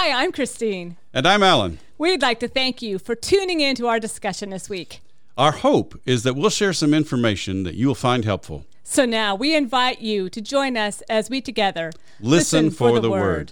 Hi, 0.00 0.22
I'm 0.22 0.30
Christine. 0.30 0.96
And 1.12 1.26
I'm 1.26 1.42
Alan. 1.42 1.80
We'd 1.98 2.22
like 2.22 2.38
to 2.38 2.46
thank 2.46 2.80
you 2.80 3.00
for 3.00 3.16
tuning 3.16 3.58
in 3.60 3.74
to 3.74 3.88
our 3.88 3.98
discussion 3.98 4.50
this 4.50 4.70
week. 4.70 5.00
Our 5.36 5.50
hope 5.50 6.00
is 6.06 6.22
that 6.22 6.36
we'll 6.36 6.50
share 6.50 6.72
some 6.72 6.94
information 6.94 7.64
that 7.64 7.74
you 7.74 7.88
will 7.88 7.96
find 7.96 8.24
helpful. 8.24 8.64
So 8.84 9.04
now 9.04 9.34
we 9.34 9.56
invite 9.56 10.00
you 10.00 10.30
to 10.30 10.40
join 10.40 10.76
us 10.76 11.00
as 11.08 11.28
we 11.28 11.40
together 11.40 11.90
listen, 12.20 12.66
listen 12.66 12.70
for, 12.70 12.90
for, 12.90 12.94
the, 12.94 13.00
the 13.00 13.10
word. 13.10 13.50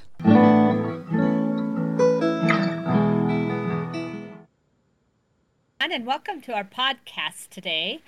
And 5.81 6.07
welcome 6.07 6.41
to 6.43 6.55
our 6.55 6.63
podcast 6.63 7.49
today. 7.51 8.03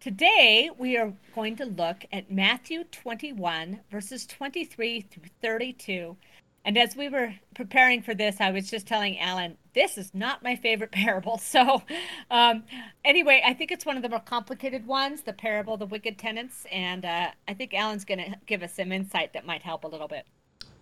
Today, 0.00 0.68
we 0.76 0.96
are 0.96 1.12
going 1.32 1.54
to 1.56 1.64
look 1.64 2.06
at 2.12 2.28
Matthew 2.28 2.82
21, 2.84 3.80
verses 3.88 4.26
23 4.26 5.00
through 5.02 5.30
32. 5.40 6.16
And 6.64 6.78
as 6.78 6.96
we 6.96 7.08
were 7.08 7.34
preparing 7.54 8.00
for 8.00 8.14
this, 8.14 8.40
I 8.40 8.50
was 8.50 8.70
just 8.70 8.86
telling 8.86 9.18
Alan, 9.18 9.58
this 9.74 9.98
is 9.98 10.14
not 10.14 10.42
my 10.42 10.56
favorite 10.56 10.92
parable. 10.92 11.38
So, 11.38 11.82
um, 12.30 12.64
anyway, 13.04 13.42
I 13.44 13.52
think 13.54 13.70
it's 13.70 13.84
one 13.84 13.96
of 13.96 14.02
the 14.02 14.08
more 14.08 14.20
complicated 14.20 14.86
ones, 14.86 15.22
the 15.22 15.32
parable 15.32 15.74
of 15.74 15.80
the 15.80 15.86
wicked 15.86 16.18
tenants. 16.18 16.66
And 16.72 17.04
uh, 17.04 17.28
I 17.46 17.54
think 17.54 17.74
Alan's 17.74 18.04
going 18.04 18.18
to 18.18 18.36
give 18.46 18.62
us 18.62 18.74
some 18.74 18.92
insight 18.92 19.34
that 19.34 19.46
might 19.46 19.62
help 19.62 19.84
a 19.84 19.88
little 19.88 20.08
bit. 20.08 20.26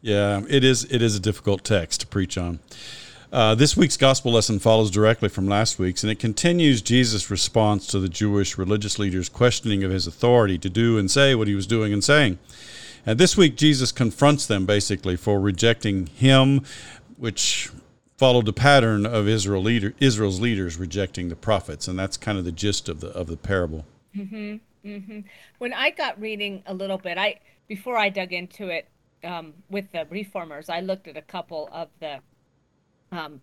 Yeah, 0.00 0.42
it 0.48 0.64
is. 0.64 0.84
It 0.84 1.02
is 1.02 1.16
a 1.16 1.20
difficult 1.20 1.64
text 1.64 2.00
to 2.00 2.06
preach 2.06 2.36
on. 2.36 2.60
Uh, 3.32 3.54
this 3.54 3.76
week's 3.76 3.96
gospel 3.96 4.32
lesson 4.32 4.58
follows 4.58 4.90
directly 4.90 5.28
from 5.28 5.46
last 5.46 5.78
week's, 5.78 6.02
and 6.02 6.10
it 6.10 6.18
continues 6.18 6.82
Jesus' 6.82 7.30
response 7.30 7.86
to 7.86 7.98
the 7.98 8.08
Jewish 8.08 8.58
religious 8.58 8.98
leaders' 8.98 9.30
questioning 9.30 9.82
of 9.84 9.90
his 9.90 10.06
authority 10.06 10.58
to 10.58 10.68
do 10.68 10.98
and 10.98 11.10
say 11.10 11.34
what 11.34 11.48
he 11.48 11.54
was 11.54 11.66
doing 11.66 11.92
and 11.94 12.04
saying. 12.04 12.38
And 13.04 13.18
this 13.18 13.36
week, 13.36 13.56
Jesus 13.56 13.90
confronts 13.90 14.46
them 14.46 14.64
basically 14.64 15.16
for 15.16 15.40
rejecting 15.40 16.06
him, 16.06 16.64
which 17.16 17.70
followed 18.16 18.46
the 18.46 18.52
pattern 18.52 19.04
of 19.04 19.26
Israel 19.26 19.62
leader, 19.62 19.94
Israel's 19.98 20.40
leaders 20.40 20.76
rejecting 20.76 21.28
the 21.28 21.34
prophets, 21.34 21.88
and 21.88 21.98
that's 21.98 22.16
kind 22.16 22.38
of 22.38 22.44
the 22.44 22.52
gist 22.52 22.88
of 22.88 23.00
the 23.00 23.08
of 23.08 23.26
the 23.26 23.36
parable. 23.36 23.84
Mm-hmm, 24.16 24.88
mm-hmm. 24.88 25.20
When 25.58 25.72
I 25.72 25.90
got 25.90 26.20
reading 26.20 26.62
a 26.66 26.74
little 26.74 26.98
bit, 26.98 27.18
I 27.18 27.40
before 27.66 27.96
I 27.96 28.08
dug 28.08 28.32
into 28.32 28.68
it 28.68 28.88
um, 29.24 29.54
with 29.68 29.90
the 29.90 30.06
reformers, 30.08 30.68
I 30.68 30.80
looked 30.80 31.08
at 31.08 31.16
a 31.16 31.22
couple 31.22 31.68
of 31.72 31.88
the 31.98 32.20
um, 33.10 33.40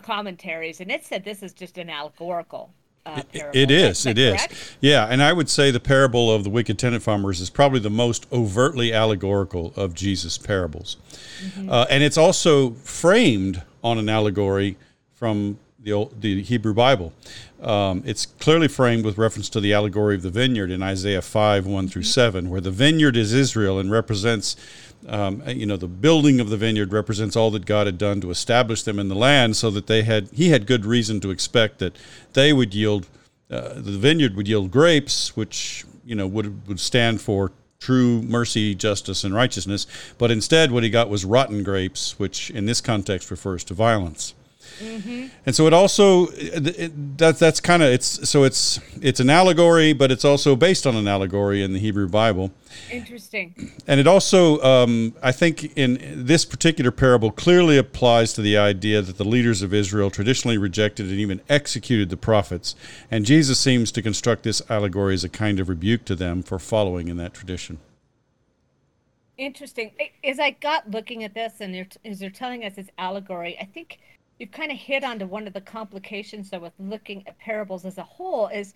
commentaries, 0.00 0.80
and 0.80 0.90
it 0.90 1.04
said 1.04 1.24
this 1.24 1.42
is 1.42 1.52
just 1.52 1.76
an 1.76 1.90
allegorical. 1.90 2.72
Uh, 3.06 3.20
it 3.32 3.70
is. 3.70 4.06
It 4.06 4.16
is. 4.16 4.40
Yeah, 4.80 5.06
and 5.06 5.22
I 5.22 5.32
would 5.32 5.50
say 5.50 5.70
the 5.70 5.78
parable 5.78 6.32
of 6.32 6.42
the 6.42 6.50
wicked 6.50 6.78
tenant 6.78 7.02
farmers 7.02 7.40
is 7.40 7.50
probably 7.50 7.80
the 7.80 7.90
most 7.90 8.26
overtly 8.32 8.94
allegorical 8.94 9.74
of 9.76 9.94
Jesus' 9.94 10.38
parables, 10.38 10.96
mm-hmm. 11.38 11.70
uh, 11.70 11.84
and 11.90 12.02
it's 12.02 12.16
also 12.16 12.70
framed 12.70 13.62
on 13.82 13.98
an 13.98 14.08
allegory 14.08 14.78
from 15.12 15.58
the 15.78 15.92
old, 15.92 16.22
the 16.22 16.42
Hebrew 16.42 16.72
Bible. 16.72 17.12
Um, 17.62 18.02
it's 18.06 18.24
clearly 18.26 18.68
framed 18.68 19.04
with 19.04 19.18
reference 19.18 19.50
to 19.50 19.60
the 19.60 19.74
allegory 19.74 20.14
of 20.16 20.22
the 20.22 20.30
vineyard 20.30 20.70
in 20.70 20.82
Isaiah 20.82 21.22
five 21.22 21.66
one 21.66 21.88
through 21.88 22.02
mm-hmm. 22.02 22.08
seven, 22.08 22.50
where 22.50 22.62
the 22.62 22.70
vineyard 22.70 23.18
is 23.18 23.34
Israel 23.34 23.78
and 23.78 23.90
represents 23.90 24.56
um, 25.08 25.42
you 25.46 25.66
know, 25.66 25.76
the 25.76 25.88
building 25.88 26.40
of 26.40 26.48
the 26.50 26.56
vineyard 26.56 26.92
represents 26.92 27.36
all 27.36 27.50
that 27.52 27.66
God 27.66 27.86
had 27.86 27.98
done 27.98 28.20
to 28.22 28.30
establish 28.30 28.82
them 28.82 28.98
in 28.98 29.08
the 29.08 29.14
land, 29.14 29.56
so 29.56 29.70
that 29.70 29.86
they 29.86 30.02
had 30.02 30.28
he 30.32 30.50
had 30.50 30.66
good 30.66 30.84
reason 30.84 31.20
to 31.20 31.30
expect 31.30 31.78
that 31.78 31.96
they 32.32 32.52
would 32.52 32.74
yield 32.74 33.06
uh, 33.50 33.74
the 33.74 33.98
vineyard 33.98 34.34
would 34.36 34.48
yield 34.48 34.70
grapes, 34.70 35.36
which 35.36 35.84
you 36.04 36.14
know 36.14 36.26
would 36.26 36.66
would 36.66 36.80
stand 36.80 37.20
for 37.20 37.52
true 37.78 38.22
mercy, 38.22 38.74
justice, 38.74 39.24
and 39.24 39.34
righteousness. 39.34 39.86
But 40.16 40.30
instead, 40.30 40.70
what 40.70 40.82
he 40.82 40.90
got 40.90 41.10
was 41.10 41.24
rotten 41.24 41.62
grapes, 41.62 42.18
which 42.18 42.50
in 42.50 42.64
this 42.64 42.80
context 42.80 43.30
refers 43.30 43.62
to 43.64 43.74
violence. 43.74 44.34
Mm-hmm. 44.80 45.26
And 45.46 45.54
so 45.54 45.66
it 45.66 45.72
also 45.72 46.26
it, 46.32 47.18
that 47.18 47.38
that's 47.38 47.60
kind 47.60 47.82
of 47.82 47.90
it's 47.90 48.28
so 48.28 48.44
it's 48.44 48.80
it's 49.00 49.20
an 49.20 49.30
allegory, 49.30 49.92
but 49.92 50.10
it's 50.10 50.24
also 50.24 50.56
based 50.56 50.86
on 50.86 50.96
an 50.96 51.06
allegory 51.06 51.62
in 51.62 51.72
the 51.72 51.78
Hebrew 51.78 52.08
Bible. 52.08 52.50
Interesting. 52.90 53.72
And 53.86 54.00
it 54.00 54.06
also, 54.06 54.60
um, 54.62 55.14
I 55.22 55.30
think, 55.30 55.76
in 55.76 56.26
this 56.26 56.44
particular 56.44 56.90
parable, 56.90 57.30
clearly 57.30 57.78
applies 57.78 58.32
to 58.32 58.42
the 58.42 58.56
idea 58.56 59.00
that 59.00 59.16
the 59.16 59.24
leaders 59.24 59.62
of 59.62 59.72
Israel 59.72 60.10
traditionally 60.10 60.58
rejected 60.58 61.06
and 61.06 61.18
even 61.18 61.40
executed 61.48 62.10
the 62.10 62.16
prophets, 62.16 62.74
and 63.10 63.24
Jesus 63.24 63.60
seems 63.60 63.92
to 63.92 64.02
construct 64.02 64.42
this 64.42 64.60
allegory 64.68 65.14
as 65.14 65.24
a 65.24 65.28
kind 65.28 65.60
of 65.60 65.68
rebuke 65.68 66.04
to 66.06 66.16
them 66.16 66.42
for 66.42 66.58
following 66.58 67.08
in 67.08 67.16
that 67.18 67.32
tradition. 67.32 67.78
Interesting. 69.36 69.90
As 70.22 70.38
I 70.38 70.50
got 70.50 70.90
looking 70.90 71.24
at 71.24 71.34
this, 71.34 71.54
and 71.60 71.86
as 72.04 72.20
they're 72.20 72.30
telling 72.30 72.64
us 72.64 72.74
it's 72.76 72.90
allegory, 72.98 73.58
I 73.60 73.64
think 73.64 73.98
you've 74.38 74.50
kind 74.50 74.70
of 74.70 74.78
hit 74.78 75.04
onto 75.04 75.26
one 75.26 75.46
of 75.46 75.52
the 75.52 75.60
complications 75.60 76.50
though 76.50 76.58
with 76.58 76.72
looking 76.78 77.26
at 77.26 77.38
parables 77.38 77.84
as 77.84 77.98
a 77.98 78.02
whole 78.02 78.48
is 78.48 78.74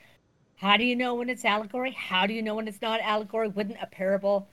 how 0.57 0.77
do 0.77 0.85
you 0.85 0.97
know 0.97 1.15
when 1.15 1.31
it's 1.31 1.45
allegory? 1.45 1.93
How 1.93 2.27
do 2.27 2.35
you 2.35 2.43
know 2.43 2.57
when 2.57 2.67
it's 2.67 2.83
not 2.83 3.01
allegory? 3.01 3.47
Wouldn't 3.49 3.79
a 3.81 3.87
parable 3.87 4.49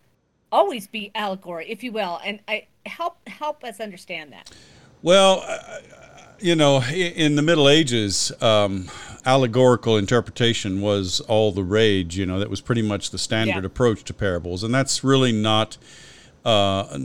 always 0.51 0.87
be 0.87 1.11
allegory 1.15 1.69
if 1.69 1.83
you 1.83 1.91
will? 1.91 2.19
And 2.23 2.39
i 2.47 2.67
help 2.85 3.27
help 3.27 3.63
us 3.63 3.79
understand 3.79 4.31
that. 4.31 4.51
Well 5.01 5.43
uh, 5.47 5.79
you 6.39 6.55
know 6.55 6.83
in 6.83 7.35
the 7.35 7.41
middle 7.41 7.69
ages 7.69 8.31
um, 8.41 8.89
allegorical 9.25 9.97
interpretation 9.97 10.81
was 10.81 11.21
all 11.21 11.51
the 11.51 11.63
rage 11.63 12.17
you 12.17 12.25
know 12.25 12.39
that 12.39 12.49
was 12.49 12.61
pretty 12.61 12.81
much 12.81 13.09
the 13.11 13.17
standard 13.17 13.63
yeah. 13.63 13.67
approach 13.67 14.03
to 14.05 14.13
parables. 14.13 14.63
And 14.63 14.73
that's 14.73 15.03
really 15.03 15.31
not 15.31 15.77
uh, 16.45 16.99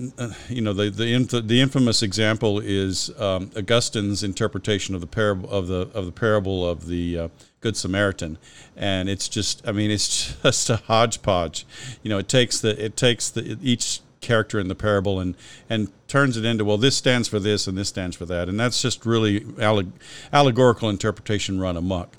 you 0.48 0.60
know, 0.60 0.72
the 0.74 0.90
the, 0.90 1.14
inf- 1.14 1.46
the 1.46 1.60
infamous 1.60 2.02
example 2.02 2.60
is 2.60 3.10
um, 3.18 3.50
Augustine's 3.56 4.22
interpretation 4.22 4.94
of 4.94 5.00
the 5.00 5.06
parable 5.06 5.48
of 5.50 5.66
the 5.66 5.88
of 5.94 6.04
the 6.04 6.12
parable 6.12 6.68
of 6.68 6.86
the 6.86 7.18
uh, 7.18 7.28
Good 7.60 7.76
Samaritan, 7.76 8.38
and 8.76 9.08
it's 9.08 9.28
just, 9.28 9.66
I 9.66 9.72
mean, 9.72 9.90
it's 9.90 10.36
just 10.42 10.68
a 10.68 10.76
hodgepodge. 10.76 11.66
You 12.02 12.10
know, 12.10 12.18
it 12.18 12.28
takes 12.28 12.60
the 12.60 12.82
it 12.82 12.96
takes 12.96 13.30
the 13.30 13.58
each 13.62 14.00
character 14.20 14.60
in 14.60 14.68
the 14.68 14.74
parable 14.74 15.18
and 15.18 15.34
and 15.70 15.90
turns 16.06 16.36
it 16.36 16.44
into 16.44 16.62
well 16.62 16.76
this 16.76 16.94
stands 16.94 17.26
for 17.26 17.38
this 17.38 17.66
and 17.66 17.78
this 17.78 17.88
stands 17.88 18.14
for 18.14 18.26
that 18.26 18.50
and 18.50 18.60
that's 18.60 18.82
just 18.82 19.06
really 19.06 19.40
alleg- 19.40 19.92
allegorical 20.30 20.90
interpretation 20.90 21.58
run 21.58 21.74
amok. 21.74 22.14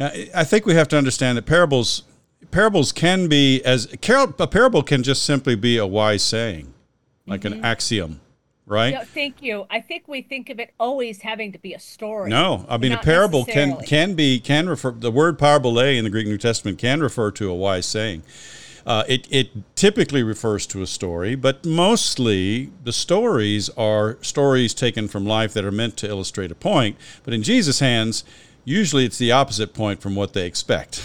Now, 0.00 0.10
I 0.34 0.44
think 0.44 0.64
we 0.64 0.74
have 0.74 0.88
to 0.88 0.98
understand 0.98 1.36
that 1.36 1.44
parables 1.44 2.04
parables 2.50 2.92
can 2.92 3.28
be 3.28 3.62
as 3.62 3.92
a 3.92 4.46
parable 4.46 4.82
can 4.82 5.02
just 5.02 5.24
simply 5.24 5.54
be 5.54 5.78
a 5.78 5.86
wise 5.86 6.22
saying, 6.22 6.72
like 7.26 7.42
mm-hmm. 7.42 7.58
an 7.58 7.64
axiom, 7.64 8.20
right? 8.66 8.94
No, 8.94 9.04
thank 9.04 9.42
you. 9.42 9.66
I 9.70 9.80
think 9.80 10.08
we 10.08 10.22
think 10.22 10.50
of 10.50 10.58
it 10.58 10.72
always 10.78 11.22
having 11.22 11.52
to 11.52 11.58
be 11.58 11.74
a 11.74 11.80
story. 11.80 12.30
No, 12.30 12.66
I 12.68 12.78
mean 12.78 12.92
a 12.92 12.98
parable 12.98 13.44
can 13.44 13.80
can 13.82 14.14
be 14.14 14.40
can 14.40 14.68
refer 14.68 14.90
the 14.92 15.10
word 15.10 15.38
parabole 15.38 15.78
in 15.78 16.04
the 16.04 16.10
Greek 16.10 16.26
New 16.26 16.38
Testament 16.38 16.78
can 16.78 17.00
refer 17.00 17.30
to 17.32 17.50
a 17.50 17.54
wise 17.54 17.86
saying. 17.86 18.22
Uh, 18.84 19.04
it, 19.08 19.28
it 19.30 19.76
typically 19.76 20.24
refers 20.24 20.66
to 20.66 20.82
a 20.82 20.86
story, 20.88 21.36
but 21.36 21.64
mostly 21.64 22.72
the 22.82 22.92
stories 22.92 23.68
are 23.76 24.18
stories 24.22 24.74
taken 24.74 25.06
from 25.06 25.24
life 25.24 25.52
that 25.52 25.64
are 25.64 25.70
meant 25.70 25.96
to 25.96 26.08
illustrate 26.08 26.50
a 26.50 26.54
point. 26.56 26.96
But 27.22 27.32
in 27.32 27.44
Jesus' 27.44 27.78
hands, 27.78 28.24
usually 28.64 29.04
it's 29.04 29.18
the 29.18 29.32
opposite 29.32 29.74
point 29.74 30.00
from 30.00 30.14
what 30.14 30.32
they 30.32 30.46
expect. 30.46 31.02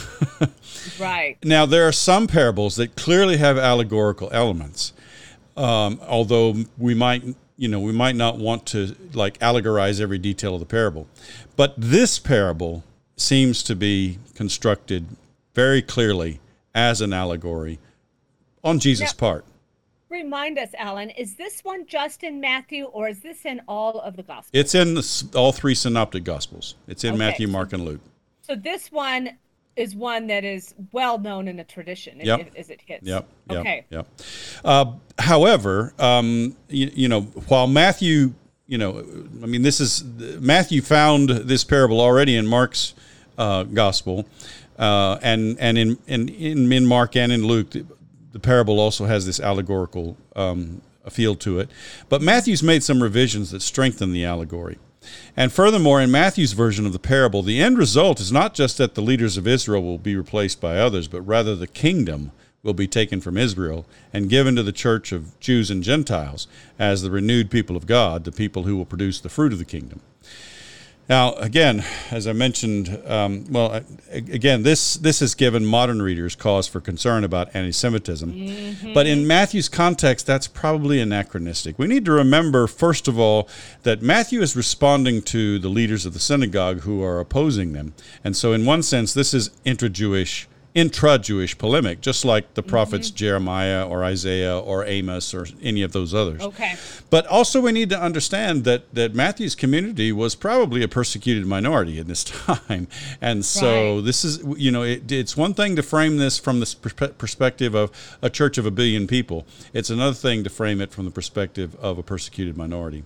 right. 1.00 1.38
Now, 1.44 1.66
there 1.66 1.88
are 1.88 1.92
some 1.92 2.28
parables 2.28 2.76
that 2.76 2.96
clearly 2.96 3.38
have 3.38 3.58
allegorical 3.58 4.30
elements, 4.32 4.94
um, 5.56 6.00
although 6.08 6.56
we 6.78 6.94
might, 6.94 7.24
you 7.58 7.68
know, 7.68 7.80
we 7.80 7.92
might 7.92 8.16
not 8.16 8.38
want 8.38 8.66
to 8.68 8.96
like 9.14 9.38
allegorize 9.40 10.00
every 10.00 10.18
detail 10.18 10.54
of 10.54 10.60
the 10.60 10.66
parable. 10.66 11.08
But 11.56 11.74
this 11.78 12.20
parable 12.20 12.84
seems 13.16 13.64
to 13.64 13.76
be 13.76 14.20
constructed 14.36 15.08
very 15.56 15.82
clearly 15.82 16.40
as 16.76 17.02
an 17.02 17.14
allegory 17.14 17.80
on 18.64 18.80
Jesus' 18.80 19.14
now, 19.14 19.18
part 19.18 19.46
remind 20.18 20.58
us, 20.58 20.70
Alan, 20.78 21.10
is 21.12 21.36
this 21.36 21.62
one 21.64 21.86
just 21.86 22.24
in 22.24 22.40
Matthew 22.42 22.86
or 22.86 23.08
is 23.08 23.20
this 23.20 23.46
in 23.46 23.62
all 23.68 24.00
of 24.00 24.16
the 24.16 24.24
Gospels? 24.24 24.50
It's 24.54 24.76
in 24.76 24.96
the, 24.96 25.30
all 25.36 25.52
three 25.52 25.76
synoptic 25.76 26.24
Gospels. 26.24 26.76
It's 26.88 27.04
in 27.04 27.12
okay. 27.12 27.20
Matthew, 27.20 27.48
Mark, 27.48 27.74
and 27.74 27.86
Luke. 27.86 28.02
So 28.42 28.56
this 28.56 28.92
one 28.92 29.38
is 29.76 29.96
one 29.96 30.28
that 30.28 30.44
is 30.44 30.74
well 30.92 31.20
known 31.20 31.48
in 31.48 31.56
the 31.56 31.64
tradition 31.64 32.20
yep. 32.20 32.52
as 32.56 32.70
it 32.70 32.82
hits. 32.86 33.06
Yep. 33.06 33.28
yep 33.50 33.60
okay. 33.60 33.86
Yep. 33.90 34.08
Uh, 34.66 34.86
however, 35.20 35.94
um, 36.00 36.56
you, 36.68 36.92
you, 36.94 37.08
know, 37.08 37.22
while 37.22 37.68
Matthew, 37.68 38.34
you 38.66 38.78
know, 38.78 39.00
I 39.44 39.46
mean, 39.46 39.62
this 39.62 39.80
is 39.80 40.04
Matthew 40.40 40.82
found 40.82 41.30
this 41.30 41.64
parable 41.64 42.02
already 42.02 42.36
in 42.36 42.48
Mark's 42.48 42.96
uh, 43.38 43.64
gospel, 43.64 44.28
uh, 44.80 45.20
and 45.22 45.58
and 45.60 45.78
in, 45.78 45.98
in 46.08 46.72
in 46.72 46.86
Mark 46.86 47.16
and 47.16 47.32
in 47.32 47.46
Luke, 47.46 47.76
the 48.38 48.42
parable 48.42 48.80
also 48.80 49.06
has 49.06 49.26
this 49.26 49.40
allegorical 49.40 50.16
um, 50.36 50.80
feel 51.10 51.34
to 51.34 51.60
it. 51.60 51.72
But 52.08 52.22
Matthew's 52.22 52.62
made 52.62 52.84
some 52.84 53.02
revisions 53.02 53.50
that 53.50 53.64
strengthen 53.64 54.14
the 54.14 54.26
allegory. 54.26 54.78
And 55.36 55.52
furthermore, 55.52 56.02
in 56.02 56.12
Matthew's 56.12 56.54
version 56.54 56.86
of 56.86 56.94
the 56.94 57.00
parable, 57.00 57.42
the 57.42 57.60
end 57.60 57.80
result 57.80 58.20
is 58.20 58.32
not 58.32 58.54
just 58.54 58.78
that 58.78 58.94
the 58.94 59.02
leaders 59.02 59.38
of 59.38 59.48
Israel 59.48 59.82
will 59.82 59.98
be 59.98 60.16
replaced 60.16 60.62
by 60.62 60.78
others, 60.78 61.08
but 61.08 61.22
rather 61.22 61.56
the 61.56 61.66
kingdom 61.66 62.32
will 62.62 62.76
be 62.76 62.88
taken 62.88 63.22
from 63.22 63.38
Israel 63.38 63.88
and 64.14 64.30
given 64.30 64.56
to 64.56 64.62
the 64.62 64.72
church 64.72 65.12
of 65.12 65.40
Jews 65.40 65.72
and 65.72 65.82
Gentiles 65.82 66.48
as 66.78 67.02
the 67.02 67.10
renewed 67.10 67.50
people 67.50 67.76
of 67.76 67.88
God, 67.88 68.24
the 68.24 68.32
people 68.32 68.64
who 68.64 68.78
will 68.78 68.86
produce 68.86 69.20
the 69.20 69.30
fruit 69.30 69.52
of 69.52 69.58
the 69.58 69.66
kingdom. 69.66 70.02
Now, 71.10 71.36
again, 71.36 71.86
as 72.12 72.28
I 72.28 72.34
mentioned, 72.34 73.02
um, 73.06 73.46
well, 73.50 73.82
again, 74.12 74.64
this 74.64 74.96
this 74.96 75.22
has 75.22 75.36
given 75.36 75.66
modern 75.66 76.02
readers 76.02 76.36
cause 76.36 76.68
for 76.68 76.82
concern 76.82 77.24
about 77.24 77.56
anti-Semitism. 77.56 78.34
Mm-hmm. 78.34 78.94
But 78.94 79.08
in 79.08 79.26
Matthew's 79.26 79.70
context, 79.70 80.26
that's 80.26 80.48
probably 80.48 81.00
anachronistic. 81.00 81.80
We 81.80 81.88
need 81.88 82.04
to 82.06 82.12
remember, 82.12 82.68
first 82.68 83.08
of 83.08 83.18
all, 83.18 83.48
that 83.84 84.02
Matthew 84.02 84.42
is 84.42 84.56
responding 84.56 85.22
to 85.24 85.60
the 85.60 85.70
leaders 85.70 86.06
of 86.06 86.12
the 86.12 86.20
synagogue 86.20 86.82
who 86.82 87.02
are 87.02 87.22
opposing 87.22 87.72
them, 87.72 87.94
and 88.24 88.36
so 88.36 88.52
in 88.52 88.66
one 88.66 88.84
sense, 88.84 89.14
this 89.14 89.34
is 89.34 89.52
intra-Jewish 89.64 90.48
intra-Jewish 90.78 91.58
polemic, 91.58 92.02
just 92.02 92.24
like 92.24 92.54
the 92.54 92.62
prophets 92.62 93.08
mm-hmm. 93.08 93.16
Jeremiah 93.16 93.88
or 93.88 94.04
Isaiah 94.04 94.60
or 94.60 94.86
Amos 94.86 95.34
or 95.34 95.48
any 95.60 95.82
of 95.82 95.92
those 95.92 96.14
others. 96.14 96.40
Okay. 96.40 96.76
But 97.10 97.26
also, 97.26 97.60
we 97.62 97.72
need 97.72 97.90
to 97.90 98.00
understand 98.00 98.64
that 98.66 98.94
that 98.94 99.16
Matthew's 99.16 99.56
community 99.56 100.12
was 100.12 100.36
probably 100.36 100.84
a 100.84 100.88
persecuted 100.88 101.48
minority 101.48 101.98
in 101.98 102.06
this 102.06 102.24
time, 102.46 102.88
and 103.20 103.44
so 103.44 103.96
right. 103.96 104.06
this 104.06 104.24
is 104.24 104.44
you 104.56 104.70
know 104.70 104.84
it, 104.84 105.12
it's 105.12 105.36
one 105.36 105.56
thing 105.56 105.76
to 105.78 105.82
frame 105.82 106.18
this 106.18 106.38
from 106.38 106.60
the 106.60 107.14
perspective 107.18 107.74
of 107.74 107.90
a 108.22 108.30
church 108.30 108.60
of 108.60 108.68
a 108.68 108.72
billion 108.72 109.08
people. 109.08 109.48
It's 109.74 109.90
another 109.90 110.14
thing 110.14 110.44
to 110.44 110.50
frame 110.52 110.80
it 110.80 110.92
from 110.92 111.06
the 111.06 111.12
perspective 111.12 111.76
of 111.78 111.98
a 111.98 112.04
persecuted 112.04 112.56
minority. 112.56 113.04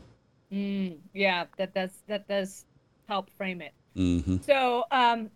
Mm, 0.52 0.98
yeah, 1.14 1.46
that 1.56 1.74
does 1.74 1.92
that 2.08 2.28
does 2.28 2.66
help 3.08 3.30
frame 3.30 3.62
it. 3.62 3.74
Mm-hmm. 3.96 4.38
So, 4.46 4.84
um, 4.92 5.30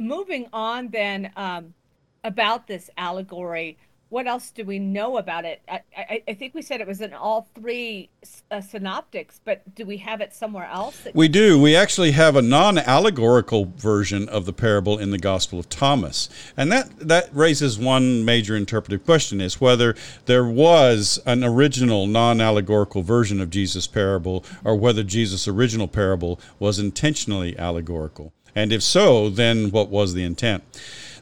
moving 0.00 0.46
on 0.52 0.88
then 0.88 1.30
um, 1.36 1.74
about 2.22 2.66
this 2.66 2.90
allegory, 2.96 3.78
what 4.14 4.28
else 4.28 4.52
do 4.52 4.64
we 4.64 4.78
know 4.78 5.16
about 5.16 5.44
it? 5.44 5.60
I, 5.68 5.80
I, 5.96 6.22
I, 6.28 6.34
think 6.34 6.54
we 6.54 6.62
said 6.62 6.80
it 6.80 6.86
was 6.86 7.00
in 7.00 7.12
all 7.12 7.48
three 7.52 8.10
uh, 8.48 8.60
synoptics, 8.60 9.40
but 9.44 9.74
do 9.74 9.84
we 9.84 9.96
have 9.96 10.20
it 10.20 10.32
somewhere 10.32 10.66
else? 10.66 11.08
We 11.14 11.26
do. 11.26 11.60
We 11.60 11.74
actually 11.74 12.12
have 12.12 12.36
a 12.36 12.42
non-allegorical 12.42 13.72
version 13.76 14.28
of 14.28 14.46
the 14.46 14.52
parable 14.52 14.98
in 14.98 15.10
the 15.10 15.18
Gospel 15.18 15.58
of 15.58 15.68
Thomas, 15.68 16.28
and 16.56 16.70
that 16.70 16.96
that 17.00 17.34
raises 17.34 17.76
one 17.76 18.24
major 18.24 18.54
interpretive 18.54 19.04
question: 19.04 19.40
is 19.40 19.60
whether 19.60 19.96
there 20.26 20.46
was 20.46 21.20
an 21.26 21.42
original 21.42 22.06
non-allegorical 22.06 23.02
version 23.02 23.40
of 23.40 23.50
Jesus' 23.50 23.88
parable, 23.88 24.44
or 24.62 24.76
whether 24.76 25.02
Jesus' 25.02 25.48
original 25.48 25.88
parable 25.88 26.38
was 26.60 26.78
intentionally 26.78 27.58
allegorical. 27.58 28.32
And 28.54 28.72
if 28.72 28.82
so, 28.82 29.28
then 29.30 29.70
what 29.70 29.88
was 29.88 30.14
the 30.14 30.24
intent? 30.24 30.62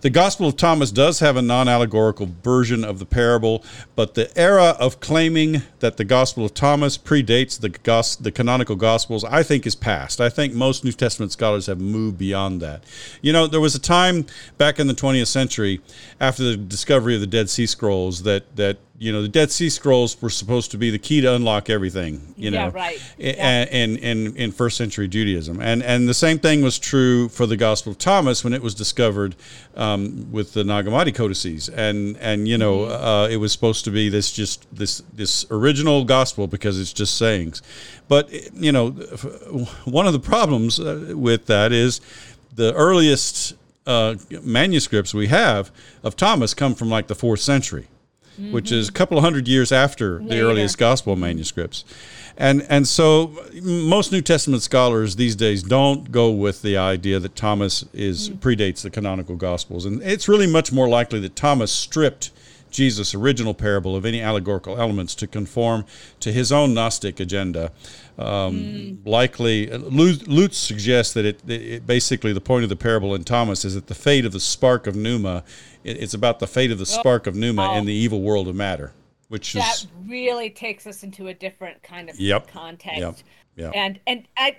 The 0.03 0.11
Gospel 0.11 0.49
of 0.49 0.57
Thomas 0.57 0.91
does 0.91 1.21
have 1.21 1.37
a 1.37 1.43
non 1.43 1.69
allegorical 1.69 2.29
version 2.43 2.85
of 2.85 2.99
the 2.99 3.07
parable, 3.07 3.65
but 3.95 4.15
the 4.15 4.37
era 4.37 4.75
of 4.81 4.99
claiming 4.99 5.63
that 5.79 5.97
the 5.97 6.05
Gospel 6.05 6.45
of 6.45 6.55
Thomas 6.55 6.99
predates 6.99 7.61
the, 7.61 7.71
the 8.21 8.33
canonical 8.33 8.75
Gospels, 8.75 9.23
I 9.23 9.45
think, 9.45 9.65
is 9.65 9.77
past. 9.77 10.21
I 10.21 10.29
think 10.29 10.55
most 10.55 10.85
New 10.85 10.91
Testament 10.91 11.31
scholars 11.31 11.67
have 11.67 11.81
moved 11.81 12.19
beyond 12.19 12.61
that. 12.63 12.83
You 13.21 13.33
know, 13.33 13.47
there 13.47 13.61
was 13.61 13.77
a 13.77 13.81
time 13.81 14.27
back 14.59 14.81
in 14.81 14.89
the 14.89 14.95
20th 14.95 15.29
century 15.29 15.81
after 16.21 16.43
the 16.43 16.57
discovery 16.57 17.15
of 17.15 17.21
the 17.21 17.29
Dead 17.29 17.49
Sea 17.49 17.67
Scrolls 17.67 18.25
that, 18.25 18.57
that 18.57 18.79
you 19.03 19.13
know 19.13 19.21
the 19.21 19.29
Dead 19.29 19.51
Sea 19.51 19.69
Scrolls 19.69 20.21
were 20.23 20.31
supposed 20.31 20.71
to 20.71 20.79
be 20.79 20.89
the 20.89 20.99
key 20.99 21.21
to 21.23 21.35
unlock 21.35 21.69
everything. 21.69 22.35
You 22.37 22.53
know, 22.53 22.67
yeah, 22.67 22.71
right. 22.73 23.03
Yeah. 23.19 23.65
In, 23.65 23.97
in 23.97 24.37
in 24.37 24.53
first 24.53 24.77
century 24.77 25.09
Judaism, 25.09 25.61
and 25.61 25.83
and 25.83 26.09
the 26.09 26.15
same 26.15 26.39
thing 26.39 26.63
was 26.63 26.79
true 26.79 27.29
for 27.29 27.45
the 27.45 27.57
Gospel 27.57 27.91
of 27.91 27.99
Thomas 27.99 28.45
when 28.45 28.53
it 28.53 28.63
was 28.63 28.77
discovered 28.77 29.35
um, 29.77 30.31
with 30.31 30.53
the 30.53 30.63
Nag 30.63 30.85
Hammadi 30.85 31.13
codices, 31.13 31.69
and 31.69 32.17
and 32.19 32.47
you 32.47 32.57
know 32.57 32.79
mm-hmm. 32.79 33.05
uh, 33.05 33.27
it 33.27 33.39
was 33.39 33.51
supposed 33.51 33.85
to 33.87 33.91
be 33.91 34.09
this 34.09 34.31
just 34.31 34.69
this 34.75 35.03
this 35.13 35.47
original 35.51 36.05
gospel 36.05 36.47
because 36.47 36.81
it's 36.81 36.93
just 36.93 37.19
sayings, 37.19 37.61
but 38.07 38.31
you 38.55 38.71
know 38.71 38.91
one 39.85 40.07
of 40.07 40.13
the 40.13 40.21
problems 40.21 40.79
uh, 40.79 41.13
with 41.17 41.47
that 41.47 41.73
is 41.73 42.01
the 42.55 42.73
earliest 42.75 43.55
uh, 43.85 44.15
manuscripts 44.43 45.13
we 45.13 45.27
have 45.27 45.73
of 46.05 46.15
Thomas 46.15 46.55
come 46.55 46.77
from 46.77 46.89
like 46.89 47.09
the 47.09 47.17
fourth 47.17 47.41
century 47.41 47.89
mm-hmm. 48.41 48.53
which 48.53 48.73
is 48.73 48.89
a 48.89 48.93
couple 48.93 49.19
of 49.19 49.25
hundred 49.25 49.49
years 49.49 49.73
after 49.73 50.19
the 50.19 50.41
earliest 50.41 50.79
gospel 50.79 51.17
manuscripts. 51.17 51.85
And 52.37 52.67
and 52.69 52.89
so 52.89 53.37
most 53.63 54.11
New 54.11 54.23
Testament 54.23 54.63
scholars 54.63 55.17
these 55.17 55.37
days 55.37 55.63
don't 55.63 56.11
go 56.11 56.31
with 56.31 56.63
the 56.63 56.77
idea 56.77 57.19
that 57.19 57.37
Thomas 57.37 57.85
is 57.93 58.31
mm-hmm. 58.31 58.39
predates 58.39 58.83
the 58.83 58.91
canonical 58.91 59.37
gospels. 59.37 59.85
And 59.85 60.03
it's 60.03 60.29
really 60.29 60.47
much 60.47 60.73
more 60.73 60.89
likely 60.89 61.21
that 61.21 61.37
Thomas 61.37 61.71
stripped 61.71 62.31
Jesus' 62.71 63.15
original 63.15 63.55
parable 63.55 63.95
of 63.95 64.05
any 64.05 64.21
allegorical 64.21 64.81
elements 64.81 65.15
to 65.17 65.27
conform 65.27 65.85
to 66.21 66.33
his 66.33 66.51
own 66.51 66.75
Gnostic 66.75 67.21
agenda. 67.21 67.71
Um, 68.19 68.59
mm. 68.59 69.07
Likely, 69.07 69.69
Luz 69.69 70.57
suggests 70.57 71.15
that 71.15 71.25
it, 71.25 71.51
it, 71.51 71.87
basically 71.87 72.33
the 72.33 72.41
point 72.41 72.63
of 72.63 72.69
the 72.69 72.77
parable 72.77 73.15
in 73.15 73.25
Thomas 73.25 73.65
is 73.65 73.75
that 73.75 73.87
the 73.87 73.95
fate 73.95 74.25
of 74.27 74.33
the 74.33 74.41
spark 74.41 74.87
of 74.87 74.95
pneuma 74.95 75.45
it's 75.85 76.15
about 76.15 76.39
the 76.39 76.47
fate 76.47 76.71
of 76.71 76.79
the 76.79 76.87
spark 76.87 77.27
of 77.27 77.35
pneuma 77.35 77.71
oh. 77.73 77.79
in 77.79 77.87
the 77.87 77.93
evil 77.93 78.23
world 78.23 78.49
of 78.49 78.55
matter, 78.55 78.93
which 79.29 79.53
that 79.55 79.75
is, 79.75 79.87
really 80.07 80.51
takes 80.51 80.87
us 80.87 81.03
into 81.03 81.29
a 81.29 81.35
different 81.35 81.83
kind 81.83 82.09
of 82.09 82.19
yep, 82.21 82.47
context. 82.47 83.01
Yep, 83.01 83.17
yep. 83.57 83.73
And 83.75 84.01
and 84.07 84.29
I, 84.37 84.59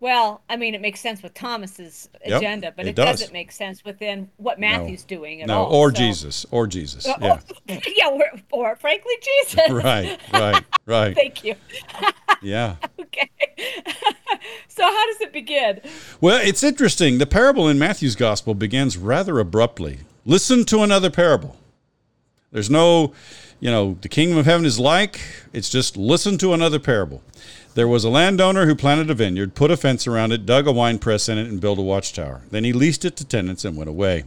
well, 0.00 0.40
I 0.48 0.56
mean, 0.56 0.74
it 0.74 0.80
makes 0.80 0.98
sense 0.98 1.22
with 1.22 1.34
Thomas's 1.34 2.08
agenda, 2.24 2.72
but 2.74 2.86
it, 2.86 2.90
it 2.90 2.96
does. 2.96 3.20
not 3.20 3.32
make 3.34 3.52
sense 3.52 3.84
within 3.84 4.30
what 4.38 4.58
Matthew's 4.58 5.04
no, 5.04 5.16
doing 5.16 5.42
at 5.42 5.48
no, 5.48 5.64
all. 5.64 5.74
or 5.74 5.90
so. 5.90 5.96
Jesus, 5.96 6.46
or 6.50 6.66
Jesus, 6.66 7.06
uh, 7.06 7.16
yeah, 7.20 7.38
or, 7.68 7.80
yeah, 7.96 8.08
or, 8.08 8.24
or 8.50 8.76
frankly, 8.76 9.12
Jesus. 9.22 9.70
right, 9.70 10.18
right, 10.32 10.64
right. 10.86 11.14
Thank 11.14 11.44
you. 11.44 11.54
yeah. 12.42 12.76
okay. 12.98 13.30
so 14.68 14.82
how 14.84 15.06
does 15.06 15.20
it 15.20 15.34
begin? 15.34 15.82
Well, 16.18 16.40
it's 16.42 16.62
interesting. 16.62 17.18
The 17.18 17.26
parable 17.26 17.68
in 17.68 17.78
Matthew's 17.78 18.16
gospel 18.16 18.54
begins 18.54 18.96
rather 18.96 19.38
abruptly. 19.38 19.98
Listen 20.24 20.64
to 20.66 20.82
another 20.82 21.10
parable. 21.10 21.56
There's 22.52 22.70
no, 22.70 23.12
you 23.60 23.70
know, 23.70 23.98
the 24.00 24.08
kingdom 24.08 24.38
of 24.38 24.46
heaven 24.46 24.64
is 24.64 24.80
like, 24.80 25.20
it's 25.52 25.68
just 25.68 25.98
listen 25.98 26.38
to 26.38 26.54
another 26.54 26.78
parable. 26.78 27.22
There 27.74 27.88
was 27.88 28.04
a 28.04 28.10
landowner 28.10 28.66
who 28.66 28.74
planted 28.74 29.10
a 29.10 29.14
vineyard, 29.14 29.54
put 29.54 29.70
a 29.70 29.76
fence 29.76 30.06
around 30.06 30.32
it, 30.32 30.44
dug 30.44 30.66
a 30.66 30.72
wine 30.72 30.98
press 30.98 31.28
in 31.28 31.38
it, 31.38 31.46
and 31.46 31.60
built 31.60 31.78
a 31.78 31.82
watchtower. 31.82 32.42
Then 32.50 32.64
he 32.64 32.72
leased 32.72 33.04
it 33.04 33.16
to 33.16 33.24
tenants 33.24 33.64
and 33.64 33.76
went 33.76 33.90
away. 33.90 34.24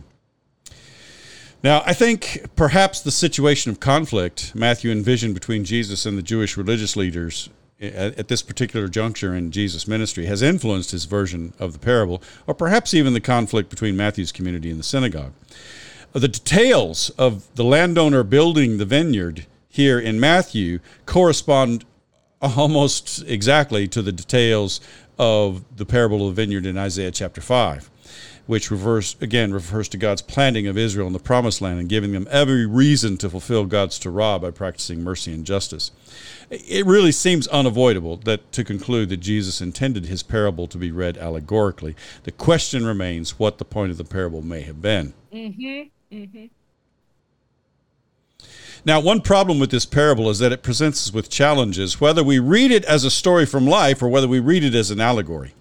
Now, 1.63 1.81
I 1.85 1.93
think 1.93 2.45
perhaps 2.55 3.01
the 3.01 3.11
situation 3.11 3.71
of 3.71 3.79
conflict 3.79 4.53
Matthew 4.53 4.91
envisioned 4.91 5.33
between 5.33 5.63
Jesus 5.63 6.05
and 6.05 6.17
the 6.17 6.21
Jewish 6.21 6.57
religious 6.57 6.95
leaders 6.95 7.49
at, 7.79 8.27
this 8.27 8.41
particular 8.41 8.87
juncture 8.87 9.35
in 9.35 9.51
Jesus' 9.51 9.87
ministry 9.87 10.25
has 10.25 10.41
influenced 10.41 10.91
his 10.91 11.05
version 11.05 11.53
of 11.59 11.73
the 11.73 11.79
parable, 11.79 12.21
or 12.47 12.53
perhaps 12.53 12.93
even 12.93 13.13
the 13.13 13.19
conflict 13.19 13.69
between 13.69 13.97
Matthew's 13.97 14.31
community 14.31 14.69
and 14.69 14.79
the 14.79 14.83
synagogue. 14.83 15.33
Uh, 16.13 16.19
the 16.19 16.27
details 16.27 17.09
of 17.11 17.53
the 17.55 17.63
landowner 17.63 18.23
building 18.23 18.77
the 18.77 18.85
vineyard 18.85 19.45
here 19.69 19.99
in 19.99 20.19
Matthew 20.19 20.79
correspond 21.05 21.85
almost 22.43 23.23
exactly 23.27 23.87
to 23.87 24.01
the 24.01 24.11
details 24.11 24.81
of 25.17 25.63
the 25.77 25.85
parable 25.85 26.27
of 26.27 26.35
the 26.35 26.41
vineyard 26.41 26.65
in 26.65 26.77
Isaiah 26.77 27.11
chapter 27.11 27.41
5 27.41 27.89
which 28.45 28.69
refers 28.69 29.15
again 29.21 29.53
refers 29.53 29.87
to 29.89 29.97
God's 29.97 30.21
planting 30.21 30.67
of 30.67 30.77
Israel 30.77 31.07
in 31.07 31.13
the 31.13 31.19
promised 31.19 31.61
land 31.61 31.79
and 31.79 31.87
giving 31.87 32.11
them 32.11 32.27
every 32.29 32.65
reason 32.65 33.17
to 33.17 33.29
fulfill 33.29 33.65
God's 33.65 33.97
Torah 33.97 34.37
by 34.39 34.51
practicing 34.51 35.03
mercy 35.03 35.33
and 35.33 35.45
justice. 35.45 35.91
It 36.49 36.85
really 36.85 37.11
seems 37.11 37.47
unavoidable 37.47 38.17
that 38.17 38.51
to 38.51 38.63
conclude 38.63 39.09
that 39.09 39.17
Jesus 39.17 39.61
intended 39.61 40.05
his 40.05 40.23
parable 40.23 40.67
to 40.67 40.77
be 40.77 40.91
read 40.91 41.17
allegorically. 41.17 41.95
The 42.23 42.31
question 42.31 42.85
remains 42.85 43.39
what 43.39 43.57
the 43.57 43.65
point 43.65 43.91
of 43.91 43.97
the 43.97 44.03
parable 44.03 44.41
may 44.41 44.61
have 44.61 44.81
been. 44.81 45.13
Mm-hmm. 45.33 46.15
Mm-hmm. 46.15 46.45
Now, 48.85 48.99
one 48.99 49.21
problem 49.21 49.59
with 49.59 49.71
this 49.71 49.85
parable 49.85 50.29
is 50.29 50.39
that 50.39 50.51
it 50.51 50.61
presents 50.61 51.07
us 51.07 51.13
with 51.13 51.29
challenges, 51.29 52.01
whether 52.01 52.21
we 52.21 52.39
read 52.39 52.69
it 52.69 52.83
as 52.83 53.05
a 53.05 53.11
story 53.11 53.45
from 53.45 53.65
life 53.65 54.01
or 54.01 54.09
whether 54.09 54.27
we 54.27 54.39
read 54.39 54.63
it 54.63 54.75
as 54.75 54.91
an 54.91 54.99
allegory. 54.99 55.53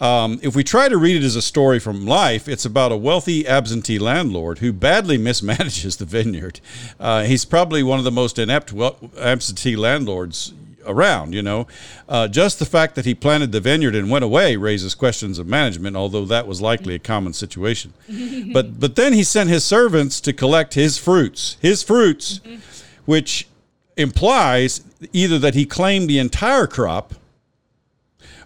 Um, 0.00 0.38
if 0.42 0.54
we 0.54 0.62
try 0.62 0.88
to 0.88 0.96
read 0.96 1.16
it 1.16 1.24
as 1.24 1.34
a 1.34 1.42
story 1.42 1.78
from 1.78 2.06
life, 2.06 2.48
it's 2.48 2.64
about 2.64 2.92
a 2.92 2.96
wealthy 2.96 3.46
absentee 3.46 3.98
landlord 3.98 4.58
who 4.58 4.72
badly 4.72 5.18
mismanages 5.28 5.98
the 5.98 6.04
vineyard. 6.04 6.60
Uh, 7.00 7.24
he's 7.24 7.44
probably 7.44 7.82
one 7.82 7.98
of 7.98 8.04
the 8.04 8.12
most 8.12 8.38
inept 8.38 8.72
absentee 9.18 9.76
landlords 9.76 10.52
around, 10.86 11.34
you 11.34 11.42
know. 11.42 11.66
Uh, 12.08 12.28
just 12.28 12.58
the 12.58 12.66
fact 12.66 12.94
that 12.94 13.04
he 13.04 13.14
planted 13.14 13.52
the 13.52 13.60
vineyard 13.60 13.94
and 13.94 14.10
went 14.10 14.24
away 14.24 14.56
raises 14.56 14.94
questions 14.94 15.38
of 15.38 15.46
management, 15.46 15.96
although 15.96 16.24
that 16.24 16.46
was 16.46 16.60
likely 16.60 16.94
a 16.94 16.98
common 16.98 17.32
situation. 17.32 17.92
but 18.52 18.80
but 18.80 18.96
then 18.96 19.12
he 19.12 19.22
sent 19.22 19.50
his 19.50 19.64
servants 19.64 20.20
to 20.20 20.32
collect 20.32 20.74
his 20.74 20.98
fruits, 20.98 21.56
his 21.60 21.82
fruits, 21.82 22.40
mm-hmm. 22.40 22.60
which 23.04 23.48
implies 23.96 24.84
either 25.12 25.38
that 25.38 25.54
he 25.54 25.64
claimed 25.64 26.08
the 26.08 26.18
entire 26.18 26.66
crop 26.66 27.14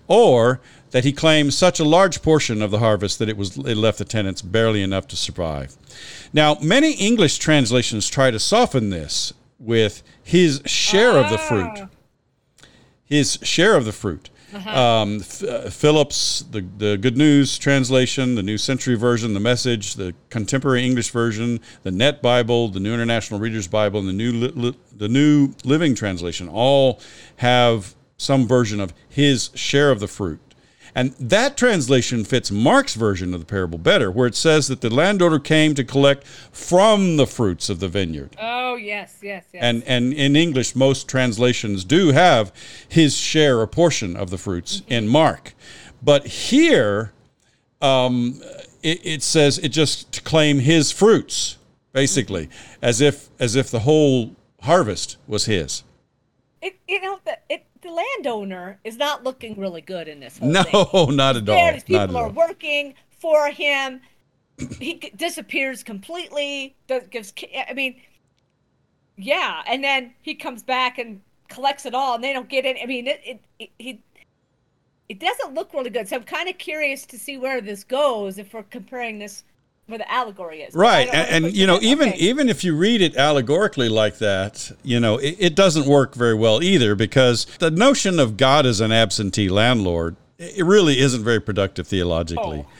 or 0.06 0.60
that 0.90 1.04
he 1.04 1.12
claimed 1.12 1.52
such 1.52 1.78
a 1.78 1.84
large 1.84 2.22
portion 2.22 2.62
of 2.62 2.70
the 2.70 2.78
harvest 2.78 3.18
that 3.18 3.28
it 3.28 3.36
was 3.36 3.56
it 3.58 3.76
left 3.76 3.98
the 3.98 4.04
tenants 4.04 4.42
barely 4.42 4.82
enough 4.82 5.06
to 5.08 5.16
survive. 5.16 5.76
Now, 6.32 6.56
many 6.62 6.92
English 6.92 7.38
translations 7.38 8.08
try 8.08 8.30
to 8.30 8.38
soften 8.38 8.90
this 8.90 9.32
with 9.58 10.02
his 10.22 10.62
share 10.66 11.18
of 11.18 11.30
the 11.30 11.38
fruit. 11.38 11.88
His 13.08 13.38
share 13.42 13.74
of 13.74 13.84
the 13.84 13.92
fruit. 13.92 14.30
Uh-huh. 14.52 14.80
Um, 14.80 15.16
F- 15.20 15.42
uh, 15.42 15.68
Phillips, 15.68 16.40
the, 16.50 16.62
the 16.78 16.96
Good 16.96 17.18
News 17.18 17.58
translation, 17.58 18.34
the 18.34 18.42
New 18.42 18.56
Century 18.56 18.94
Version, 18.94 19.34
the 19.34 19.40
Message, 19.40 19.94
the 19.94 20.14
Contemporary 20.30 20.84
English 20.84 21.10
Version, 21.10 21.60
the 21.82 21.90
Net 21.90 22.22
Bible, 22.22 22.68
the 22.68 22.80
New 22.80 22.94
International 22.94 23.38
Reader's 23.38 23.68
Bible, 23.68 24.00
and 24.00 24.08
the 24.08 24.12
New 24.14 24.32
Li- 24.32 24.52
Li- 24.54 24.78
the 24.96 25.08
New 25.08 25.52
Living 25.64 25.94
Translation 25.94 26.48
all 26.48 26.98
have 27.36 27.94
some 28.16 28.48
version 28.48 28.80
of 28.80 28.94
his 29.08 29.50
share 29.54 29.90
of 29.90 30.00
the 30.00 30.08
fruit. 30.08 30.40
And 30.98 31.12
that 31.20 31.56
translation 31.56 32.24
fits 32.24 32.50
Mark's 32.50 32.96
version 32.96 33.32
of 33.32 33.38
the 33.38 33.46
parable 33.46 33.78
better, 33.78 34.10
where 34.10 34.26
it 34.26 34.34
says 34.34 34.66
that 34.66 34.80
the 34.80 34.92
landowner 34.92 35.38
came 35.38 35.76
to 35.76 35.84
collect 35.84 36.26
from 36.26 37.16
the 37.16 37.26
fruits 37.26 37.70
of 37.70 37.78
the 37.78 37.86
vineyard. 37.86 38.34
Oh 38.36 38.74
yes, 38.74 39.18
yes, 39.22 39.44
yes. 39.54 39.62
And 39.62 39.84
and 39.84 40.12
in 40.12 40.34
English, 40.34 40.74
most 40.74 41.06
translations 41.06 41.84
do 41.84 42.10
have 42.10 42.52
his 42.88 43.16
share 43.16 43.60
or 43.60 43.68
portion 43.68 44.16
of 44.16 44.30
the 44.30 44.38
fruits 44.38 44.82
in 44.88 45.06
Mark, 45.06 45.54
but 46.02 46.26
here, 46.26 47.12
um, 47.80 48.42
it, 48.82 49.00
it 49.06 49.22
says 49.22 49.58
it 49.58 49.68
just 49.68 50.10
to 50.10 50.20
claim 50.22 50.58
his 50.58 50.90
fruits, 50.90 51.58
basically, 51.92 52.50
as 52.82 53.00
if 53.00 53.28
as 53.38 53.54
if 53.54 53.70
the 53.70 53.80
whole 53.80 54.34
harvest 54.62 55.16
was 55.28 55.44
his. 55.44 55.84
it, 56.60 56.74
you 56.88 57.00
know, 57.00 57.20
it, 57.48 57.67
the 57.88 57.94
landowner 57.94 58.78
is 58.84 58.96
not 58.96 59.24
looking 59.24 59.58
really 59.58 59.80
good 59.80 60.08
in 60.08 60.20
this 60.20 60.38
whole 60.38 60.48
No, 60.48 60.62
thing. 60.62 61.16
not 61.16 61.36
at 61.36 61.48
all. 61.48 61.72
These 61.72 61.88
Not 61.88 62.02
at 62.02 62.08
people 62.10 62.16
are 62.16 62.24
all. 62.24 62.30
working 62.30 62.94
for 63.20 63.48
him. 63.50 64.00
He 64.78 64.94
disappears 65.16 65.82
completely. 65.82 66.76
Does, 66.86 67.06
gives, 67.08 67.32
I 67.68 67.72
mean, 67.74 68.00
yeah, 69.16 69.62
and 69.66 69.82
then 69.82 70.14
he 70.22 70.34
comes 70.34 70.62
back 70.62 70.98
and 70.98 71.20
collects 71.48 71.86
it 71.86 71.94
all, 71.94 72.14
and 72.16 72.24
they 72.24 72.32
don't 72.32 72.48
get 72.48 72.64
it. 72.64 72.76
I 72.82 72.86
mean, 72.86 73.06
it, 73.06 73.20
it, 73.24 73.40
it 73.58 73.70
he. 73.78 74.02
It 75.08 75.20
doesn't 75.20 75.54
look 75.54 75.72
really 75.72 75.88
good, 75.88 76.06
so 76.06 76.16
I'm 76.16 76.24
kind 76.24 76.50
of 76.50 76.58
curious 76.58 77.06
to 77.06 77.18
see 77.18 77.38
where 77.38 77.62
this 77.62 77.82
goes 77.82 78.36
if 78.36 78.52
we're 78.52 78.62
comparing 78.64 79.18
this 79.18 79.42
where 79.88 79.98
the 79.98 80.10
allegory 80.10 80.62
is. 80.62 80.74
Right, 80.74 81.08
and, 81.08 81.44
and 81.44 81.56
you 81.56 81.66
know, 81.66 81.78
even 81.82 82.10
okay. 82.10 82.18
even 82.18 82.48
if 82.48 82.62
you 82.62 82.76
read 82.76 83.02
it 83.02 83.16
allegorically 83.16 83.88
like 83.88 84.18
that, 84.18 84.70
you 84.82 85.00
know, 85.00 85.16
it, 85.18 85.36
it 85.38 85.54
doesn't 85.54 85.86
work 85.86 86.14
very 86.14 86.34
well 86.34 86.62
either 86.62 86.94
because 86.94 87.46
the 87.58 87.70
notion 87.70 88.20
of 88.20 88.36
God 88.36 88.66
as 88.66 88.80
an 88.80 88.92
absentee 88.92 89.48
landlord 89.48 90.16
it 90.38 90.64
really 90.64 90.98
isn't 91.00 91.22
very 91.22 91.40
productive 91.40 91.86
theologically. 91.86 92.64
Oh. 92.66 92.72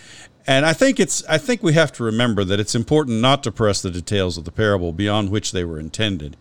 And 0.46 0.64
I 0.64 0.72
think 0.72 0.98
it's 0.98 1.22
I 1.26 1.36
think 1.36 1.62
we 1.62 1.74
have 1.74 1.92
to 1.92 2.04
remember 2.04 2.42
that 2.44 2.58
it's 2.58 2.74
important 2.74 3.20
not 3.20 3.42
to 3.42 3.52
press 3.52 3.82
the 3.82 3.90
details 3.90 4.38
of 4.38 4.44
the 4.44 4.52
parable 4.52 4.92
beyond 4.92 5.30
which 5.30 5.52
they 5.52 5.62
were 5.62 5.78
intended. 5.78 6.36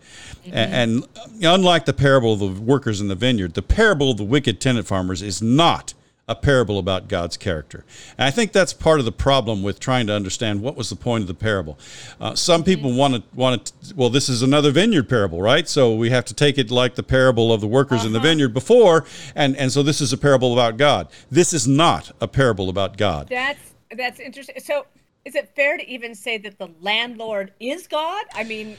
A- 0.46 0.48
mm-hmm. 0.48 0.56
And, 0.56 1.04
uh, 1.04 1.26
unlike 1.42 1.84
the 1.84 1.92
parable 1.92 2.32
of 2.32 2.40
the 2.40 2.62
workers 2.62 3.02
in 3.02 3.08
the 3.08 3.14
vineyard, 3.14 3.52
the 3.52 3.62
parable 3.62 4.12
of 4.12 4.16
the 4.16 4.24
wicked 4.24 4.62
tenant 4.62 4.86
farmers 4.86 5.20
is 5.20 5.42
not 5.42 5.92
a 6.28 6.34
parable 6.34 6.78
about 6.78 7.08
God's 7.08 7.36
character. 7.36 7.84
And 8.18 8.26
I 8.26 8.30
think 8.30 8.52
that's 8.52 8.72
part 8.72 8.98
of 8.98 9.06
the 9.06 9.12
problem 9.12 9.62
with 9.62 9.80
trying 9.80 10.06
to 10.08 10.12
understand 10.12 10.60
what 10.60 10.76
was 10.76 10.90
the 10.90 10.96
point 10.96 11.22
of 11.22 11.28
the 11.28 11.34
parable. 11.34 11.78
Uh, 12.20 12.34
some 12.34 12.62
people 12.62 12.92
want 12.92 13.14
to 13.14 13.22
want 13.34 13.66
to 13.66 13.94
well, 13.94 14.10
this 14.10 14.28
is 14.28 14.42
another 14.42 14.70
vineyard 14.70 15.08
parable, 15.08 15.40
right? 15.40 15.66
So 15.68 15.94
we 15.94 16.10
have 16.10 16.24
to 16.26 16.34
take 16.34 16.58
it 16.58 16.70
like 16.70 16.94
the 16.94 17.02
parable 17.02 17.52
of 17.52 17.60
the 17.60 17.66
workers 17.66 18.04
in 18.04 18.12
the 18.12 18.20
vineyard 18.20 18.52
before, 18.54 19.04
and 19.34 19.56
and 19.56 19.72
so 19.72 19.82
this 19.82 20.00
is 20.00 20.12
a 20.12 20.18
parable 20.18 20.52
about 20.52 20.76
God. 20.76 21.08
This 21.30 21.52
is 21.52 21.66
not 21.66 22.12
a 22.20 22.28
parable 22.28 22.68
about 22.68 22.96
God. 22.96 23.28
That's 23.28 23.74
that's 23.96 24.20
interesting. 24.20 24.56
So, 24.60 24.86
is 25.24 25.34
it 25.34 25.50
fair 25.56 25.78
to 25.78 25.88
even 25.88 26.14
say 26.14 26.38
that 26.38 26.58
the 26.58 26.68
landlord 26.80 27.52
is 27.58 27.86
God? 27.86 28.24
I 28.34 28.44
mean, 28.44 28.76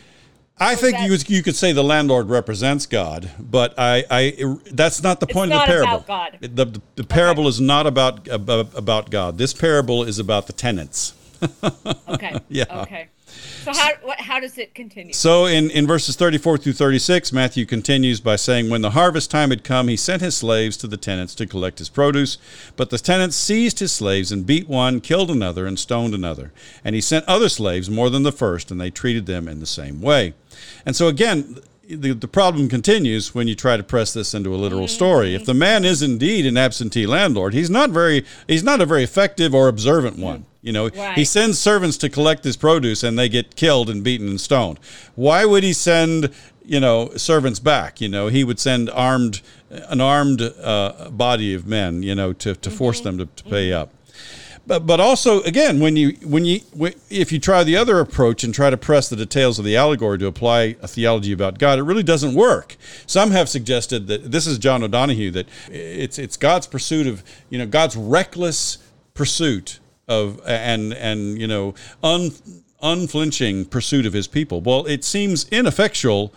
I 0.60 0.76
think 0.76 0.98
that- 0.98 1.10
you 1.10 1.38
you 1.38 1.44
could 1.44 1.56
say 1.56 1.72
the 1.72 1.84
landlord 1.84 2.30
represents 2.30 2.86
God, 2.86 3.30
but 3.40 3.74
I, 3.78 4.04
I 4.10 4.56
that's 4.72 5.02
not 5.02 5.20
the 5.20 5.28
point 5.28 5.54
of 5.54 5.62
the 5.62 5.66
parable. 5.66 5.94
about 5.96 6.08
God. 6.08 6.38
The, 6.42 6.66
the, 6.66 6.82
the 6.96 7.04
parable 7.04 7.48
is 7.48 7.60
not 7.62 7.88
about, 7.88 8.28
about 8.28 8.76
about 8.78 9.10
God. 9.10 9.38
This 9.38 9.54
parable 9.54 10.04
is 10.04 10.20
about 10.20 10.48
the 10.48 10.54
tenants. 10.54 11.14
okay, 12.10 12.38
Yeah. 12.50 12.82
okay. 12.82 13.08
So 13.64 13.74
how 13.74 13.92
what 14.02 14.20
how 14.20 14.40
does 14.40 14.58
it 14.58 14.74
continue? 14.74 15.14
So 15.14 15.46
in, 15.46 15.70
in 15.72 15.86
verses 15.88 16.16
34 16.16 16.58
through 16.60 16.74
36, 16.74 17.32
Matthew 17.34 17.66
continues 17.66 18.20
by 18.20 18.36
saying, 18.36 18.70
When 18.70 18.82
the 18.82 18.92
harvest 18.92 19.32
time 19.32 19.50
had 19.50 19.64
come, 19.64 19.88
he 19.88 19.98
sent 19.98 20.22
his 20.22 20.36
slaves 20.36 20.78
to 20.78 20.88
the 20.88 20.98
tenants 20.98 21.36
to 21.36 21.46
collect 21.46 21.80
his 21.80 21.90
produce. 21.90 22.38
But 22.76 22.90
the 22.90 22.98
tenants 22.98 23.36
seized 23.36 23.80
his 23.80 23.92
slaves 23.92 24.32
and 24.32 24.46
beat 24.46 24.68
one, 24.68 25.02
killed 25.02 25.32
another, 25.32 25.66
and 25.66 25.78
stoned 25.78 26.14
another. 26.14 26.52
And 26.84 26.96
he 26.96 27.02
sent 27.02 27.26
other 27.28 27.50
slaves 27.50 27.90
more 27.90 28.10
than 28.10 28.24
the 28.24 28.32
first, 28.32 28.72
and 28.72 28.80
they 28.80 28.90
treated 28.90 29.26
them 29.26 29.48
in 29.48 29.60
the 29.60 29.66
same 29.66 30.02
way. 30.02 30.34
And 30.86 30.96
so 30.96 31.08
again, 31.08 31.60
the, 31.90 32.14
the 32.14 32.28
problem 32.28 32.70
continues 32.70 33.34
when 33.34 33.48
you 33.48 33.56
try 33.56 33.76
to 33.76 33.84
press 33.84 34.14
this 34.14 34.34
into 34.34 34.54
a 34.54 34.58
literal 34.58 34.84
mm-hmm. 34.84 34.96
story. 34.96 35.36
If 35.36 35.46
the 35.46 35.54
man 35.54 35.84
is 35.84 36.02
indeed 36.02 36.46
an 36.46 36.56
absentee 36.56 37.08
landlord, 37.08 37.54
he's 37.54 37.70
not 37.70 37.90
very 37.90 38.26
he's 38.48 38.64
not 38.64 38.80
a 38.80 38.86
very 38.86 39.04
effective 39.04 39.56
or 39.56 39.68
observant 39.68 40.18
mm. 40.18 40.24
one. 40.24 40.46
You 40.62 40.74
know, 40.74 40.90
he 41.16 41.24
sends 41.24 41.58
servants 41.58 41.98
to 41.98 42.10
collect 42.10 42.44
his 42.44 42.58
produce 42.58 43.02
and 43.02 43.18
they 43.18 43.30
get 43.30 43.56
killed 43.56 43.90
and 43.90 44.04
beaten 44.04 44.28
and 44.28 44.42
stoned. 44.42 44.78
Why 45.16 45.46
would 45.46 45.64
he 45.64 45.72
send, 45.72 46.32
you 46.66 46.82
know, 46.82 47.12
servants 47.16 47.60
back? 47.60 48.02
You 48.02 48.10
know, 48.10 48.28
he 48.28 48.44
would 48.44 48.60
send 48.60 48.90
armed, 48.90 49.42
an 49.70 50.02
armed 50.02 50.42
uh, 50.42 51.10
body 51.12 51.54
of 51.54 51.66
men, 51.66 52.04
you 52.04 52.14
know, 52.14 52.34
to, 52.34 52.56
to 52.56 52.70
force 52.70 53.00
mm-hmm. 53.00 53.18
them 53.18 53.28
to, 53.36 53.44
to 53.44 53.50
pay 53.50 53.70
mm-hmm. 53.70 53.84
up. 53.84 53.94
But, 54.70 54.86
but 54.86 55.00
also 55.00 55.42
again 55.42 55.80
when 55.80 55.96
you 55.96 56.12
when 56.24 56.46
you 56.46 56.62
if 57.10 57.32
you 57.32 57.40
try 57.40 57.64
the 57.64 57.76
other 57.76 58.00
approach 58.00 58.44
and 58.44 58.54
try 58.54 58.70
to 58.70 58.78
press 58.78 59.10
the 59.10 59.16
details 59.16 59.58
of 59.58 59.66
the 59.66 59.76
allegory 59.76 60.20
to 60.20 60.28
apply 60.28 60.76
a 60.80 60.88
theology 60.88 61.32
about 61.32 61.58
God, 61.58 61.80
it 61.80 61.82
really 61.82 62.04
doesn't 62.04 62.36
work. 62.36 62.78
Some 63.08 63.32
have 63.32 63.50
suggested 63.50 64.06
that 64.06 64.32
this 64.32 64.46
is 64.46 64.60
John 64.60 64.84
O'Donohue 64.84 65.32
that 65.32 65.48
it's 65.72 66.20
it's 66.20 66.38
God's 66.38 66.68
pursuit 66.68 67.08
of 67.08 67.24
you 67.50 67.58
know 67.58 67.66
God's 67.66 67.96
reckless 67.96 68.78
pursuit 69.16 69.80
of 70.08 70.40
and 70.46 70.94
and 70.94 71.42
you 71.42 71.48
know 71.48 71.74
un, 72.04 72.30
unflinching 72.80 73.66
pursuit 73.66 74.06
of 74.06 74.14
His 74.14 74.28
people. 74.28 74.62
Well, 74.62 74.86
it 74.86 75.04
seems 75.04 75.50
ineffectual 75.50 76.32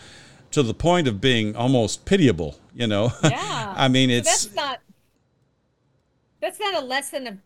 to 0.52 0.62
the 0.62 0.72
point 0.72 1.06
of 1.06 1.20
being 1.20 1.54
almost 1.54 2.06
pitiable. 2.06 2.58
You 2.74 2.86
know, 2.86 3.12
Yeah. 3.22 3.74
I 3.76 3.88
mean 3.88 4.08
it's 4.08 4.46
that's 4.46 4.54
not 4.54 4.80
that's 6.40 6.58
not 6.58 6.82
a 6.82 6.86
lesson 6.86 7.26
of 7.26 7.36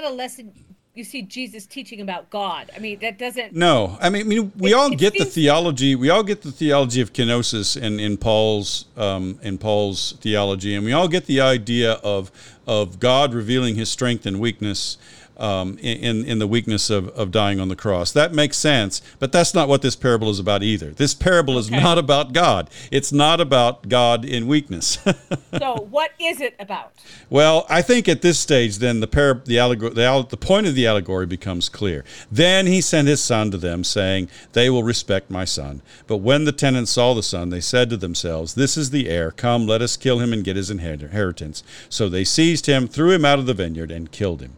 not 0.00 0.10
a 0.10 0.14
lesson 0.14 0.52
you 0.94 1.04
see 1.04 1.20
Jesus 1.20 1.66
teaching 1.66 2.00
about 2.00 2.30
God. 2.30 2.70
I 2.74 2.78
mean, 2.78 2.98
that 3.00 3.18
doesn't 3.18 3.52
No, 3.54 3.98
I 4.00 4.08
mean, 4.08 4.22
I 4.22 4.28
mean 4.28 4.52
we 4.56 4.70
It- 4.70 4.74
all 4.74 4.90
it 4.92 4.98
get 4.98 5.12
the 5.12 5.26
theology. 5.26 5.94
We 5.94 6.08
all 6.08 6.22
get 6.22 6.40
the 6.42 6.50
theology 6.50 7.00
of 7.02 7.12
kenosis 7.12 7.76
in 7.80 8.00
in 8.00 8.16
Paul's 8.16 8.86
um, 8.96 9.38
in 9.42 9.58
Paul's 9.58 10.14
theology, 10.20 10.74
and 10.74 10.84
we 10.84 10.92
all 10.92 11.08
get 11.08 11.26
the 11.26 11.40
idea 11.40 11.92
of 12.02 12.30
of 12.66 12.98
God 12.98 13.34
revealing 13.34 13.74
His 13.76 13.90
strength 13.90 14.24
and 14.26 14.40
weakness 14.40 14.96
um, 15.36 15.78
in 15.78 16.24
in 16.24 16.38
the 16.38 16.46
weakness 16.46 16.90
of, 16.90 17.08
of 17.10 17.30
dying 17.30 17.60
on 17.60 17.68
the 17.68 17.76
cross. 17.76 18.12
That 18.12 18.32
makes 18.32 18.56
sense, 18.56 19.02
but 19.18 19.32
that's 19.32 19.54
not 19.54 19.68
what 19.68 19.82
this 19.82 19.96
parable 19.96 20.30
is 20.30 20.38
about 20.38 20.62
either. 20.62 20.90
This 20.90 21.14
parable 21.14 21.58
is 21.58 21.68
Okay. 21.68 21.80
not 21.82 21.98
about 21.98 22.32
God. 22.32 22.70
It's 22.90 23.12
not 23.12 23.40
about 23.40 23.88
God 23.88 24.24
in 24.24 24.46
weakness. 24.46 24.98
so 25.58 25.86
what 25.90 26.12
is 26.18 26.40
it 26.40 26.54
about? 26.58 26.92
Well, 27.30 27.66
I 27.68 27.82
think 27.82 28.08
at 28.08 28.22
this 28.22 28.38
stage, 28.38 28.78
then 28.78 29.00
the 29.00 29.06
par- 29.06 29.42
the 29.44 29.58
allegory, 29.58 29.92
the, 29.94 30.04
alle- 30.04 30.22
the 30.22 30.36
point 30.36 30.66
of 30.66 30.74
the 30.74 30.86
allegory 30.86 31.26
becomes 31.26 31.68
clear. 31.68 32.04
Then 32.30 32.66
he 32.66 32.80
sent 32.80 33.08
his 33.08 33.22
son 33.22 33.50
to 33.50 33.56
them, 33.58 33.84
saying, 33.84 34.28
"They 34.52 34.70
will 34.70 34.82
respect 34.84 35.30
my 35.30 35.44
son." 35.44 35.82
But 36.06 36.18
when 36.18 36.44
the 36.44 36.52
tenants 36.52 36.92
saw 36.92 37.14
the 37.14 37.22
son, 37.22 37.50
they 37.50 37.60
said 37.60 37.90
to 37.90 37.96
themselves, 37.96 38.54
"This 38.54 38.76
is 38.76 38.90
the 38.90 39.08
heir. 39.08 39.30
Come, 39.30 39.66
let 39.66 39.82
us 39.82 39.96
kill 39.96 40.18
him 40.20 40.32
and 40.32 40.44
get 40.44 40.56
his 40.56 40.70
inher- 40.70 41.02
inheritance." 41.02 41.62
So 41.88 42.08
they 42.08 42.24
seized 42.24 42.66
him, 42.66 42.86
threw 42.88 43.10
him 43.12 43.24
out 43.24 43.38
of 43.38 43.46
the 43.46 43.54
vineyard, 43.54 43.90
and 43.90 44.10
killed 44.10 44.40
him. 44.40 44.56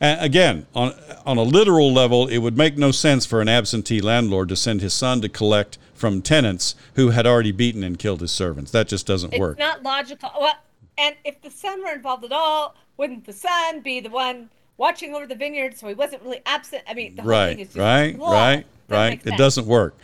And 0.00 0.20
again, 0.20 0.66
on 0.74 0.94
on 1.24 1.38
a 1.38 1.42
literal 1.42 1.92
level, 1.92 2.26
it 2.28 2.38
would 2.38 2.56
make 2.56 2.76
no 2.76 2.90
sense 2.90 3.26
for 3.26 3.40
an 3.40 3.48
absentee 3.48 4.00
landlord 4.00 4.48
to 4.50 4.56
send 4.56 4.80
his 4.80 4.94
son 4.94 5.20
to 5.22 5.28
collect 5.28 5.78
from 5.94 6.22
tenants 6.22 6.74
who 6.94 7.10
had 7.10 7.26
already 7.26 7.52
beaten 7.52 7.82
and 7.82 7.98
killed 7.98 8.20
his 8.20 8.30
servants. 8.30 8.70
That 8.70 8.88
just 8.88 9.06
doesn't 9.06 9.32
It's 9.32 9.40
work. 9.40 9.58
not 9.58 9.82
logical. 9.82 10.30
Well, 10.38 10.54
and 10.98 11.16
if 11.24 11.40
the 11.42 11.50
son 11.50 11.82
were 11.82 11.92
involved 11.92 12.24
at 12.24 12.32
all, 12.32 12.74
wouldn't 12.96 13.24
the 13.26 13.32
son 13.32 13.80
be 13.80 14.00
the 14.00 14.10
one 14.10 14.50
watching 14.78 15.14
over 15.14 15.26
the 15.26 15.34
vineyard 15.34 15.76
so 15.76 15.88
he 15.88 15.94
wasn't 15.94 16.22
really 16.22 16.40
absent? 16.46 16.82
I 16.86 16.94
mean, 16.94 17.16
the 17.16 17.22
whole 17.22 17.30
right, 17.30 17.48
thing 17.50 17.60
is 17.60 17.68
just 17.68 17.78
right, 17.78 18.16
right, 18.18 18.18
Doesn't 18.18 18.66
right. 18.88 19.26
It 19.26 19.36
doesn't 19.36 19.66
work. 19.66 19.96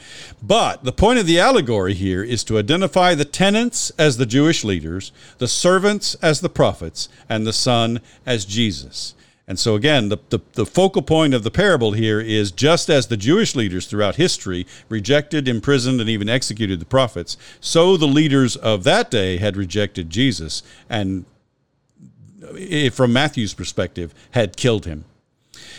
But 0.42 0.84
the 0.84 0.92
point 0.92 1.18
of 1.18 1.26
the 1.26 1.38
allegory 1.38 1.94
here 1.94 2.22
is 2.22 2.42
to 2.44 2.58
identify 2.58 3.14
the 3.14 3.24
tenants 3.24 3.90
as 3.98 4.16
the 4.16 4.26
Jewish 4.26 4.64
leaders, 4.64 5.12
the 5.38 5.48
servants 5.48 6.14
as 6.16 6.40
the 6.40 6.48
prophets, 6.50 7.08
and 7.28 7.46
the 7.46 7.52
Son 7.52 8.00
as 8.26 8.44
Jesus. 8.44 9.14
And 9.48 9.58
so, 9.58 9.74
again, 9.74 10.08
the, 10.08 10.18
the, 10.30 10.38
the 10.52 10.66
focal 10.66 11.02
point 11.02 11.34
of 11.34 11.42
the 11.42 11.50
parable 11.50 11.92
here 11.92 12.20
is 12.20 12.52
just 12.52 12.88
as 12.88 13.08
the 13.08 13.16
Jewish 13.16 13.56
leaders 13.56 13.86
throughout 13.86 14.14
history 14.14 14.66
rejected, 14.88 15.48
imprisoned, 15.48 16.00
and 16.00 16.08
even 16.08 16.28
executed 16.28 16.78
the 16.78 16.86
prophets, 16.86 17.36
so 17.60 17.96
the 17.96 18.06
leaders 18.06 18.54
of 18.56 18.84
that 18.84 19.10
day 19.10 19.38
had 19.38 19.56
rejected 19.56 20.10
Jesus 20.10 20.62
and 20.88 21.24
eh, 22.56 22.88
from 22.90 23.12
Matthew's 23.12 23.54
perspective, 23.54 24.14
had 24.30 24.56
killed 24.56 24.86
him. 24.86 25.04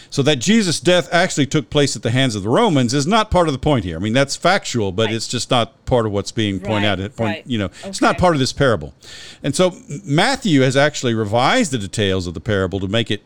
So 0.10 0.22
that 0.24 0.36
Jesus' 0.36 0.80
death 0.80 1.10
actually 1.12 1.48
took 1.48 1.72
place 1.72 1.96
at 1.96 2.04
the 2.04 2.12
hands 2.12 2.36
of 2.36 2.44
the 2.44 2.50
Romans 2.50 2.94
is 2.94 3.08
not 3.08 3.32
part 3.32 3.48
of 3.48 3.54
the 3.54 3.60
point 3.60 3.84
here. 3.84 3.96
I 3.96 4.00
mean, 4.00 4.14
that's 4.14 4.36
factual, 4.36 4.92
but 4.92 5.08
right. 5.08 5.16
it's 5.16 5.28
just 5.28 5.50
not 5.50 5.86
part 5.86 6.06
of 6.06 6.12
what's 6.12 6.32
being 6.32 6.60
pointed 6.60 6.88
right, 6.88 7.06
out. 7.06 7.16
Point, 7.16 7.20
right. 7.20 7.48
You 7.48 7.58
know, 7.58 7.66
okay. 7.66 7.90
it's 7.90 8.02
not 8.02 8.20
part 8.20 8.36
of 8.36 8.40
this 8.40 8.54
parable. 8.54 8.94
And 9.42 9.56
so 9.56 9.76
Matthew 10.04 10.62
has 10.62 10.78
actually 10.78 11.16
revised 11.16 11.72
the 11.72 11.80
details 11.80 12.28
of 12.28 12.36
the 12.36 12.40
parable 12.40 12.80
to 12.82 12.88
make 12.88 13.10
it 13.10 13.24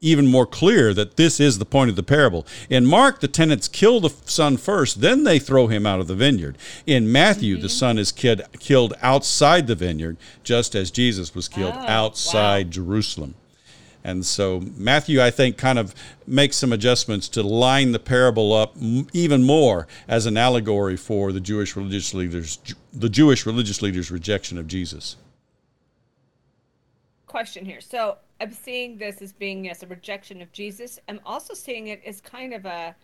even 0.00 0.26
more 0.26 0.46
clear 0.46 0.92
that 0.92 1.16
this 1.16 1.40
is 1.40 1.58
the 1.58 1.64
point 1.64 1.90
of 1.90 1.96
the 1.96 2.02
parable. 2.02 2.46
In 2.68 2.84
Mark, 2.84 3.20
the 3.20 3.28
tenants 3.28 3.68
kill 3.68 4.00
the 4.00 4.10
son 4.26 4.56
first, 4.56 5.00
then 5.00 5.24
they 5.24 5.38
throw 5.38 5.68
him 5.68 5.86
out 5.86 6.00
of 6.00 6.06
the 6.06 6.14
vineyard. 6.14 6.58
In 6.86 7.10
Matthew, 7.10 7.54
mm-hmm. 7.54 7.62
the 7.62 7.68
son 7.68 7.98
is 7.98 8.12
kid, 8.12 8.42
killed 8.58 8.94
outside 9.00 9.66
the 9.66 9.74
vineyard, 9.74 10.18
just 10.42 10.74
as 10.74 10.90
Jesus 10.90 11.34
was 11.34 11.48
killed 11.48 11.74
oh, 11.74 11.86
outside 11.86 12.66
wow. 12.66 12.72
Jerusalem. 12.72 13.34
And 14.02 14.24
so 14.24 14.60
Matthew, 14.76 15.22
I 15.22 15.30
think, 15.30 15.58
kind 15.58 15.78
of 15.78 15.94
makes 16.26 16.56
some 16.56 16.72
adjustments 16.72 17.28
to 17.30 17.42
line 17.42 17.92
the 17.92 17.98
parable 17.98 18.52
up 18.52 18.74
even 19.12 19.42
more 19.42 19.86
as 20.08 20.24
an 20.26 20.36
allegory 20.36 20.96
for 20.96 21.32
the 21.32 21.40
Jewish 21.40 21.76
religious 21.76 22.14
leaders, 22.14 22.58
the 22.92 23.10
Jewish 23.10 23.44
religious 23.44 23.82
leaders' 23.82 24.10
rejection 24.10 24.56
of 24.56 24.66
Jesus. 24.66 25.16
Question 27.26 27.66
here. 27.66 27.80
So 27.80 28.16
I'm 28.40 28.52
seeing 28.52 28.96
this 28.96 29.20
as 29.22 29.32
being 29.32 29.68
as 29.68 29.82
a 29.82 29.86
rejection 29.86 30.40
of 30.40 30.50
Jesus. 30.52 30.98
I'm 31.08 31.20
also 31.26 31.54
seeing 31.54 31.88
it 31.88 32.02
as 32.06 32.20
kind 32.20 32.54
of 32.54 32.64
a 32.64 32.94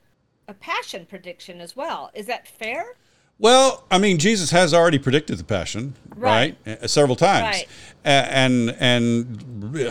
a 0.49 0.55
passion 0.55 1.07
prediction 1.07 1.61
as 1.61 1.75
well. 1.75 2.11
Is 2.15 2.27
that 2.27 2.47
fair? 2.47 2.95
Well, 3.39 3.85
I 3.91 3.99
mean, 3.99 4.19
Jesus 4.19 4.51
has 4.51 4.73
already 4.73 4.99
predicted 4.99 5.39
the 5.39 5.45
passion, 5.45 5.95
right? 6.15 6.57
right? 6.67 6.83
Uh, 6.83 6.87
several 6.87 7.17
times, 7.17 7.57
right. 7.57 7.69
and 8.05 8.75
and 8.81 9.85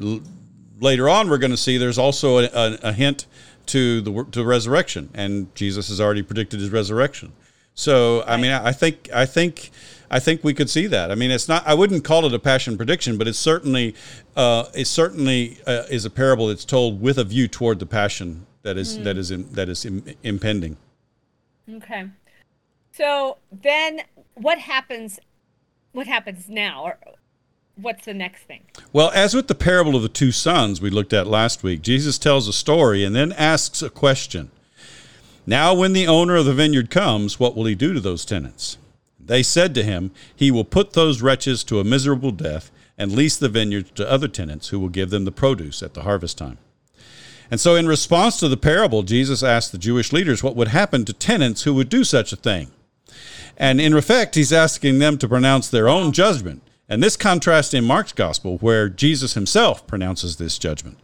later 0.80 1.08
on, 1.08 1.30
we're 1.30 1.38
going 1.38 1.52
to 1.52 1.56
see 1.56 1.78
there's 1.78 1.98
also 1.98 2.38
a, 2.38 2.44
a, 2.52 2.78
a, 2.82 2.92
hint 2.92 3.26
to 3.66 4.00
the 4.00 4.24
to 4.32 4.44
resurrection, 4.44 5.10
and 5.14 5.54
Jesus 5.54 5.88
has 5.88 6.00
already 6.00 6.22
predicted 6.22 6.58
his 6.58 6.70
resurrection. 6.70 7.32
So, 7.74 8.18
right. 8.20 8.30
I 8.30 8.36
mean, 8.36 8.50
I 8.50 8.72
think 8.72 9.08
I 9.14 9.26
think 9.26 9.70
I 10.12 10.18
think 10.18 10.44
we 10.44 10.52
could 10.52 10.68
see 10.68 10.86
that. 10.88 11.10
I 11.10 11.14
mean, 11.14 11.30
it's 11.30 11.48
not. 11.48 11.66
I 11.66 11.72
wouldn't 11.72 12.04
call 12.04 12.26
it 12.26 12.34
a 12.34 12.38
passion 12.38 12.76
prediction, 12.76 13.16
but 13.16 13.26
it's 13.26 13.38
certainly 13.38 13.94
uh, 14.36 14.66
it 14.74 14.86
certainly 14.86 15.58
uh, 15.66 15.84
is 15.88 16.04
a 16.04 16.10
parable 16.10 16.48
that's 16.48 16.66
told 16.66 17.00
with 17.00 17.16
a 17.16 17.24
view 17.24 17.48
toward 17.48 17.78
the 17.78 17.86
passion 17.86 18.46
that 18.60 18.76
is 18.76 18.98
mm. 18.98 19.04
that 19.04 19.16
is 19.16 19.30
in, 19.30 19.50
that 19.52 19.70
is 19.70 19.86
Im- 19.86 20.04
impending. 20.22 20.76
Okay. 21.68 22.10
So 22.92 23.38
then 23.50 24.02
what 24.34 24.58
happens 24.58 25.18
what 25.92 26.06
happens 26.06 26.46
now 26.46 26.84
or 26.84 26.98
what's 27.76 28.04
the 28.04 28.12
next 28.12 28.42
thing? 28.42 28.64
Well, 28.92 29.10
as 29.14 29.34
with 29.34 29.48
the 29.48 29.54
parable 29.54 29.96
of 29.96 30.02
the 30.02 30.10
two 30.10 30.30
sons 30.30 30.82
we 30.82 30.90
looked 30.90 31.14
at 31.14 31.26
last 31.26 31.62
week, 31.62 31.80
Jesus 31.80 32.18
tells 32.18 32.48
a 32.48 32.52
story 32.52 33.02
and 33.02 33.16
then 33.16 33.32
asks 33.32 33.80
a 33.80 33.88
question. 33.88 34.50
Now, 35.46 35.72
when 35.72 35.94
the 35.94 36.06
owner 36.06 36.36
of 36.36 36.44
the 36.44 36.54
vineyard 36.54 36.90
comes, 36.90 37.40
what 37.40 37.56
will 37.56 37.64
he 37.64 37.74
do 37.74 37.94
to 37.94 38.00
those 38.00 38.26
tenants? 38.26 38.76
They 39.24 39.42
said 39.42 39.74
to 39.74 39.82
him, 39.82 40.10
He 40.34 40.50
will 40.50 40.64
put 40.64 40.92
those 40.92 41.22
wretches 41.22 41.64
to 41.64 41.80
a 41.80 41.84
miserable 41.84 42.32
death 42.32 42.70
and 42.98 43.12
lease 43.12 43.36
the 43.36 43.48
vineyards 43.48 43.90
to 43.92 44.10
other 44.10 44.28
tenants 44.28 44.68
who 44.68 44.78
will 44.78 44.88
give 44.88 45.10
them 45.10 45.24
the 45.24 45.32
produce 45.32 45.82
at 45.82 45.94
the 45.94 46.02
harvest 46.02 46.38
time. 46.38 46.58
And 47.50 47.60
so, 47.60 47.74
in 47.74 47.86
response 47.86 48.38
to 48.38 48.48
the 48.48 48.56
parable, 48.56 49.02
Jesus 49.02 49.42
asked 49.42 49.72
the 49.72 49.78
Jewish 49.78 50.12
leaders 50.12 50.42
what 50.42 50.56
would 50.56 50.68
happen 50.68 51.04
to 51.04 51.12
tenants 51.12 51.64
who 51.64 51.74
would 51.74 51.88
do 51.88 52.04
such 52.04 52.32
a 52.32 52.36
thing. 52.36 52.70
And 53.56 53.80
in 53.80 53.94
effect, 53.94 54.34
he's 54.34 54.52
asking 54.52 54.98
them 54.98 55.18
to 55.18 55.28
pronounce 55.28 55.68
their 55.68 55.88
own 55.88 56.12
judgment. 56.12 56.62
And 56.88 57.02
this 57.02 57.16
contrasts 57.16 57.74
in 57.74 57.84
Mark's 57.84 58.12
gospel, 58.12 58.58
where 58.58 58.88
Jesus 58.88 59.34
himself 59.34 59.86
pronounces 59.86 60.36
this 60.36 60.58
judgment. 60.58 60.98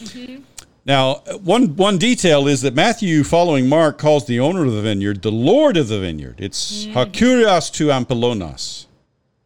Mm-hmm. 0.00 0.42
Now, 0.84 1.16
one, 1.42 1.76
one 1.76 1.96
detail 1.96 2.48
is 2.48 2.62
that 2.62 2.74
Matthew, 2.74 3.22
following 3.22 3.68
Mark, 3.68 3.98
calls 3.98 4.26
the 4.26 4.40
owner 4.40 4.64
of 4.64 4.72
the 4.72 4.82
vineyard 4.82 5.22
the 5.22 5.30
Lord 5.30 5.76
of 5.76 5.88
the 5.88 6.00
vineyard. 6.00 6.36
It's 6.38 6.86
mm. 6.86 6.94
Hakurios 6.94 7.72
tu 7.72 7.88
Ampelonas. 7.88 8.86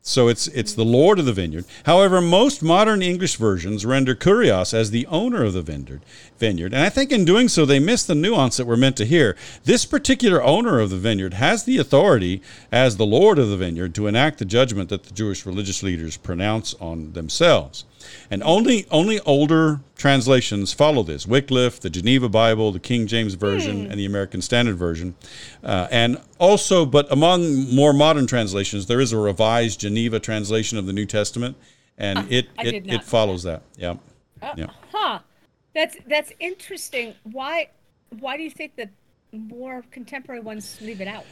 So 0.01 0.29
it's 0.29 0.47
it's 0.49 0.73
the 0.73 0.85
Lord 0.85 1.19
of 1.19 1.27
the 1.27 1.33
vineyard. 1.33 1.65
However, 1.85 2.21
most 2.21 2.63
modern 2.63 3.03
English 3.03 3.37
versions 3.37 3.85
render 3.85 4.15
Kurios 4.15 4.73
as 4.73 4.93
the 4.93 5.05
owner 5.09 5.43
of 5.43 5.53
the 5.53 5.63
vineyard. 5.63 6.01
Vineyard, 6.39 6.73
and 6.73 6.83
I 6.85 6.91
think 6.91 7.11
in 7.11 7.25
doing 7.25 7.49
so 7.49 7.67
they 7.67 7.81
miss 7.81 8.05
the 8.05 8.15
nuance 8.15 8.57
that 8.57 8.69
we're 8.69 8.77
meant 8.77 8.97
to 8.99 9.05
hear. 9.05 9.37
This 9.65 9.85
particular 9.85 10.41
owner 10.41 10.79
of 10.79 10.91
the 10.91 10.97
vineyard 10.97 11.35
has 11.35 11.65
the 11.65 11.79
authority 11.79 12.41
as 12.71 12.97
the 12.97 13.05
Lord 13.05 13.37
of 13.41 13.49
the 13.49 13.57
vineyard 13.57 13.97
to 13.97 14.07
enact 14.07 14.39
the 14.39 14.45
judgment 14.45 14.91
that 14.91 15.03
the 15.03 15.13
Jewish 15.13 15.45
religious 15.45 15.83
leaders 15.83 16.17
pronounce 16.17 16.75
on 16.75 17.13
themselves. 17.15 17.85
And 18.31 18.43
only 18.43 18.87
only 18.91 19.21
older 19.21 19.81
translations 19.97 20.73
follow 20.73 21.03
this. 21.03 21.27
Wycliffe, 21.27 21.81
the 21.81 21.91
Geneva 21.91 22.29
Bible, 22.29 22.73
the 22.73 22.81
King 22.81 23.07
James 23.07 23.35
Version, 23.35 23.85
hmm. 23.85 23.91
and 23.91 24.01
the 24.01 24.07
American 24.07 24.43
Standard 24.43 24.77
Version. 24.77 25.15
Uh, 25.63 25.89
and 25.91 26.21
also, 26.39 26.85
but 26.85 27.11
among 27.11 27.75
more 27.75 27.93
modern 27.93 28.27
translations, 28.27 28.87
there 28.87 29.01
is 29.01 29.13
a 29.13 29.19
revised 29.19 29.81
Geneva 29.81 30.21
translation 30.21 30.79
of 30.79 30.87
the 30.87 30.93
New 30.93 31.07
Testament, 31.07 31.57
and 31.99 32.31
it 32.31 32.49
it, 32.59 32.87
it 32.87 33.05
follows 33.05 33.43
that. 33.45 33.63
that. 33.75 33.81
Yeah. 33.81 33.95
Uh, 34.43 34.55
yeah. 34.57 34.67
Huh. 34.93 35.19
That's 35.75 35.97
that's 36.07 36.33
interesting. 36.41 37.15
Why 37.25 37.69
why 38.21 38.37
do 38.37 38.43
you 38.43 38.51
think 38.51 38.77
that 38.77 38.91
more 39.33 39.85
contemporary 39.91 40.41
ones 40.41 40.79
leave 40.81 41.01
it 41.01 41.09
out? 41.09 41.25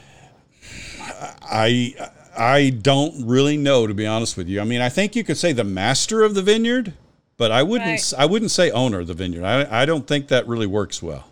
I 1.01 1.95
I 2.37 2.71
don't 2.71 3.27
really 3.27 3.57
know 3.57 3.87
to 3.87 3.95
be 3.95 4.07
honest 4.07 4.37
with 4.37 4.49
you. 4.49 4.61
I 4.61 4.65
mean, 4.65 4.81
I 4.81 4.89
think 4.89 5.15
you 5.15 5.25
could 5.25 5.37
say 5.37 5.53
the 5.53 5.65
master 5.65 6.23
of 6.23 6.35
the 6.35 6.43
vineyard, 6.43 6.95
but 7.37 7.51
I 7.51 7.63
wouldn't 7.63 7.89
right. 7.89 8.13
I 8.19 8.27
wouldn't 8.27 8.51
say 8.51 8.71
owner 8.71 9.01
of 9.01 9.07
the 9.07 9.15
vineyard. 9.15 9.45
I 9.45 9.83
I 9.83 9.85
don't 9.85 10.07
think 10.07 10.29
that 10.29 10.47
really 10.47 10.67
works 10.67 11.03
well. 11.03 11.29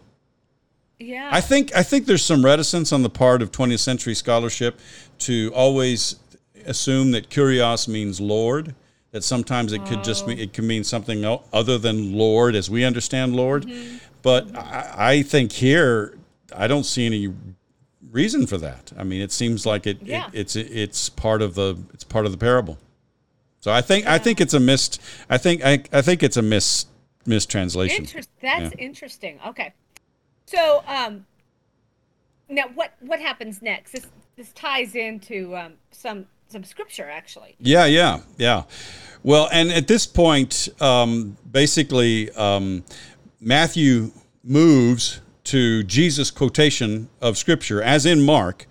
Yeah. 0.99 1.29
I 1.33 1.40
think 1.40 1.75
I 1.75 1.83
think 1.83 2.07
there's 2.07 2.25
some 2.25 2.45
reticence 2.45 2.92
on 2.92 3.03
the 3.03 3.11
part 3.11 3.42
of 3.42 3.51
20th 3.51 3.81
century 3.81 4.14
scholarship 4.14 4.79
to 5.21 5.53
always 5.55 6.16
assume 6.64 7.11
that 7.12 7.29
kurios 7.29 7.88
means 7.88 8.21
lord. 8.21 8.75
That 9.11 9.23
sometimes 9.23 9.75
it 9.75 9.85
could 9.85 9.99
oh. 9.99 10.03
just 10.03 10.27
mean 10.27 10.38
it 10.38 10.55
can 10.55 10.66
mean 10.66 10.85
something 10.85 11.23
other 11.53 11.77
than 11.77 12.16
Lord 12.16 12.55
as 12.55 12.71
we 12.71 12.83
understand 12.83 13.37
Lord. 13.37 13.66
Mm-hmm. 13.66 13.99
But 14.23 14.47
mm-hmm. 14.47 14.57
I, 14.57 15.11
I 15.16 15.23
think 15.23 15.53
here 15.53 16.16
I 16.57 16.66
don't 16.66 16.85
see 16.85 17.05
any 17.05 17.35
reason 18.12 18.46
for 18.46 18.59
that. 18.59 18.92
I 18.96 19.03
mean, 19.03 19.20
it 19.20 19.33
seems 19.33 19.66
like 19.66 19.87
it, 19.87 19.98
yeah. 20.03 20.29
it 20.33 20.40
it's 20.40 20.57
it's 20.57 21.09
part 21.09 21.42
of 21.42 21.55
the 21.55 21.79
it's 21.92 22.05
part 22.05 22.27
of 22.27 22.33
the 22.33 22.38
parable. 22.38 22.79
So 23.61 23.72
I 23.72 23.81
think 23.81 24.05
yeah. 24.05 24.14
I 24.14 24.18
think 24.18 24.40
it's 24.40 24.55
a 24.55 24.61
missed. 24.61 25.01
I 25.29 25.38
think 25.38 25.64
I, 25.64 25.83
I 25.92 26.03
think 26.03 26.22
it's 26.22 26.37
a 26.37 26.42
mis 26.42 26.87
mistranslation. 27.27 28.05
Inter- 28.05 28.20
that's 28.40 28.75
yeah. 28.75 28.85
interesting. 28.85 29.40
Okay, 29.46 29.72
so 30.46 30.85
um, 30.87 31.27
now 32.48 32.64
what 32.75 32.92
what 33.01 33.20
happens 33.20 33.62
next? 33.62 33.92
This 33.92 34.07
this 34.37 34.53
ties 34.53 34.94
into 34.94 35.57
um, 35.57 35.75
some 35.90 36.27
some 36.48 36.64
scripture 36.64 37.09
actually. 37.09 37.57
Yeah, 37.59 37.87
yeah, 37.87 38.20
yeah. 38.37 38.64
Well, 39.22 39.48
and 39.53 39.70
at 39.70 39.87
this 39.87 40.07
point, 40.07 40.68
um, 40.81 41.37
basically, 41.51 42.31
um, 42.33 42.85
Matthew 43.40 44.11
moves 44.42 45.20
to 45.44 45.83
Jesus' 45.83 46.31
quotation 46.31 47.09
of 47.20 47.37
Scripture, 47.37 47.83
as 47.83 48.07
in 48.07 48.22
Mark, 48.22 48.66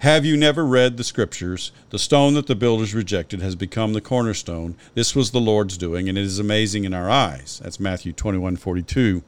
have 0.00 0.26
you 0.26 0.36
never 0.36 0.66
read 0.66 0.96
the 0.96 1.04
Scriptures? 1.04 1.72
The 1.90 1.98
stone 1.98 2.34
that 2.34 2.46
the 2.46 2.54
builders 2.54 2.94
rejected 2.94 3.40
has 3.40 3.54
become 3.54 3.94
the 3.94 4.02
cornerstone. 4.02 4.76
This 4.94 5.14
was 5.14 5.30
the 5.30 5.40
Lord's 5.40 5.78
doing, 5.78 6.08
and 6.08 6.18
it 6.18 6.24
is 6.24 6.38
amazing 6.38 6.84
in 6.84 6.92
our 6.92 7.08
eyes. 7.08 7.60
That's 7.62 7.80
Matthew 7.80 8.12
21 8.12 8.56
42. 8.56 9.22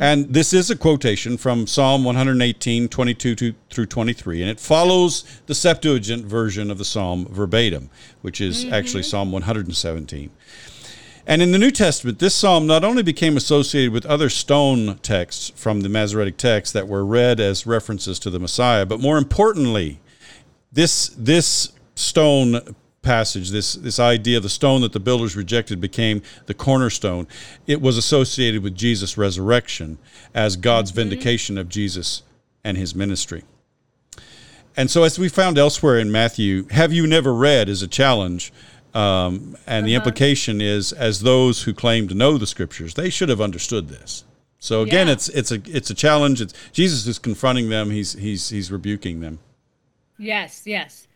And 0.00 0.32
this 0.32 0.52
is 0.52 0.70
a 0.70 0.76
quotation 0.76 1.36
from 1.36 1.66
Psalm 1.66 2.04
118, 2.04 2.88
22 2.88 3.54
through 3.68 3.86
23, 3.86 4.40
and 4.40 4.50
it 4.50 4.60
follows 4.60 5.24
the 5.46 5.54
Septuagint 5.54 6.24
version 6.24 6.70
of 6.70 6.78
the 6.78 6.84
psalm 6.84 7.26
verbatim, 7.30 7.90
which 8.22 8.40
is 8.40 8.64
mm-hmm. 8.64 8.74
actually 8.74 9.02
Psalm 9.02 9.32
117. 9.32 10.30
And 11.28 11.42
in 11.42 11.52
the 11.52 11.58
New 11.58 11.70
Testament, 11.70 12.20
this 12.20 12.34
psalm 12.34 12.66
not 12.66 12.84
only 12.84 13.02
became 13.02 13.36
associated 13.36 13.92
with 13.92 14.06
other 14.06 14.30
stone 14.30 14.96
texts 15.02 15.52
from 15.54 15.82
the 15.82 15.90
Masoretic 15.90 16.38
text 16.38 16.72
that 16.72 16.88
were 16.88 17.04
read 17.04 17.38
as 17.38 17.66
references 17.66 18.18
to 18.20 18.30
the 18.30 18.38
Messiah, 18.38 18.86
but 18.86 18.98
more 18.98 19.18
importantly, 19.18 20.00
this 20.72 21.08
this 21.18 21.72
stone 21.94 22.74
passage, 23.02 23.50
this 23.50 23.74
this 23.74 24.00
idea 24.00 24.38
of 24.38 24.42
the 24.42 24.48
stone 24.48 24.80
that 24.80 24.94
the 24.94 25.00
builders 25.00 25.36
rejected 25.36 25.82
became 25.82 26.22
the 26.46 26.54
cornerstone. 26.54 27.28
It 27.66 27.82
was 27.82 27.98
associated 27.98 28.62
with 28.62 28.74
Jesus' 28.74 29.18
resurrection 29.18 29.98
as 30.34 30.56
God's 30.56 30.90
mm-hmm. 30.90 31.10
vindication 31.10 31.58
of 31.58 31.68
Jesus 31.68 32.22
and 32.64 32.78
his 32.78 32.94
ministry. 32.94 33.44
And 34.78 34.90
so, 34.90 35.02
as 35.02 35.18
we 35.18 35.28
found 35.28 35.58
elsewhere 35.58 35.98
in 35.98 36.10
Matthew, 36.10 36.68
have 36.68 36.90
you 36.90 37.06
never 37.06 37.34
read 37.34 37.68
is 37.68 37.82
a 37.82 37.88
challenge 37.88 38.50
um, 38.98 39.56
and 39.66 39.84
uh-huh. 39.84 39.86
the 39.86 39.94
implication 39.94 40.60
is, 40.60 40.92
as 40.92 41.20
those 41.20 41.62
who 41.62 41.72
claim 41.72 42.08
to 42.08 42.14
know 42.14 42.36
the 42.36 42.46
scriptures, 42.46 42.94
they 42.94 43.10
should 43.10 43.28
have 43.28 43.40
understood 43.40 43.88
this. 43.88 44.24
So 44.58 44.82
again, 44.82 45.06
yeah. 45.06 45.12
it's 45.12 45.28
it's 45.28 45.52
a 45.52 45.62
it's 45.66 45.90
a 45.90 45.94
challenge. 45.94 46.40
It's 46.40 46.52
Jesus 46.72 47.06
is 47.06 47.18
confronting 47.20 47.68
them. 47.68 47.90
He's 47.90 48.14
he's 48.14 48.48
he's 48.48 48.72
rebuking 48.72 49.20
them. 49.20 49.38
Yes, 50.18 50.62
yes. 50.64 51.06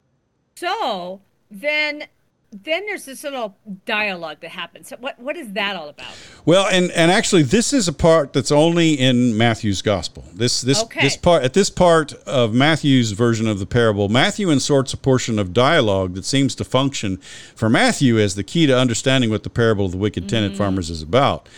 So 0.55 1.21
then, 1.51 2.05
then 2.53 2.85
there's 2.87 3.07
this 3.07 3.25
little 3.25 3.57
dialogue 3.87 4.38
that 4.41 4.51
happens. 4.51 4.88
So 4.88 4.97
what 5.01 5.19
what 5.19 5.37
is 5.37 5.53
that 5.55 5.75
all 5.75 5.88
about? 5.88 6.12
Well, 6.45 6.67
and 6.67 6.91
and 6.93 7.11
actually, 7.11 7.43
this 7.43 7.73
is 7.73 7.88
a 7.88 7.93
part 7.93 8.33
that's 8.33 8.53
only 8.53 8.93
in 8.95 9.37
Matthew's 9.37 9.81
gospel. 9.83 10.25
This 10.35 10.61
this 10.61 10.83
Okay. 10.85 11.01
this 11.01 11.17
part 11.17 11.45
at 11.45 11.55
this 11.55 11.71
part 11.71 12.12
of 12.27 12.53
Matthew's 12.53 13.12
version 13.12 13.49
of 13.49 13.59
the 13.59 13.67
parable, 13.67 14.09
Matthew 14.09 14.51
inserts 14.51 14.93
a 14.93 14.97
portion 14.97 15.38
of 15.38 15.53
dialogue 15.53 16.15
that 16.15 16.25
seems 16.25 16.55
to 16.57 16.65
function 16.65 17.17
for 17.55 17.71
Matthew 17.71 18.19
as 18.19 18.35
the 18.35 18.45
key 18.45 18.67
to 18.67 18.79
understanding 18.79 19.31
what 19.31 19.43
the 19.43 19.51
parable 19.51 19.87
of 19.87 19.93
the 19.93 19.99
wicked 19.99 20.29
tenant 20.29 20.57
farmers 20.57 20.91
is 20.91 21.03
about. 21.03 21.49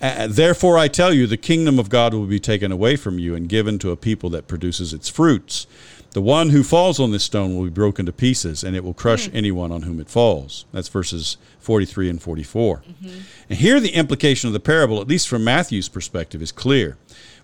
Uh, 0.00 0.26
Therefore, 0.26 0.76
I 0.76 0.88
tell 0.88 1.12
you, 1.14 1.28
the 1.28 1.36
kingdom 1.36 1.78
of 1.78 1.88
God 1.88 2.12
will 2.12 2.26
be 2.26 2.40
taken 2.40 2.72
away 2.72 2.96
from 2.96 3.20
you 3.20 3.36
and 3.36 3.48
given 3.48 3.78
to 3.78 3.90
a 3.92 3.96
people 3.96 4.28
that 4.30 4.48
produces 4.48 4.92
its 4.92 5.08
fruits. 5.08 5.66
The 6.12 6.20
one 6.20 6.50
who 6.50 6.62
falls 6.62 7.00
on 7.00 7.10
this 7.10 7.24
stone 7.24 7.56
will 7.56 7.64
be 7.64 7.70
broken 7.70 8.04
to 8.06 8.12
pieces, 8.12 8.62
and 8.62 8.76
it 8.76 8.84
will 8.84 8.94
crush 8.94 9.28
hmm. 9.28 9.36
anyone 9.36 9.72
on 9.72 9.82
whom 9.82 9.98
it 9.98 10.10
falls. 10.10 10.66
That's 10.72 10.88
verses 10.88 11.38
43 11.60 12.10
and 12.10 12.22
44. 12.22 12.76
Mm-hmm. 12.76 13.20
And 13.48 13.58
here, 13.58 13.80
the 13.80 13.94
implication 13.94 14.48
of 14.48 14.52
the 14.52 14.60
parable, 14.60 15.00
at 15.00 15.08
least 15.08 15.28
from 15.28 15.44
Matthew's 15.44 15.88
perspective, 15.88 16.42
is 16.42 16.52
clear. 16.52 16.98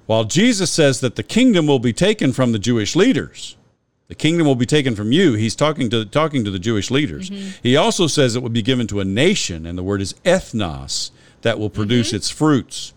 While 0.07 0.25
Jesus 0.25 0.71
says 0.71 1.01
that 1.01 1.17
the 1.17 1.23
kingdom 1.23 1.67
will 1.67 1.79
be 1.79 1.93
taken 1.93 2.33
from 2.33 2.53
the 2.53 2.59
Jewish 2.59 2.95
leaders, 2.97 3.57
the 4.09 4.15
kingdom 4.15 4.47
will 4.47 4.55
be 4.55 4.67
taken 4.67 4.97
from 4.97 5.13
you. 5.13 5.35
He's 5.35 5.55
talking 5.55 5.91
to 5.91 6.05
talking 6.05 6.45
to 6.45 6.51
the 6.51 6.59
Jewish 6.59 6.91
leaders. 6.91 7.29
Mm-hmm. 7.29 7.51
He 7.63 7.77
also 7.77 8.07
says 8.07 8.35
it 8.35 8.43
will 8.43 8.49
be 8.49 8.63
given 8.63 8.87
to 8.89 9.01
a 9.01 9.05
nation, 9.05 9.67
and 9.67 9.77
the 9.77 9.83
word 9.83 10.01
is 10.01 10.15
ethnos, 10.25 11.11
that 11.43 11.59
will 11.59 11.71
produce 11.71 12.09
mm-hmm. 12.09 12.17
its 12.17 12.31
fruits. 12.31 12.95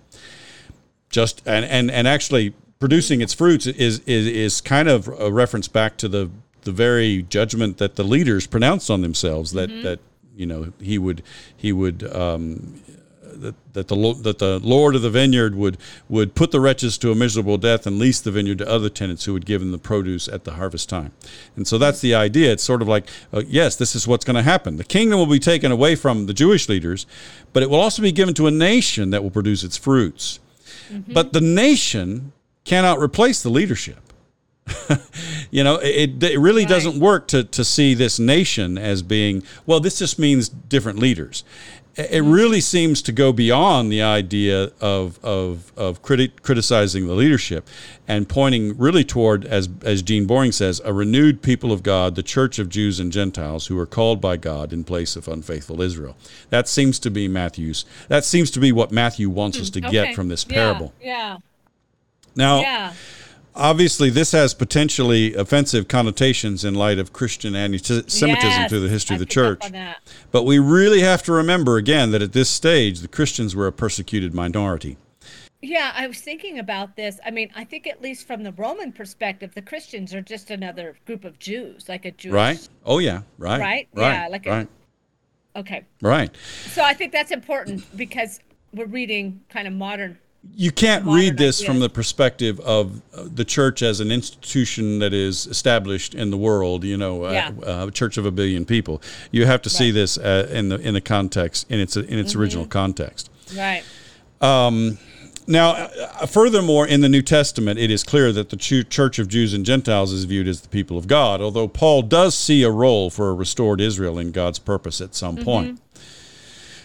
Just 1.09 1.41
and 1.45 1.65
and 1.65 1.91
and 1.91 2.07
actually 2.07 2.53
producing 2.81 3.21
its 3.21 3.33
fruits 3.33 3.65
is 3.67 3.99
is 3.99 4.27
is 4.27 4.59
kind 4.59 4.89
of 4.89 5.07
a 5.07 5.31
reference 5.31 5.69
back 5.69 5.95
to 5.95 6.09
the 6.09 6.29
the 6.63 6.71
very 6.71 7.21
judgment 7.21 7.77
that 7.77 7.95
the 7.95 8.03
leaders 8.03 8.45
pronounced 8.45 8.89
on 8.89 9.01
themselves 9.01 9.51
that 9.53 9.69
that 9.83 9.99
you 10.35 10.45
know 10.45 10.73
he 10.81 10.97
would 10.97 11.23
he 11.55 11.71
would 11.71 12.03
um, 12.13 12.81
that, 13.21 13.55
that 13.73 13.87
the 13.87 14.13
that 14.23 14.39
the 14.39 14.59
Lord 14.59 14.95
of 14.95 15.03
the 15.03 15.11
vineyard 15.11 15.53
would 15.55 15.77
would 16.09 16.33
put 16.33 16.49
the 16.51 16.59
wretches 16.59 16.97
to 16.97 17.11
a 17.11 17.15
miserable 17.15 17.57
death 17.57 17.85
and 17.85 17.99
lease 17.99 18.19
the 18.19 18.31
vineyard 18.31 18.57
to 18.57 18.67
other 18.67 18.89
tenants 18.89 19.25
who 19.25 19.33
would 19.33 19.45
give 19.45 19.61
them 19.61 19.71
the 19.71 19.77
produce 19.77 20.27
at 20.27 20.43
the 20.43 20.53
harvest 20.53 20.89
time. 20.89 21.11
And 21.55 21.67
so 21.67 21.77
that's 21.77 22.01
the 22.01 22.15
idea. 22.15 22.51
It's 22.51 22.63
sort 22.63 22.81
of 22.81 22.87
like, 22.87 23.09
uh, 23.31 23.43
yes, 23.47 23.75
this 23.75 23.95
is 23.95 24.07
what's 24.07 24.25
going 24.25 24.35
to 24.35 24.43
happen. 24.43 24.77
The 24.77 24.83
kingdom 24.83 25.19
will 25.19 25.27
be 25.27 25.39
taken 25.39 25.71
away 25.71 25.95
from 25.95 26.25
the 26.25 26.33
Jewish 26.33 26.67
leaders, 26.67 27.05
but 27.53 27.61
it 27.61 27.69
will 27.69 27.79
also 27.79 28.01
be 28.01 28.11
given 28.11 28.33
to 28.35 28.47
a 28.47 28.51
nation 28.51 29.11
that 29.11 29.21
will 29.21 29.31
produce 29.31 29.63
its 29.63 29.77
fruits. 29.77 30.39
But 31.13 31.31
the 31.31 31.41
nation 31.41 32.33
cannot 32.63 32.99
replace 32.99 33.41
the 33.41 33.49
leadership. 33.49 33.99
you 35.51 35.63
know, 35.63 35.75
it, 35.77 36.21
it 36.23 36.39
really 36.39 36.63
Right. 36.63 36.69
doesn't 36.69 36.99
work 36.99 37.27
to, 37.29 37.43
to 37.43 37.63
see 37.63 37.93
this 37.93 38.19
nation 38.19 38.77
as 38.77 39.01
being, 39.01 39.43
well, 39.65 39.79
this 39.79 39.99
just 39.99 40.19
means 40.19 40.49
different 40.49 40.99
leaders. 40.99 41.43
It 41.95 42.05
it 42.05 42.21
mm-hmm. 42.23 42.31
really 42.31 42.61
seems 42.61 43.01
to 43.01 43.11
go 43.11 43.33
beyond 43.33 43.91
the 43.91 44.01
idea 44.01 44.71
of, 44.79 45.19
of, 45.25 45.73
of 45.75 46.01
criti- 46.01 46.31
criticizing 46.41 47.05
the 47.07 47.13
leadership 47.13 47.67
and 48.07 48.29
pointing 48.29 48.77
really 48.77 49.03
toward, 49.03 49.43
as, 49.43 49.67
as 49.83 50.01
Gene 50.01 50.25
Boring 50.25 50.53
says, 50.53 50.79
a 50.85 50.93
renewed 50.93 51.41
people 51.41 51.73
of 51.73 51.83
God, 51.83 52.15
the 52.15 52.23
church 52.23 52.59
of 52.59 52.69
Jews 52.69 52.97
and 52.99 53.11
Gentiles 53.11 53.67
who 53.67 53.77
are 53.77 53.85
called 53.85 54.21
by 54.21 54.37
God 54.37 54.71
in 54.71 54.85
place 54.85 55.17
of 55.17 55.27
unfaithful 55.27 55.81
Israel. 55.81 56.15
That 56.49 56.69
seems 56.69 56.97
to 56.99 57.11
be 57.11 57.27
Matthew's, 57.27 57.83
that 58.07 58.23
seems 58.23 58.49
to 58.51 58.61
be 58.61 58.71
what 58.71 58.91
Matthew 58.93 59.29
wants 59.29 59.59
us 59.59 59.69
mm, 59.69 59.73
to 59.73 59.79
Okay. 59.87 59.91
get 59.91 60.15
from 60.15 60.29
this 60.29 60.45
Yeah, 60.47 60.55
parable. 60.55 60.93
Yeah. 61.01 61.37
Now, 62.35 62.61
Yeah. 62.61 62.93
obviously 63.55 64.09
this 64.09 64.31
has 64.31 64.53
potentially 64.53 65.33
offensive 65.35 65.87
connotations 65.87 66.63
in 66.63 66.73
light 66.75 66.99
of 66.99 67.11
Christian 67.13 67.55
anti-Semitism 67.55 68.27
Yes, 68.27 68.69
through 68.69 68.79
the 68.81 68.89
history 68.89 69.15
I 69.15 69.17
of 69.17 69.19
the 69.19 69.25
church. 69.25 69.63
But 70.31 70.43
we 70.43 70.59
really 70.59 71.01
have 71.01 71.23
to 71.23 71.31
remember 71.33 71.77
again 71.77 72.11
that 72.11 72.21
at 72.21 72.33
this 72.33 72.49
stage 72.49 72.99
the 72.99 73.07
Christians 73.07 73.55
were 73.55 73.67
a 73.67 73.71
persecuted 73.73 74.33
minority. 74.33 74.97
Yeah, 75.63 75.91
I 75.95 76.07
was 76.07 76.19
thinking 76.19 76.57
about 76.57 76.95
this. 76.95 77.19
I 77.23 77.29
mean, 77.29 77.51
I 77.55 77.63
think 77.65 77.85
at 77.85 78.01
least 78.01 78.25
from 78.25 78.41
the 78.41 78.51
Roman 78.53 78.91
perspective, 78.91 79.51
the 79.53 79.61
Christians 79.61 80.11
are 80.11 80.21
just 80.21 80.49
another 80.49 80.95
group 81.05 81.23
of 81.23 81.37
Jews, 81.37 81.87
like 81.87 82.03
a 82.05 82.11
Jewish. 82.11 82.33
Right? 82.33 82.69
Oh 82.83 82.97
yeah, 82.97 83.21
right. 83.37 83.59
Right? 83.59 83.87
Right. 83.93 84.13
Yeah, 84.13 84.27
like 84.27 84.47
a- 84.47 84.49
right. 84.49 84.67
Okay. 85.55 85.83
right. 86.01 86.35
So 86.71 86.81
I 86.83 86.93
think 86.95 87.11
that's 87.11 87.29
important 87.31 87.83
because 87.95 88.39
we're 88.73 88.85
reading 88.85 89.41
kind 89.49 89.67
of 89.67 89.73
modern. 89.73 90.17
You 90.55 90.71
can't 90.71 91.05
Modern 91.05 91.19
read 91.19 91.37
this 91.37 91.63
from 91.63 91.79
the 91.79 91.89
perspective 91.89 92.59
of 92.61 93.01
uh, 93.13 93.25
the 93.33 93.45
church 93.45 93.81
as 93.81 93.99
an 93.99 94.11
institution 94.11 94.99
that 94.99 95.13
is 95.13 95.45
established 95.47 96.15
in 96.15 96.31
the 96.31 96.37
world. 96.37 96.83
You 96.83 96.97
know, 96.97 97.29
Yeah. 97.31 97.51
uh, 97.65 97.87
a 97.87 97.91
church 97.91 98.17
of 98.17 98.25
a 98.25 98.31
billion 98.31 98.65
people. 98.65 99.01
You 99.31 99.45
have 99.45 99.61
to 99.61 99.69
see 99.69 99.91
this 99.91 100.17
uh, 100.17 100.49
in 100.51 100.69
the 100.69 100.79
in 100.79 100.93
the 100.93 101.01
context 101.01 101.67
in 101.69 101.79
its 101.79 101.95
in 101.95 102.17
its 102.19 102.35
original 102.35 102.65
context. 102.65 103.29
Right. 103.55 103.83
Now, 105.47 105.71
uh, 105.71 106.25
furthermore, 106.27 106.87
in 106.87 107.01
the 107.01 107.09
New 107.09 107.21
Testament, 107.21 107.79
it 107.79 107.89
is 107.91 108.03
clear 108.03 108.31
that 108.31 108.49
the 108.49 108.55
Church 108.57 109.19
of 109.19 109.27
Jews 109.27 109.53
and 109.53 109.65
Gentiles 109.65 110.13
is 110.13 110.25
viewed 110.25 110.47
as 110.47 110.61
the 110.61 110.69
people 110.69 110.97
of 110.97 111.07
God, 111.07 111.41
although 111.41 111.67
Paul 111.67 112.03
does 112.03 112.35
see 112.35 112.63
a 112.63 112.69
role 112.69 113.09
for 113.09 113.29
a 113.29 113.33
restored 113.33 113.81
Israel 113.81 114.19
in 114.19 114.31
God's 114.31 114.59
purpose 114.59 115.01
at 115.01 115.15
some 115.15 115.37
point. 115.37 115.81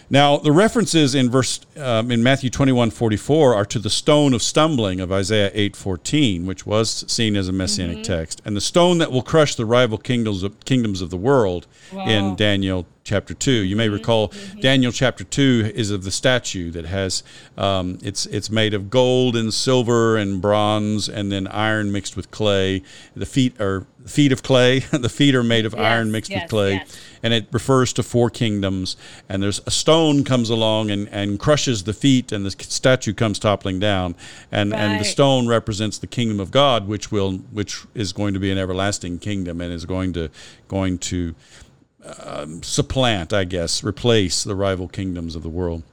Now, 0.09 0.37
the 0.37 0.53
references 0.53 1.15
in 1.15 1.29
verse 1.29 1.59
um, 1.75 2.11
in 2.11 2.23
Matthew 2.23 2.49
21, 2.49 2.91
44 2.91 3.53
are 3.53 3.65
to 3.65 3.79
the 3.79 3.89
stone 3.89 4.33
of 4.33 4.41
stumbling 4.41 5.01
of 5.01 5.11
Isaiah 5.11 5.51
8, 5.53 5.75
14, 5.75 6.45
which 6.45 6.65
was 6.65 7.03
seen 7.11 7.35
as 7.35 7.49
a 7.49 7.51
messianic 7.51 8.03
text, 8.03 8.41
and 8.45 8.55
the 8.55 8.61
stone 8.61 8.99
that 8.99 9.11
will 9.11 9.21
crush 9.21 9.55
the 9.55 9.65
rival 9.65 9.97
kingdoms 9.97 10.43
of, 10.43 10.63
kingdoms 10.63 11.01
of 11.01 11.09
the 11.09 11.17
world 11.17 11.67
in 12.05 12.35
Daniel 12.35 12.85
chapter 13.07 13.33
2. 13.33 13.51
You 13.51 13.77
may 13.77 13.87
recall 13.87 14.33
Daniel 14.59 14.91
chapter 14.91 15.23
2 15.23 15.71
is 15.73 15.91
of 15.91 16.03
the 16.03 16.11
statue 16.11 16.69
that 16.71 16.85
has 16.85 17.23
um, 17.57 17.97
it's 18.03 18.25
it's 18.25 18.49
made 18.49 18.73
of 18.73 18.89
gold 18.89 19.35
and 19.37 19.53
silver 19.53 20.17
and 20.17 20.41
bronze 20.41 21.07
and 21.07 21.31
then 21.31 21.47
iron 21.47 21.91
mixed 21.91 22.17
with 22.17 22.29
clay. 22.31 22.83
The 23.15 23.25
feet 23.25 23.59
are 23.61 23.87
feet 24.05 24.33
of 24.33 24.43
clay. 24.43 24.79
the 24.91 25.09
feet 25.09 25.35
are 25.35 25.43
made 25.43 25.65
of 25.65 25.73
iron 25.73 26.11
mixed 26.11 26.31
yes, 26.31 26.43
with 26.43 26.49
clay 26.49 26.73
yes. 26.73 26.97
and 27.23 27.33
it 27.33 27.47
refers 27.51 27.93
to 27.93 28.03
four 28.03 28.29
kingdoms 28.29 28.97
and 29.29 29.41
there's 29.41 29.61
a 29.65 29.71
stone 29.71 30.25
comes 30.25 30.49
along 30.49 30.91
and, 30.91 31.07
and 31.09 31.39
crushes 31.39 31.85
the 31.85 31.93
feet 31.93 32.33
and 32.33 32.45
the 32.45 32.51
statue 32.51 33.13
comes 33.13 33.39
toppling 33.39 33.79
down 33.79 34.15
and 34.51 34.73
and 34.73 34.99
the 34.99 35.05
stone 35.05 35.47
represents 35.47 35.97
the 35.97 36.07
kingdom 36.07 36.39
of 36.39 36.51
god 36.51 36.87
which 36.87 37.11
will 37.11 37.37
which 37.51 37.85
is 37.93 38.11
going 38.11 38.33
to 38.33 38.39
be 38.39 38.51
an 38.51 38.57
everlasting 38.57 39.17
kingdom 39.17 39.61
and 39.61 39.71
is 39.71 39.85
going 39.85 40.11
to 40.11 40.29
going 40.67 40.97
to 40.97 41.33
um, 42.23 42.61
supplant 42.63 43.33
i 43.33 43.43
guess 43.43 43.83
replace 43.83 44.43
the 44.43 44.55
rival 44.55 44.87
kingdoms 44.87 45.35
of 45.35 45.43
the 45.43 45.49
world 45.49 45.83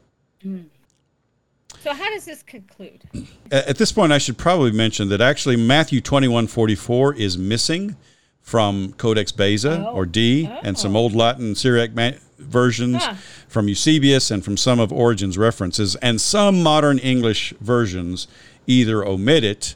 So 1.83 1.93
how 1.93 2.09
does 2.15 2.25
this 2.25 2.43
conclude? 2.43 3.03
At 3.51 3.77
this 3.77 3.93
point, 3.93 4.11
I 4.13 4.17
should 4.19 4.39
probably 4.39 4.73
mention 4.73 5.09
that 5.11 5.21
actually 5.21 5.57
Matthew 5.57 6.01
twenty 6.01 6.29
one 6.29 6.47
forty 6.47 6.75
four 6.75 7.13
is 7.15 7.37
missing 7.37 7.97
from 8.41 8.93
Codex 8.95 9.33
Beza 9.33 9.85
Oh. 9.87 9.93
or 9.93 10.07
D 10.07 10.49
and 10.63 10.79
some 10.79 10.97
Old 10.97 11.15
Latin 11.15 11.55
Syriac 11.55 11.95
ma- 11.95 12.13
versions 12.39 13.03
Huh. 13.05 13.15
from 13.49 13.69
Eusebius 13.69 14.31
and 14.31 14.43
from 14.45 14.57
some 14.57 14.81
of 14.81 14.93
Origen's 14.93 15.37
references. 15.37 15.95
And 15.97 16.21
some 16.21 16.63
modern 16.63 16.99
English 16.99 17.53
versions 17.61 18.29
either 18.67 19.05
omit 19.05 19.45
it, 19.45 19.75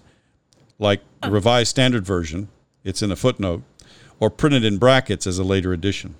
like 0.78 1.00
the 1.22 1.30
Revised 1.30 1.68
Standard 1.68 2.06
Version, 2.06 2.48
it's 2.84 3.02
in 3.02 3.10
a 3.12 3.16
footnote, 3.16 3.62
or 4.20 4.30
printed 4.30 4.64
in 4.64 4.78
brackets 4.78 5.26
as 5.26 5.38
a 5.38 5.44
later 5.44 5.72
edition. 5.72 6.14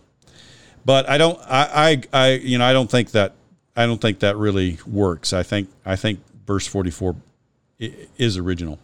But 0.84 1.08
I 1.08 1.18
don't, 1.18 1.38
I, 1.40 2.02
I, 2.12 2.24
I, 2.24 2.32
you 2.34 2.58
know, 2.58 2.64
I 2.64 2.72
don't 2.72 2.90
think 2.90 3.10
that, 3.12 3.34
I 3.76 3.86
don't 3.86 4.00
think 4.00 4.20
that 4.20 4.36
really 4.36 4.78
works. 4.86 5.32
I 5.32 5.42
think, 5.42 5.68
I 5.84 5.96
think 5.96 6.20
verse 6.46 6.66
44 6.66 7.16
is 7.78 8.36
original. 8.36 8.78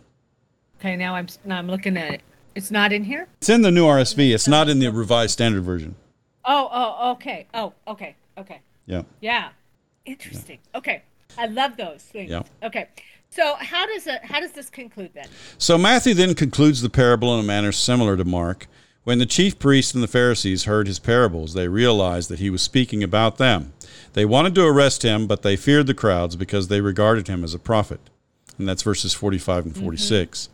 Okay, 0.79 0.97
now 0.97 1.15
I'm 1.15 1.29
now 1.45 1.59
I'm 1.59 1.67
looking 1.67 1.97
at 1.97 2.13
it. 2.13 2.21
It's 2.55 2.71
not 2.71 2.93
in 2.93 3.05
here. 3.05 3.27
It's 3.39 3.49
in 3.49 3.63
the 3.63 3.71
new 3.71 3.87
RSV. 3.87 4.35
It's 4.35 4.47
not 4.47 4.69
in 4.69 4.79
the 4.79 4.89
Revised 4.89 5.33
Standard 5.33 5.63
Version. 5.63 5.95
Oh, 6.45 6.69
oh, 6.71 7.13
okay. 7.13 7.47
Oh, 7.55 7.73
okay, 7.89 8.15
okay. 8.37 8.61
Yeah. 8.87 9.03
Yeah, 9.21 9.49
interesting. 10.05 10.59
Okay, 10.75 11.03
I 11.39 11.47
love 11.47 11.77
those 11.79 12.03
things. 12.03 12.31
Yeah. 12.31 12.43
Okay, 12.63 12.89
so 13.31 13.55
how 13.59 13.87
does 13.87 14.07
it? 14.07 14.23
How 14.25 14.41
does 14.41 14.53
this 14.53 14.69
conclude 14.69 15.11
then? 15.15 15.27
So 15.57 15.79
Matthew 15.79 16.13
then 16.13 16.35
concludes 16.35 16.83
the 16.83 16.91
parable 16.91 17.35
in 17.35 17.41
a 17.41 17.47
manner 17.47 17.73
similar 17.73 18.17
to 18.17 18.25
Mark. 18.25 18.67
When 19.05 19.19
the 19.19 19.27
chief 19.27 19.59
priests 19.59 19.93
and 19.93 20.03
the 20.03 20.09
Pharisees 20.09 20.65
heard 20.65 20.87
his 20.87 20.99
parables, 20.99 21.53
they 21.53 21.69
realized 21.69 22.31
that 22.31 22.39
he 22.39 22.49
was 22.49 22.63
speaking 22.63 23.03
about 23.03 23.37
them. 23.37 23.75
They 24.15 24.25
wanted 24.25 24.55
to 24.55 24.65
arrest 24.65 25.03
him, 25.03 25.27
but 25.27 25.43
they 25.43 25.57
feared 25.57 25.87
the 25.87 25.93
crowds 25.93 26.37
because 26.37 26.69
they 26.69 26.81
regarded 26.81 27.29
him 27.29 27.45
as 27.45 27.53
a 27.53 27.59
prophet. 27.59 28.01
And 28.57 28.67
that's 28.67 28.83
verses 28.83 29.13
45 29.13 29.67
and 29.67 29.75
mm-hmm. 29.75 29.83
46. 29.83 30.49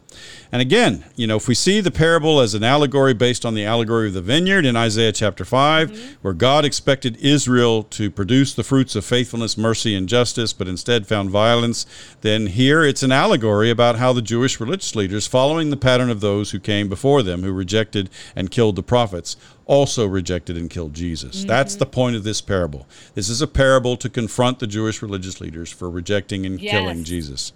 And 0.53 0.61
again, 0.61 1.05
you 1.14 1.27
know, 1.27 1.37
if 1.37 1.46
we 1.46 1.55
see 1.55 1.81
the 1.81 1.90
parable 1.90 2.40
as 2.40 2.55
an 2.55 2.64
allegory 2.64 3.14
based 3.14 3.46
on 3.46 3.55
the 3.55 3.64
allegory 3.64 4.09
of 4.09 4.14
the 4.14 4.20
vineyard 4.20 4.66
in 4.66 4.77
Isaiah 4.77 5.12
chapter 5.12 5.44
5, 5.44 5.90
mm-hmm. 5.90 6.12
where 6.23 6.35
God 6.35 6.64
expected 6.64 7.16
Israel 7.18 7.85
to 7.85 8.11
produce 8.11 8.55
the 8.55 8.64
fruits 8.64 8.96
of 8.96 9.05
faithfulness, 9.05 9.57
mercy, 9.57 9.94
and 9.94 10.09
justice, 10.09 10.53
but 10.53 10.66
instead 10.66 11.07
found 11.07 11.31
violence, 11.31 11.87
then 12.23 12.49
here 12.49 12.83
it's 12.83 13.05
an 13.05 13.12
allegory 13.12 13.70
about 13.70 13.96
how 13.96 14.12
the 14.12 14.23
Jewish 14.23 14.59
religious 14.59 14.96
leaders, 14.96 15.27
following 15.27 15.70
the 15.70 15.77
pattern 15.77 16.11
of 16.11 16.20
those 16.20 16.51
who 16.51 16.59
came 16.59 16.88
before 16.88 17.23
them, 17.23 17.42
who 17.42 17.53
rejected 17.53 18.11
and 18.35 18.51
killed 18.51 18.75
the 18.75 18.83
prophets, 18.83 19.37
also 19.66 20.05
rejected 20.05 20.57
and 20.57 20.68
killed 20.68 20.94
Jesus. 20.94 21.38
Mm-hmm. 21.38 21.49
That's 21.49 21.77
the 21.77 21.87
point 21.87 22.16
of 22.16 22.25
this 22.25 22.40
parable. 22.40 22.88
This 23.14 23.29
is 23.29 23.40
a 23.40 23.46
parable 23.46 23.96
to 23.99 24.09
confront 24.09 24.59
the 24.59 24.66
Jewish 24.66 25.01
religious 25.01 25.40
leaders 25.40 25.70
for 25.70 25.88
rejecting 25.88 26.44
and 26.44 26.61
yes. 26.61 26.73
killing 26.73 27.05
Jesus. 27.05 27.53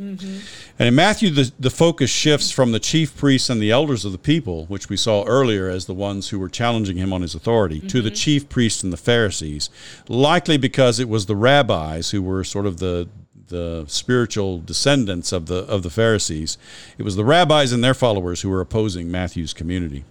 Mm-hmm. 0.00 0.38
And 0.78 0.88
in 0.88 0.94
Matthew, 0.94 1.30
the, 1.30 1.52
the 1.58 1.70
focus 1.70 2.10
shifts 2.10 2.50
from 2.50 2.72
the 2.72 2.80
chief 2.80 3.16
priests 3.16 3.48
and 3.48 3.62
the 3.62 3.70
elders 3.70 4.04
of 4.04 4.10
the 4.10 4.18
people, 4.18 4.66
which 4.66 4.88
we 4.88 4.96
saw 4.96 5.24
earlier 5.24 5.68
as 5.68 5.86
the 5.86 5.94
ones 5.94 6.30
who 6.30 6.38
were 6.40 6.48
challenging 6.48 6.96
him 6.96 7.12
on 7.12 7.22
his 7.22 7.34
authority, 7.34 7.78
mm-hmm. 7.78 7.86
to 7.86 8.02
the 8.02 8.08
mm-hmm. 8.08 8.16
chief 8.16 8.48
priests 8.48 8.82
and 8.82 8.92
the 8.92 8.96
Pharisees, 8.96 9.70
likely 10.08 10.56
because 10.56 10.98
it 10.98 11.08
was 11.08 11.26
the 11.26 11.36
rabbis 11.36 12.10
who 12.10 12.22
were 12.22 12.42
sort 12.44 12.66
of 12.66 12.78
the 12.78 13.08
the 13.48 13.84
spiritual 13.88 14.58
descendants 14.58 15.30
of 15.30 15.46
the 15.46 15.58
of 15.66 15.82
the 15.82 15.90
Pharisees. 15.90 16.58
It 16.98 17.02
was 17.02 17.14
the 17.14 17.24
rabbis 17.24 17.72
and 17.72 17.84
their 17.84 17.94
followers 17.94 18.40
who 18.40 18.48
were 18.48 18.60
opposing 18.60 19.10
Matthew's 19.10 19.52
community. 19.52 20.04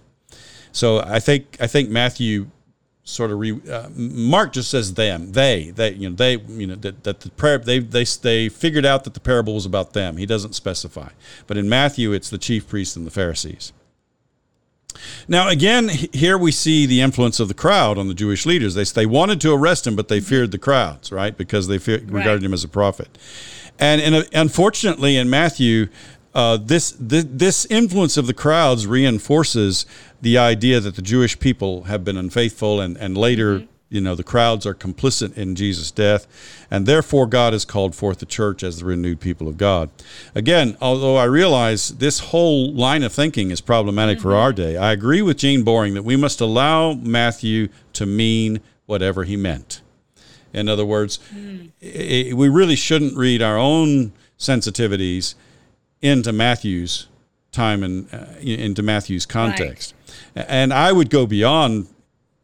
So 0.72 1.00
I 1.00 1.20
think 1.20 1.56
I 1.60 1.66
think 1.66 1.90
Matthew 1.90 2.46
sort 3.04 3.30
of 3.30 3.38
re, 3.38 3.60
uh, 3.70 3.88
Mark 3.94 4.54
just 4.54 4.70
says 4.70 4.94
them, 4.94 5.32
they, 5.32 5.70
they, 5.70 5.92
you 5.92 6.08
know, 6.08 6.16
they, 6.16 6.38
you 6.38 6.66
know, 6.66 6.74
that, 6.76 7.04
that 7.04 7.20
the 7.20 7.30
prayer 7.30 7.58
they 7.58 7.78
they 7.78 8.04
they 8.04 8.48
figured 8.48 8.86
out 8.86 9.04
that 9.04 9.14
the 9.14 9.20
parable 9.20 9.54
was 9.54 9.66
about 9.66 9.92
them. 9.92 10.16
He 10.16 10.26
doesn't 10.26 10.54
specify, 10.54 11.10
but 11.46 11.56
in 11.56 11.68
Matthew, 11.68 12.12
it's 12.12 12.30
the 12.30 12.38
chief 12.38 12.66
priests 12.66 12.96
and 12.96 13.06
the 13.06 13.10
Pharisees. 13.10 13.72
Now, 15.26 15.48
again, 15.48 15.88
here 15.88 16.38
we 16.38 16.52
see 16.52 16.86
the 16.86 17.00
influence 17.00 17.40
of 17.40 17.48
the 17.48 17.54
crowd 17.54 17.98
on 17.98 18.08
the 18.08 18.14
Jewish 18.14 18.46
leaders. 18.46 18.74
They, 18.74 18.84
they 18.84 19.06
wanted 19.06 19.40
to 19.42 19.52
arrest 19.52 19.86
him, 19.86 19.96
but 19.96 20.08
they 20.08 20.20
feared 20.20 20.50
the 20.50 20.58
crowds, 20.58 21.10
right? 21.10 21.36
Because 21.36 21.66
they 21.66 21.78
feared, 21.78 22.10
right. 22.10 22.20
regarded 22.20 22.44
him 22.44 22.54
as 22.54 22.64
a 22.64 22.68
prophet. 22.68 23.18
And, 23.78 24.00
and 24.00 24.28
unfortunately, 24.32 25.16
in 25.16 25.28
Matthew, 25.28 25.88
uh, 26.34 26.56
this, 26.56 26.96
this, 26.98 27.24
this 27.28 27.66
influence 27.66 28.16
of 28.16 28.26
the 28.26 28.34
crowds 28.34 28.86
reinforces 28.86 29.86
the 30.20 30.36
idea 30.38 30.80
that 30.80 30.96
the 30.96 31.02
Jewish 31.02 31.38
people 31.38 31.84
have 31.84 32.04
been 32.04 32.16
unfaithful, 32.16 32.80
and 32.80 32.96
and 32.96 33.16
later. 33.16 33.60
Mm-hmm. 33.60 33.68
You 33.90 34.00
know, 34.00 34.16
the 34.16 34.24
crowds 34.24 34.66
are 34.66 34.74
complicit 34.74 35.36
in 35.36 35.54
Jesus' 35.54 35.92
death, 35.92 36.26
and 36.68 36.84
therefore 36.84 37.26
God 37.28 37.52
has 37.52 37.64
called 37.64 37.94
forth 37.94 38.18
the 38.18 38.26
church 38.26 38.64
as 38.64 38.80
the 38.80 38.86
renewed 38.86 39.20
people 39.20 39.46
of 39.46 39.56
God. 39.56 39.88
Again, 40.34 40.76
although 40.80 41.16
I 41.16 41.24
realize 41.24 41.90
this 41.90 42.18
whole 42.18 42.72
line 42.72 43.04
of 43.04 43.12
thinking 43.12 43.52
is 43.52 43.60
problematic 43.60 44.18
mm-hmm. 44.18 44.28
for 44.28 44.34
our 44.34 44.52
day, 44.52 44.76
I 44.76 44.90
agree 44.90 45.22
with 45.22 45.36
Gene 45.36 45.62
Boring 45.62 45.94
that 45.94 46.02
we 46.02 46.16
must 46.16 46.40
allow 46.40 46.94
Matthew 46.94 47.68
to 47.92 48.04
mean 48.04 48.60
whatever 48.86 49.22
he 49.22 49.36
meant. 49.36 49.80
In 50.52 50.68
other 50.68 50.86
words, 50.86 51.20
mm. 51.32 51.70
it, 51.80 52.36
we 52.36 52.48
really 52.48 52.76
shouldn't 52.76 53.16
read 53.16 53.42
our 53.42 53.58
own 53.58 54.12
sensitivities 54.38 55.34
into 56.04 56.32
Matthew's 56.32 57.08
time 57.50 57.82
and 57.82 58.12
uh, 58.12 58.26
into 58.40 58.82
Matthew's 58.82 59.24
context. 59.24 59.94
Right. 60.36 60.44
And 60.48 60.72
I 60.72 60.92
would 60.92 61.08
go 61.08 61.26
beyond 61.26 61.88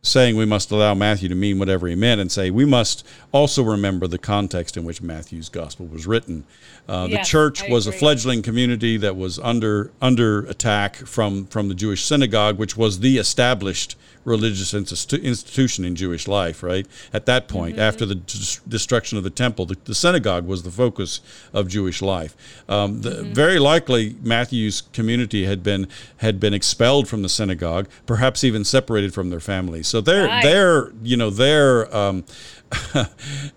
saying 0.02 0.36
we 0.36 0.46
must 0.46 0.70
allow 0.70 0.94
Matthew 0.94 1.28
to 1.28 1.34
mean 1.34 1.58
whatever 1.58 1.86
he 1.86 1.94
meant 1.94 2.20
and 2.20 2.32
say 2.32 2.50
we 2.50 2.64
must 2.64 3.06
also 3.32 3.62
remember 3.62 4.06
the 4.06 4.18
context 4.18 4.76
in 4.76 4.84
which 4.84 5.02
Matthew's 5.02 5.48
gospel 5.48 5.86
was 5.86 6.06
written. 6.06 6.44
Uh, 6.88 7.06
yes, 7.10 7.18
the 7.18 7.30
church 7.30 7.62
was 7.68 7.86
a 7.86 7.92
fledgling 7.92 8.42
community 8.42 8.96
that 8.96 9.16
was 9.16 9.38
under 9.38 9.90
under 10.00 10.40
attack 10.46 10.96
from 10.96 11.46
from 11.46 11.68
the 11.68 11.74
Jewish 11.74 12.04
synagogue, 12.04 12.58
which 12.58 12.76
was 12.76 13.00
the 13.00 13.18
established 13.18 13.96
religious 14.24 14.72
institu- 14.72 15.22
institution 15.22 15.84
in 15.84 15.96
Jewish 15.96 16.28
life, 16.28 16.62
right? 16.62 16.86
At 17.12 17.26
that 17.26 17.48
point, 17.48 17.76
mm-hmm. 17.76 17.82
after 17.82 18.04
the 18.04 18.16
d- 18.16 18.58
destruction 18.68 19.16
of 19.16 19.24
the 19.24 19.30
temple, 19.30 19.66
the, 19.66 19.76
the, 19.84 19.94
synagogue 19.94 20.46
was 20.46 20.62
the 20.62 20.70
focus 20.70 21.20
of 21.54 21.68
Jewish 21.68 22.02
life. 22.02 22.36
Um, 22.68 23.00
the, 23.00 23.10
mm-hmm. 23.10 23.32
Very 23.32 23.58
likely, 23.58 24.16
Matthew's 24.22 24.82
community 24.92 25.46
had 25.46 25.62
been 25.62 25.88
had 26.18 26.38
been 26.38 26.52
expelled 26.52 27.08
from 27.08 27.22
the 27.22 27.28
synagogue, 27.28 27.88
perhaps 28.06 28.44
even 28.44 28.64
separated 28.64 29.14
from 29.14 29.30
their 29.30 29.40
families. 29.40 29.88
So 29.90 30.00
they're 30.00 30.28
they're 30.42 30.92
you 31.02 31.16
know 31.16 31.30
they're 31.30 31.94
um, 31.94 32.24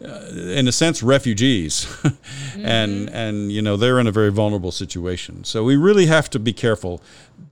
in 0.01 0.67
a 0.67 0.71
sense 0.71 1.03
refugees. 1.03 1.87
Mm-hmm. 2.53 2.65
and 2.67 3.09
and 3.09 3.51
you 3.51 3.63
know 3.63 3.75
they're 3.75 3.99
in 3.99 4.05
a 4.05 4.11
very 4.11 4.31
vulnerable 4.31 4.71
situation. 4.71 5.43
So 5.43 5.63
we 5.63 5.75
really 5.75 6.05
have 6.05 6.29
to 6.29 6.39
be 6.39 6.53
careful 6.53 7.01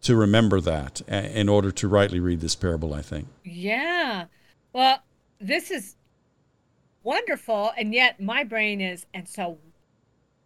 to 0.02 0.16
remember 0.16 0.62
that 0.62 1.02
in 1.10 1.50
order 1.50 1.72
to 1.72 1.88
rightly 1.88 2.20
read 2.20 2.40
this 2.40 2.54
parable 2.56 2.94
i 2.94 3.02
think. 3.02 3.28
Yeah. 3.44 4.26
Well 4.74 5.00
this 5.40 5.72
is 5.72 5.96
wonderful 7.02 7.72
and 7.76 7.96
yet 7.96 8.22
my 8.22 8.44
brain 8.44 8.80
is 8.80 9.08
and 9.12 9.28
so 9.28 9.58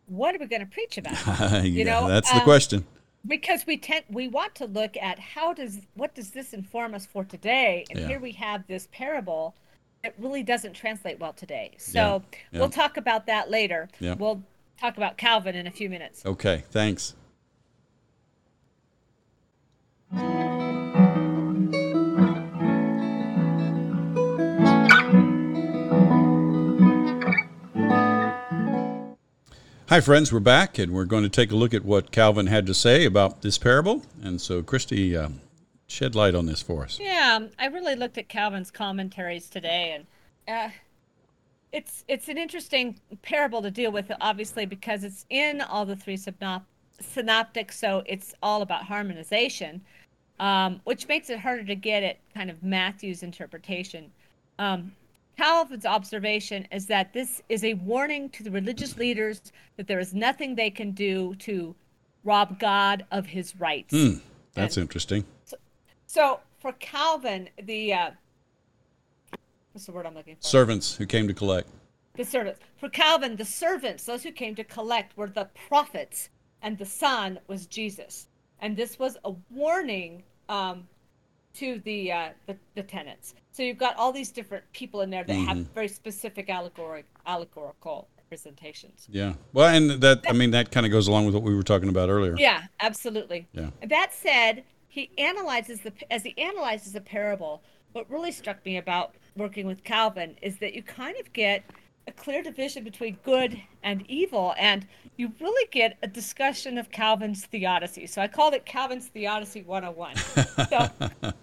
what 0.06 0.34
are 0.34 0.40
we 0.40 0.46
going 0.46 0.62
to 0.62 0.72
preach 0.72 0.98
about? 0.98 1.18
Yeah, 1.28 1.62
you 1.64 1.84
know 1.84 2.08
that's 2.08 2.32
the 2.32 2.38
um, 2.38 2.44
question 2.44 2.86
because 3.28 3.66
we 3.66 3.78
tend 3.78 4.04
we 4.10 4.28
want 4.28 4.54
to 4.56 4.66
look 4.66 4.96
at 4.98 5.20
how 5.20 5.54
does 5.54 5.80
what 5.96 6.14
does 6.14 6.32
this 6.32 6.54
inform 6.54 6.94
us 6.94 7.06
for 7.06 7.24
today 7.24 7.86
and 7.90 8.00
yeah. 8.00 8.08
here 8.08 8.20
we 8.20 8.32
have 8.32 8.66
this 8.68 8.88
parable 8.92 9.56
it 10.06 10.14
really 10.20 10.44
doesn't 10.44 10.74
translate 10.74 11.20
well 11.20 11.34
today. 11.34 11.72
So 11.78 12.00
yeah, 12.00 12.40
yeah. 12.52 12.60
we'll 12.60 12.70
talk 12.70 12.98
about 12.98 13.26
that 13.26 13.50
later. 13.50 13.90
We'll 14.00 14.44
talk 14.80 14.98
about 14.98 15.18
Calvin 15.18 15.56
in 15.56 15.68
a 15.68 15.72
few 15.72 15.90
minutes. 15.90 16.26
Okay, 16.26 16.64
thanks. 16.70 17.16
Hi, 29.88 30.02
friends. 30.02 30.34
We're 30.34 30.40
back, 30.40 30.80
and 30.80 30.94
we're 30.94 31.06
going 31.06 31.22
to 31.22 31.30
take 31.30 31.52
a 31.52 31.56
look 31.56 31.72
at 31.72 31.86
what 31.86 32.10
Calvin 32.10 32.48
had 32.48 32.66
to 32.66 32.74
say 32.74 33.06
about 33.06 33.44
this 33.44 33.60
parable. 33.60 34.02
And 34.24 34.42
so, 34.42 34.64
Christy, 34.64 35.16
uh, 35.16 35.30
shed 35.86 36.16
light 36.16 36.34
on 36.34 36.48
this 36.48 36.60
for 36.60 36.82
us. 36.82 37.00
Yeah, 37.00 37.42
I 37.60 37.68
really 37.68 37.94
looked 37.94 38.18
at 38.18 38.28
Calvin's 38.28 38.72
commentaries 38.72 39.48
today, 39.48 39.92
and 39.94 40.08
uh, 40.48 40.74
it's 41.72 42.04
it's 42.08 42.30
an 42.30 42.40
interesting 42.40 43.00
parable 43.22 43.62
to 43.62 43.70
deal 43.70 43.92
with, 43.92 44.12
obviously, 44.22 44.66
because 44.66 45.04
it's 45.04 45.24
in 45.30 45.62
all 45.62 45.86
the 45.86 45.96
three 45.96 46.18
synop- 46.18 46.64
synoptics, 47.00 47.78
so 47.78 48.02
it's 48.08 48.34
all 48.42 48.64
about 48.64 48.86
harmonization, 48.86 49.82
um, 50.40 50.82
which 50.86 51.08
makes 51.08 51.30
it 51.30 51.38
harder 51.38 51.64
to 51.64 51.76
get 51.76 52.02
at 52.02 52.18
kind 52.34 52.50
of 52.50 52.64
Matthew's 52.64 53.22
interpretation. 53.22 54.12
Um, 54.58 54.94
Calvin's 55.38 55.86
observation 55.86 56.68
is 56.72 56.86
that 56.88 57.14
this 57.14 57.42
is 57.50 57.64
a 57.64 57.74
warning 57.76 58.30
to 58.30 58.44
the 58.44 58.52
religious 58.52 58.98
leaders 58.98 59.42
that 59.78 59.88
there 59.88 60.00
is 60.00 60.14
nothing 60.14 60.56
they 60.56 60.70
can 60.70 60.92
do 60.92 61.36
to 61.36 61.76
rob 62.24 62.60
God 62.60 63.06
of 63.12 63.26
his 63.26 63.56
rights. 63.60 63.94
Mm, 63.94 64.22
that's 64.54 64.78
and 64.78 64.84
interesting. 64.84 65.26
So, 65.46 65.58
so 66.08 66.40
for 66.60 66.74
Calvin, 66.74 67.50
the 67.62 67.94
uh, 67.94 68.12
what's 69.72 69.86
the 69.86 69.92
word 69.92 70.06
I'm 70.06 70.16
looking 70.16 70.36
for? 70.36 70.42
Servants 70.42 70.96
who 70.96 71.06
came 71.06 71.28
to 71.28 71.34
collect. 71.34 71.70
The 72.16 72.24
servants. 72.24 72.60
For 72.78 72.90
Calvin, 72.90 73.36
the 73.36 73.46
servants, 73.46 74.06
those 74.06 74.24
who 74.24 74.32
came 74.32 74.56
to 74.56 74.64
collect, 74.64 75.18
were 75.18 75.28
the 75.28 75.50
prophets, 75.68 76.30
and 76.62 76.78
the 76.78 76.86
Son 76.86 77.40
was 77.48 77.66
Jesus. 77.66 78.28
And 78.60 78.78
this 78.78 78.98
was 78.98 79.18
a 79.26 79.34
warning 79.52 80.24
um, 80.48 80.88
to 81.56 81.80
the, 81.84 82.12
uh, 82.12 82.30
the, 82.48 82.58
the 82.76 82.84
tenants. 82.84 83.36
So 83.52 83.64
you've 83.64 83.78
got 83.78 83.96
all 83.98 84.12
these 84.12 84.32
different 84.32 84.64
people 84.74 85.02
in 85.02 85.10
there 85.10 85.24
that 85.24 85.34
mm-hmm. 85.34 85.46
have 85.46 85.58
very 85.74 85.88
specific 85.88 86.50
allegoric, 86.50 87.04
allegorical 87.26 88.08
representations. 88.18 89.08
Yeah. 89.10 89.34
Well, 89.54 89.74
and 89.74 90.02
that 90.02 90.26
I 90.28 90.34
mean 90.34 90.52
that 90.52 90.72
kind 90.72 90.86
of 90.86 90.92
goes 90.92 91.08
along 91.08 91.26
with 91.26 91.36
what 91.36 91.44
we 91.44 91.56
were 91.56 91.64
talking 91.64 91.90
about 91.90 92.10
earlier. 92.10 92.36
Yeah, 92.38 92.64
absolutely. 92.80 93.48
Yeah. 93.54 93.70
That 93.88 94.14
said, 94.14 94.64
he 94.88 95.12
analyzes 95.18 95.82
the 95.82 95.94
as 96.12 96.24
he 96.24 96.38
analyzes 96.38 96.94
the 96.94 97.02
parable. 97.02 97.62
What 97.94 98.10
really 98.10 98.32
struck 98.32 98.66
me 98.66 98.78
about 98.78 99.16
working 99.38 99.68
with 99.68 99.84
Calvin 99.84 100.36
is 100.42 100.58
that 100.58 100.74
you 100.74 100.84
kind 100.84 101.16
of 101.20 101.32
get 101.32 101.64
a 102.08 102.12
clear 102.12 102.44
division 102.44 102.84
between 102.84 103.18
good 103.24 103.60
and 103.84 104.04
evil, 104.10 104.54
and 104.58 104.88
you 105.18 105.32
really 105.40 105.68
get 105.72 105.98
a 106.04 106.08
discussion 106.08 106.78
of 106.78 106.92
Calvin's 106.92 107.46
theodicy. 107.46 108.08
So 108.08 108.22
I 108.22 108.28
called 108.28 108.54
it 108.54 108.66
Calvin's 108.66 109.08
Theodicy 109.08 109.64
101. 109.64 110.16
so 110.70 111.34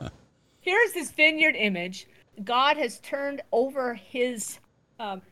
here's 0.60 0.92
this 0.92 1.10
vineyard 1.10 1.56
image. 1.56 2.06
God 2.44 2.76
has 2.76 3.00
turned 3.00 3.42
over 3.50 3.94
his 3.94 4.58
um, 4.98 5.22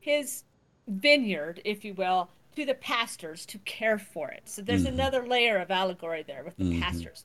his 0.00 0.44
vineyard, 0.86 1.60
if 1.64 1.84
you 1.84 1.94
will, 1.94 2.30
to 2.56 2.64
the 2.64 2.74
pastors 2.74 3.46
to 3.46 3.58
care 3.60 3.98
for 3.98 4.30
it. 4.30 4.42
So 4.44 4.62
there's 4.62 4.84
mm-hmm. 4.84 4.94
another 4.94 5.26
layer 5.26 5.58
of 5.58 5.70
allegory 5.70 6.24
there 6.26 6.44
with 6.44 6.56
the 6.56 6.64
mm-hmm. 6.64 6.82
pastors. 6.82 7.24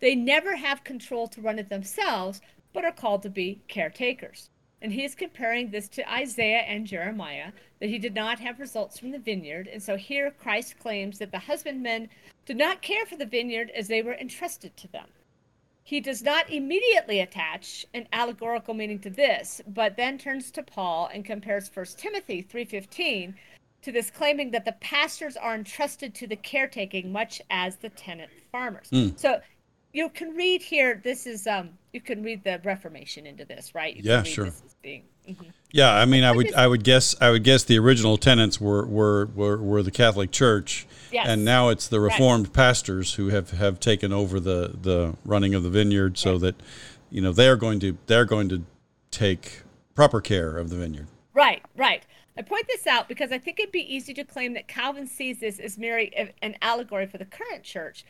They 0.00 0.14
never 0.14 0.56
have 0.56 0.84
control 0.84 1.28
to 1.28 1.40
run 1.40 1.58
it 1.58 1.68
themselves, 1.68 2.40
but 2.72 2.84
are 2.84 2.92
called 2.92 3.22
to 3.22 3.30
be 3.30 3.60
caretakers. 3.68 4.50
And 4.82 4.92
he 4.92 5.04
is 5.04 5.14
comparing 5.14 5.70
this 5.70 5.88
to 5.88 6.12
Isaiah 6.12 6.60
and 6.60 6.86
Jeremiah, 6.86 7.52
that 7.80 7.88
he 7.88 7.98
did 7.98 8.14
not 8.14 8.40
have 8.40 8.60
results 8.60 8.98
from 8.98 9.10
the 9.10 9.18
vineyard. 9.18 9.68
And 9.68 9.82
so 9.82 9.96
here 9.96 10.30
Christ 10.30 10.78
claims 10.78 11.18
that 11.18 11.32
the 11.32 11.38
husbandmen 11.38 12.08
did 12.46 12.56
not 12.56 12.82
care 12.82 13.04
for 13.06 13.16
the 13.16 13.26
vineyard 13.26 13.70
as 13.70 13.88
they 13.88 14.02
were 14.02 14.14
entrusted 14.14 14.76
to 14.78 14.88
them. 14.88 15.06
He 15.82 16.00
does 16.00 16.22
not 16.22 16.50
immediately 16.50 17.20
attach 17.20 17.84
an 17.94 18.06
allegorical 18.12 18.74
meaning 18.74 19.00
to 19.00 19.10
this, 19.10 19.60
but 19.66 19.96
then 19.96 20.18
turns 20.18 20.50
to 20.52 20.62
Paul 20.62 21.10
and 21.12 21.24
compares 21.24 21.68
1 21.68 21.98
Timothy 21.98 22.42
3:15 22.42 23.34
to 23.82 23.92
this 23.92 24.10
claiming 24.10 24.50
that 24.50 24.64
the 24.64 24.76
pastors 24.80 25.36
are 25.36 25.54
entrusted 25.54 26.14
to 26.14 26.26
the 26.26 26.36
caretaking 26.36 27.10
much 27.10 27.40
as 27.50 27.76
the 27.76 27.88
tenant 27.88 28.30
farmers. 28.52 28.88
Mm. 28.90 29.18
So 29.18 29.40
you 29.92 30.08
can 30.08 30.34
read 30.34 30.62
here 30.62 31.00
this 31.02 31.26
is 31.26 31.46
um 31.46 31.70
you 31.92 32.00
can 32.00 32.22
read 32.22 32.44
the 32.44 32.60
reformation 32.64 33.26
into 33.26 33.44
this 33.44 33.74
right 33.74 33.96
you 33.96 34.02
yeah 34.04 34.22
sure 34.22 34.50
being, 34.82 35.02
mm-hmm. 35.28 35.44
yeah 35.72 35.92
i 35.92 36.04
mean 36.04 36.24
i 36.24 36.32
would 36.32 36.52
i 36.54 36.66
would 36.66 36.84
guess 36.84 37.14
i 37.20 37.30
would 37.30 37.44
guess 37.44 37.64
the 37.64 37.78
original 37.78 38.16
tenants 38.16 38.60
were 38.60 38.86
were 38.86 39.26
were, 39.34 39.56
were 39.56 39.82
the 39.82 39.90
catholic 39.90 40.30
church 40.30 40.86
yes. 41.12 41.26
and 41.28 41.44
now 41.44 41.68
it's 41.68 41.88
the 41.88 42.00
reformed 42.00 42.46
right. 42.46 42.54
pastors 42.54 43.14
who 43.14 43.28
have 43.28 43.50
have 43.50 43.80
taken 43.80 44.12
over 44.12 44.38
the 44.38 44.76
the 44.80 45.14
running 45.24 45.54
of 45.54 45.62
the 45.62 45.70
vineyard 45.70 46.16
so 46.16 46.38
that 46.38 46.54
you 47.10 47.20
know 47.20 47.32
they're 47.32 47.56
going 47.56 47.80
to 47.80 47.96
they're 48.06 48.24
going 48.24 48.48
to 48.48 48.64
take 49.10 49.62
proper 49.94 50.20
care 50.20 50.56
of 50.56 50.70
the 50.70 50.76
vineyard 50.76 51.08
right 51.34 51.62
right 51.76 52.04
I 52.38 52.42
point 52.42 52.66
this 52.68 52.86
out 52.86 53.06
because 53.06 53.32
I 53.32 53.38
think 53.38 53.58
it'd 53.58 53.72
be 53.72 53.94
easy 53.94 54.14
to 54.14 54.24
claim 54.24 54.54
that 54.54 54.66
Calvin 54.66 55.06
sees 55.06 55.40
this 55.40 55.58
as 55.58 55.76
merely 55.76 56.14
an 56.40 56.56
allegory 56.62 57.06
for 57.06 57.18
the 57.18 57.26
current 57.26 57.64
church. 57.64 58.04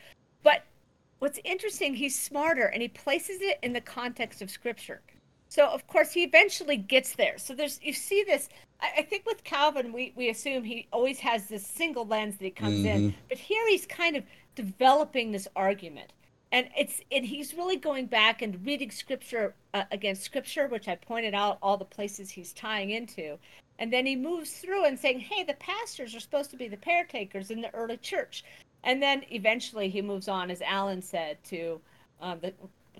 What's 1.21 1.39
interesting, 1.43 1.93
he's 1.93 2.19
smarter 2.19 2.65
and 2.65 2.81
he 2.81 2.87
places 2.87 3.41
it 3.41 3.59
in 3.61 3.73
the 3.73 3.81
context 3.81 4.41
of 4.41 4.49
scripture. 4.49 5.01
So 5.49 5.67
of 5.67 5.85
course 5.85 6.11
he 6.11 6.23
eventually 6.23 6.77
gets 6.77 7.15
there. 7.15 7.37
So 7.37 7.53
there's 7.53 7.79
you 7.83 7.93
see 7.93 8.23
this. 8.23 8.49
I, 8.79 8.89
I 8.97 9.01
think 9.03 9.27
with 9.27 9.43
Calvin, 9.43 9.93
we 9.93 10.13
we 10.15 10.29
assume 10.29 10.63
he 10.63 10.87
always 10.91 11.19
has 11.19 11.45
this 11.45 11.63
single 11.67 12.07
lens 12.07 12.37
that 12.37 12.45
he 12.45 12.49
comes 12.49 12.79
mm-hmm. 12.79 12.87
in, 12.87 13.15
but 13.29 13.37
here 13.37 13.61
he's 13.69 13.85
kind 13.85 14.15
of 14.15 14.23
developing 14.55 15.31
this 15.31 15.47
argument, 15.55 16.11
and 16.51 16.67
it's 16.75 17.01
and 17.11 17.23
he's 17.23 17.53
really 17.53 17.77
going 17.77 18.07
back 18.07 18.41
and 18.41 18.65
reading 18.65 18.89
scripture 18.89 19.53
uh, 19.75 19.83
against 19.91 20.23
scripture, 20.23 20.67
which 20.69 20.87
I 20.87 20.95
pointed 20.95 21.35
out 21.35 21.59
all 21.61 21.77
the 21.77 21.85
places 21.85 22.31
he's 22.31 22.51
tying 22.51 22.89
into, 22.89 23.37
and 23.77 23.93
then 23.93 24.07
he 24.07 24.15
moves 24.15 24.53
through 24.53 24.85
and 24.85 24.97
saying, 24.97 25.19
hey, 25.19 25.43
the 25.43 25.53
pastors 25.55 26.15
are 26.15 26.19
supposed 26.19 26.49
to 26.49 26.57
be 26.57 26.67
the 26.67 26.77
caretakers 26.77 27.51
in 27.51 27.61
the 27.61 27.71
early 27.75 27.97
church. 27.97 28.43
And 28.83 29.01
then 29.01 29.23
eventually 29.29 29.89
he 29.89 30.01
moves 30.01 30.27
on, 30.27 30.49
as 30.49 30.61
Alan 30.61 31.01
said, 31.01 31.43
to 31.45 31.81
um, 32.19 32.39
the 32.41 32.53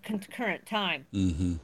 concurrent 0.03 0.65
time. 0.65 1.05
Mm-hmm. 1.13 1.55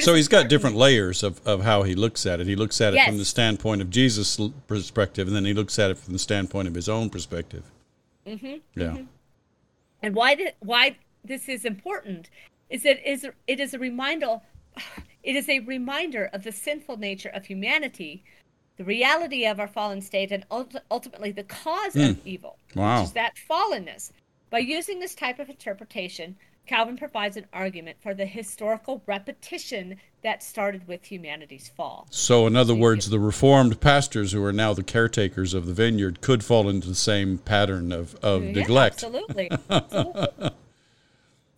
So 0.00 0.14
he's 0.14 0.28
got 0.28 0.48
different 0.48 0.76
layers 0.76 1.22
of, 1.22 1.40
of 1.46 1.62
how 1.62 1.82
he 1.82 1.94
looks 1.94 2.26
at 2.26 2.40
it. 2.40 2.46
He 2.46 2.56
looks 2.56 2.80
at 2.80 2.92
it 2.92 2.96
yes. 2.96 3.08
from 3.08 3.16
the 3.16 3.24
standpoint 3.24 3.80
of 3.80 3.88
Jesus' 3.88 4.38
perspective, 4.66 5.26
and 5.26 5.34
then 5.34 5.46
he 5.46 5.54
looks 5.54 5.78
at 5.78 5.90
it 5.90 5.96
from 5.96 6.12
the 6.12 6.18
standpoint 6.18 6.68
of 6.68 6.74
his 6.74 6.90
own 6.90 7.08
perspective. 7.08 7.64
Mm-hmm. 8.26 8.56
Yeah. 8.74 8.86
Mm-hmm. 8.86 9.04
And 10.02 10.14
why 10.14 10.34
did, 10.34 10.54
why 10.60 10.98
this 11.24 11.48
is 11.48 11.64
important 11.64 12.28
is 12.68 12.82
that 12.82 13.10
is 13.10 13.26
it 13.46 13.60
is 13.60 13.74
a 13.74 13.78
reminder 13.78 14.40
it 15.22 15.36
is 15.36 15.48
a 15.48 15.60
reminder 15.60 16.30
of 16.32 16.44
the 16.44 16.52
sinful 16.52 16.98
nature 16.98 17.30
of 17.30 17.46
humanity 17.46 18.22
the 18.78 18.84
reality 18.84 19.44
of 19.44 19.60
our 19.60 19.68
fallen 19.68 20.00
state 20.00 20.32
and 20.32 20.46
ultimately 20.90 21.32
the 21.32 21.42
cause 21.42 21.94
mm. 21.94 22.10
of 22.10 22.16
hmm. 22.16 22.28
evil, 22.28 22.58
wow. 22.74 23.00
which 23.00 23.08
is 23.08 23.12
that 23.12 23.34
fallenness. 23.50 24.12
By 24.50 24.60
using 24.60 25.00
this 25.00 25.14
type 25.14 25.40
of 25.40 25.50
interpretation, 25.50 26.36
Calvin 26.66 26.96
provides 26.96 27.36
an 27.36 27.46
argument 27.52 27.96
for 28.00 28.14
the 28.14 28.24
historical 28.24 29.02
repetition 29.06 29.96
that 30.22 30.42
started 30.42 30.86
with 30.86 31.10
humanity's 31.10 31.68
fall. 31.68 32.06
So, 32.10 32.46
in 32.46 32.56
other 32.56 32.74
words, 32.74 33.10
the 33.10 33.18
Reformed 33.18 33.80
pastors 33.80 34.32
who 34.32 34.44
are 34.44 34.52
now 34.52 34.74
the 34.74 34.82
caretakers 34.84 35.54
of 35.54 35.66
the 35.66 35.72
vineyard 35.72 36.20
could 36.20 36.44
fall 36.44 36.68
into 36.68 36.88
the 36.88 36.94
same 36.94 37.38
pattern 37.38 37.90
of, 37.90 38.14
of 38.16 38.44
yeah, 38.44 38.52
neglect. 38.52 39.02
Absolutely. 39.02 39.50
absolutely. 39.70 40.50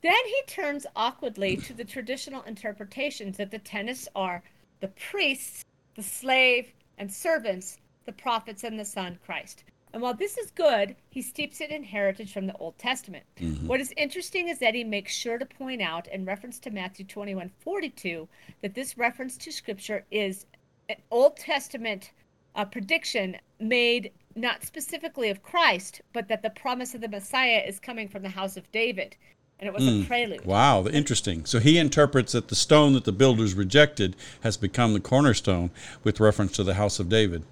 then 0.00 0.24
he 0.26 0.42
turns 0.46 0.87
awkwardly 0.96 1.56
to 1.56 1.74
the 1.74 1.85
traditional 1.85 2.42
interpretations 2.42 3.37
that 3.37 3.50
the 3.50 3.59
tenants 3.59 4.09
are 4.14 4.42
the 4.80 4.88
priests, 4.88 5.64
the 5.96 6.02
slave, 6.02 6.72
and 7.00 7.10
servants, 7.12 7.78
the 8.04 8.12
prophets 8.12 8.62
and 8.62 8.78
the 8.78 8.84
Son, 8.84 9.18
Christ. 9.24 9.64
And 9.92 10.02
while 10.02 10.14
this 10.14 10.38
is 10.38 10.52
good, 10.52 10.94
he 11.08 11.22
steeps 11.22 11.60
it 11.60 11.70
in 11.70 11.82
heritage 11.82 12.32
from 12.32 12.46
the 12.46 12.56
Old 12.58 12.78
Testament. 12.78 13.24
Mm-hmm. 13.40 13.66
What 13.66 13.80
is 13.80 13.92
interesting 13.96 14.48
is 14.48 14.60
that 14.60 14.74
he 14.74 14.84
makes 14.84 15.12
sure 15.12 15.38
to 15.38 15.46
point 15.46 15.82
out, 15.82 16.06
in 16.08 16.24
reference 16.24 16.60
to 16.60 16.70
Matthew 16.70 17.04
21 17.04 17.50
42, 17.58 18.28
that 18.62 18.74
this 18.74 18.96
reference 18.96 19.36
to 19.38 19.50
Scripture 19.50 20.04
is 20.12 20.46
an 20.88 20.96
Old 21.10 21.36
Testament 21.36 22.12
uh, 22.54 22.64
prediction 22.64 23.36
made 23.58 24.12
not 24.36 24.62
specifically 24.62 25.30
of 25.30 25.42
Christ, 25.42 26.02
but 26.12 26.28
that 26.28 26.42
the 26.42 26.50
promise 26.50 26.94
of 26.94 27.00
the 27.00 27.08
Messiah 27.08 27.64
is 27.66 27.80
coming 27.80 28.08
from 28.08 28.22
the 28.22 28.28
house 28.28 28.56
of 28.56 28.70
David 28.70 29.16
and 29.60 29.68
it 29.68 29.74
was 29.74 29.84
mm. 29.84 30.02
a 30.02 30.06
prelude. 30.06 30.44
Wow, 30.44 30.86
interesting. 30.86 31.44
So 31.44 31.60
he 31.60 31.78
interprets 31.78 32.32
that 32.32 32.48
the 32.48 32.56
stone 32.56 32.94
that 32.94 33.04
the 33.04 33.12
builders 33.12 33.54
rejected 33.54 34.16
has 34.40 34.56
become 34.56 34.94
the 34.94 35.00
cornerstone 35.00 35.70
with 36.02 36.18
reference 36.18 36.52
to 36.52 36.64
the 36.64 36.74
house 36.74 36.98
of 36.98 37.08
David. 37.08 37.44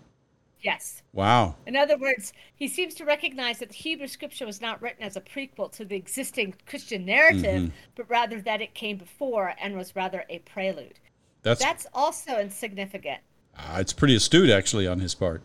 Yes. 0.61 1.03
Wow. 1.13 1.57
In 1.67 1.77
other 1.77 1.97
words, 1.97 2.33
he 2.55 2.69
seems 2.69 2.95
to 2.95 3.05
recognize 3.05 3.59
that 3.59 3.69
the 3.69 3.75
Hebrew 3.75 4.09
scripture 4.09 4.47
was 4.47 4.61
not 4.61 4.83
written 4.83 5.05
as 5.05 5.17
a 5.17 5.21
prequel 5.21 5.71
to 5.73 5.85
the 5.85 5.97
existing 5.97 6.55
Christian 6.67 7.05
narrative, 7.05 7.63
mm-hmm. 7.63 7.75
but 7.95 8.11
rather 8.11 8.41
that 8.41 8.61
it 8.61 8.75
came 8.75 8.97
before 8.97 9.55
and 9.61 9.77
was 9.77 9.95
rather 9.95 10.25
a 10.29 10.41
prelude. 10.41 10.99
That's 11.43 11.63
That's 11.63 11.87
also 11.95 12.39
insignificant. 12.39 13.21
Uh, 13.57 13.79
it's 13.81 13.93
pretty 13.93 14.17
astute 14.17 14.51
actually 14.51 14.87
on 14.87 15.01
his 15.01 15.15
part. 15.15 15.43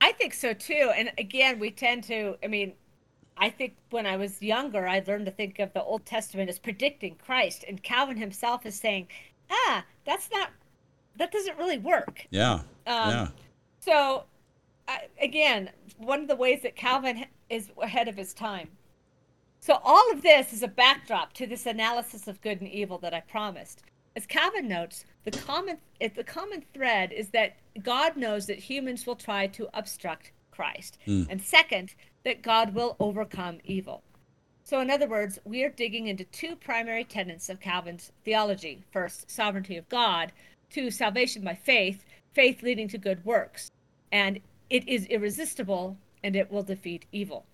I 0.00 0.12
think 0.12 0.34
so 0.34 0.52
too. 0.52 0.92
And 0.94 1.12
again, 1.16 1.58
we 1.58 1.70
tend 1.70 2.04
to 2.04 2.36
I 2.42 2.48
mean, 2.48 2.74
I 3.36 3.50
think 3.50 3.76
when 3.90 4.06
I 4.06 4.16
was 4.16 4.42
younger, 4.42 4.86
I 4.86 5.02
learned 5.06 5.26
to 5.26 5.32
think 5.32 5.58
of 5.58 5.72
the 5.72 5.82
Old 5.82 6.04
Testament 6.06 6.48
as 6.48 6.58
predicting 6.58 7.16
Christ, 7.16 7.64
and 7.66 7.82
Calvin 7.82 8.16
himself 8.16 8.66
is 8.66 8.78
saying, 8.78 9.08
"Ah, 9.50 9.84
that's 10.04 10.30
not, 10.30 10.50
that 11.16 11.32
doesn't 11.32 11.58
really 11.58 11.78
work." 11.78 12.26
Yeah. 12.30 12.54
Um, 12.86 13.10
yeah. 13.10 13.28
So, 13.80 14.24
uh, 14.88 14.98
again, 15.20 15.70
one 15.96 16.20
of 16.20 16.28
the 16.28 16.36
ways 16.36 16.62
that 16.62 16.76
Calvin 16.76 17.26
is 17.48 17.70
ahead 17.80 18.08
of 18.08 18.16
his 18.16 18.32
time. 18.32 18.68
So 19.60 19.78
all 19.84 20.10
of 20.10 20.22
this 20.22 20.52
is 20.52 20.64
a 20.64 20.68
backdrop 20.68 21.34
to 21.34 21.46
this 21.46 21.66
analysis 21.66 22.26
of 22.26 22.40
good 22.40 22.60
and 22.60 22.68
evil 22.68 22.98
that 22.98 23.14
I 23.14 23.20
promised. 23.20 23.84
As 24.16 24.26
Calvin 24.26 24.66
notes, 24.66 25.04
the 25.24 25.30
common 25.30 25.78
the 26.00 26.24
common 26.24 26.64
thread 26.74 27.12
is 27.12 27.28
that 27.28 27.56
God 27.80 28.16
knows 28.16 28.46
that 28.46 28.58
humans 28.58 29.06
will 29.06 29.14
try 29.14 29.46
to 29.46 29.68
obstruct 29.72 30.32
Christ, 30.52 30.98
mm. 31.06 31.26
and 31.28 31.42
second, 31.42 31.94
that 32.24 32.42
God 32.42 32.74
will 32.74 32.96
overcome 33.00 33.58
evil. 33.64 34.02
So, 34.64 34.80
in 34.80 34.90
other 34.90 35.08
words, 35.08 35.38
we 35.44 35.64
are 35.64 35.70
digging 35.70 36.06
into 36.06 36.24
two 36.24 36.54
primary 36.54 37.04
tenets 37.04 37.48
of 37.48 37.60
Calvin's 37.60 38.12
theology 38.24 38.84
first, 38.92 39.30
sovereignty 39.30 39.76
of 39.76 39.88
God, 39.88 40.32
two, 40.70 40.90
salvation 40.90 41.42
by 41.42 41.54
faith, 41.54 42.04
faith 42.32 42.62
leading 42.62 42.88
to 42.88 42.98
good 42.98 43.24
works. 43.24 43.70
And 44.12 44.40
it 44.70 44.88
is 44.88 45.06
irresistible 45.06 45.96
and 46.22 46.36
it 46.36 46.50
will 46.50 46.62
defeat 46.62 47.06
evil. 47.12 47.44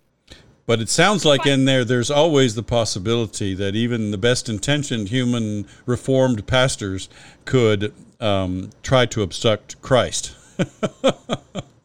But 0.66 0.80
it 0.80 0.90
sounds 0.90 1.24
like 1.24 1.46
in 1.46 1.64
there, 1.64 1.82
there's 1.82 2.10
always 2.10 2.54
the 2.54 2.62
possibility 2.62 3.54
that 3.54 3.74
even 3.74 4.10
the 4.10 4.18
best 4.18 4.50
intentioned 4.50 5.08
human 5.08 5.66
reformed 5.86 6.46
pastors 6.46 7.08
could 7.46 7.94
um, 8.20 8.68
try 8.82 9.06
to 9.06 9.22
obstruct 9.22 9.80
Christ. 9.80 10.36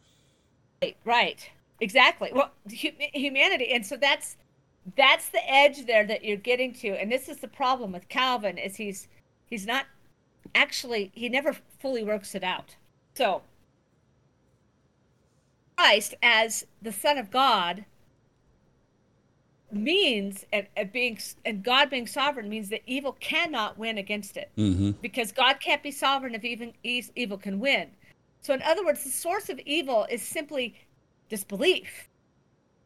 right, 0.84 0.96
right. 1.04 1.50
Exactly. 1.80 2.30
Well, 2.32 2.50
humanity, 2.68 3.72
and 3.72 3.84
so 3.84 3.96
that's 3.96 4.36
that's 4.96 5.28
the 5.28 5.50
edge 5.50 5.86
there 5.86 6.06
that 6.06 6.24
you're 6.24 6.36
getting 6.36 6.72
to, 6.74 6.90
and 6.90 7.10
this 7.10 7.28
is 7.28 7.38
the 7.38 7.48
problem 7.48 7.92
with 7.92 8.08
Calvin 8.08 8.58
is 8.58 8.76
he's 8.76 9.08
he's 9.46 9.66
not 9.66 9.86
actually 10.54 11.10
he 11.14 11.28
never 11.28 11.56
fully 11.80 12.04
works 12.04 12.34
it 12.34 12.44
out. 12.44 12.76
So 13.14 13.42
Christ 15.76 16.14
as 16.22 16.66
the 16.80 16.92
Son 16.92 17.18
of 17.18 17.30
God 17.30 17.84
means 19.72 20.46
and, 20.52 20.66
and, 20.76 20.92
being 20.92 21.18
and 21.44 21.62
God 21.62 21.90
being 21.90 22.06
sovereign 22.06 22.48
means 22.48 22.68
that 22.68 22.82
evil 22.86 23.16
cannot 23.18 23.76
win 23.78 23.98
against 23.98 24.36
it 24.36 24.50
mm-hmm. 24.56 24.92
because 25.02 25.32
God 25.32 25.58
can't 25.60 25.82
be 25.82 25.90
sovereign 25.90 26.34
if 26.34 26.44
even 26.44 26.72
evil 26.82 27.38
can 27.38 27.58
win. 27.58 27.90
So 28.44 28.52
in 28.52 28.60
other 28.60 28.84
words, 28.84 29.02
the 29.02 29.10
source 29.10 29.48
of 29.48 29.58
evil 29.60 30.06
is 30.10 30.20
simply 30.20 30.74
disbelief, 31.30 32.10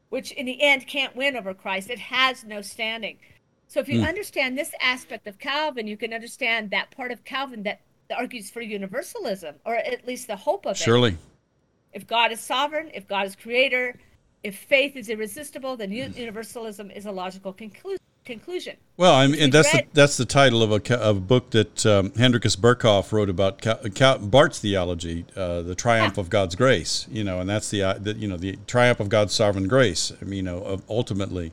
which 0.09 0.31
in 0.31 0.47
the 0.47 0.63
end 0.63 0.87
can't 0.87 1.17
win 1.17 1.37
over 1.37 1.53
Christ. 1.53 1.91
It 1.91 1.99
has 1.99 2.45
no 2.45 2.63
standing. 2.63 3.19
So 3.67 3.81
if 3.81 3.89
you 3.89 4.01
mm. 4.01 4.09
understand 4.09 4.57
this 4.57 4.73
aspect 4.81 5.27
of 5.27 5.41
Calvin, 5.41 5.89
you 5.89 5.97
can 5.97 6.15
understand 6.15 6.71
that 6.71 6.93
part 6.93 7.11
of 7.11 7.25
Calvin 7.25 7.65
that 7.65 7.81
argues 8.17 8.51
for 8.51 8.61
universalism, 8.61 9.57
or 9.67 9.75
at 9.75 10.07
least 10.07 10.29
the 10.29 10.37
hope 10.37 10.65
of 10.65 10.77
Surely. 10.77 11.09
it. 11.09 11.13
Surely. 11.13 11.19
If 11.93 12.07
God 12.07 12.31
is 12.31 12.39
sovereign, 12.39 12.93
if 12.95 13.09
God 13.09 13.27
is 13.27 13.35
creator, 13.35 13.99
if 14.45 14.57
faith 14.57 14.95
is 14.95 15.09
irresistible, 15.09 15.77
then 15.77 15.91
universalism 15.91 16.93
is 16.93 17.07
a 17.07 17.13
logical 17.13 17.53
conclusion. 17.53 17.99
Conclusion. 18.29 18.77
Well, 18.97 19.15
I 19.15 19.27
mean, 19.27 19.51
that's 19.51 19.73
read, 19.75 19.87
the, 19.87 19.95
that's 19.95 20.17
the 20.17 20.25
title 20.25 20.63
of 20.63 20.71
a, 20.71 20.95
of 21.01 21.17
a 21.17 21.21
book 21.21 21.51
that 21.51 21.85
um, 21.87 22.11
Hendrikus 22.11 22.57
Berkhof 22.57 23.11
wrote 23.11 23.31
about 23.31 24.31
Barth's 24.31 24.61
theology, 24.61 25.25
uh, 25.35 25.63
the 25.63 25.75
triumph 25.75 26.17
yeah. 26.17 26.21
of 26.21 26.31
God's 26.31 26.55
grace. 26.55 27.07
You 27.11 27.25
know, 27.25 27.41
and 27.41 27.49
that's 27.49 27.71
the, 27.71 27.83
uh, 27.83 27.95
the, 27.95 28.13
you 28.13 28.29
know 28.29 28.37
the 28.37 28.57
triumph 28.67 29.01
of 29.01 29.09
God's 29.09 29.35
sovereign 29.35 29.67
grace. 29.67 30.13
I 30.21 30.25
mean, 30.25 30.37
you 30.37 30.43
know, 30.43 30.81
ultimately, 30.89 31.53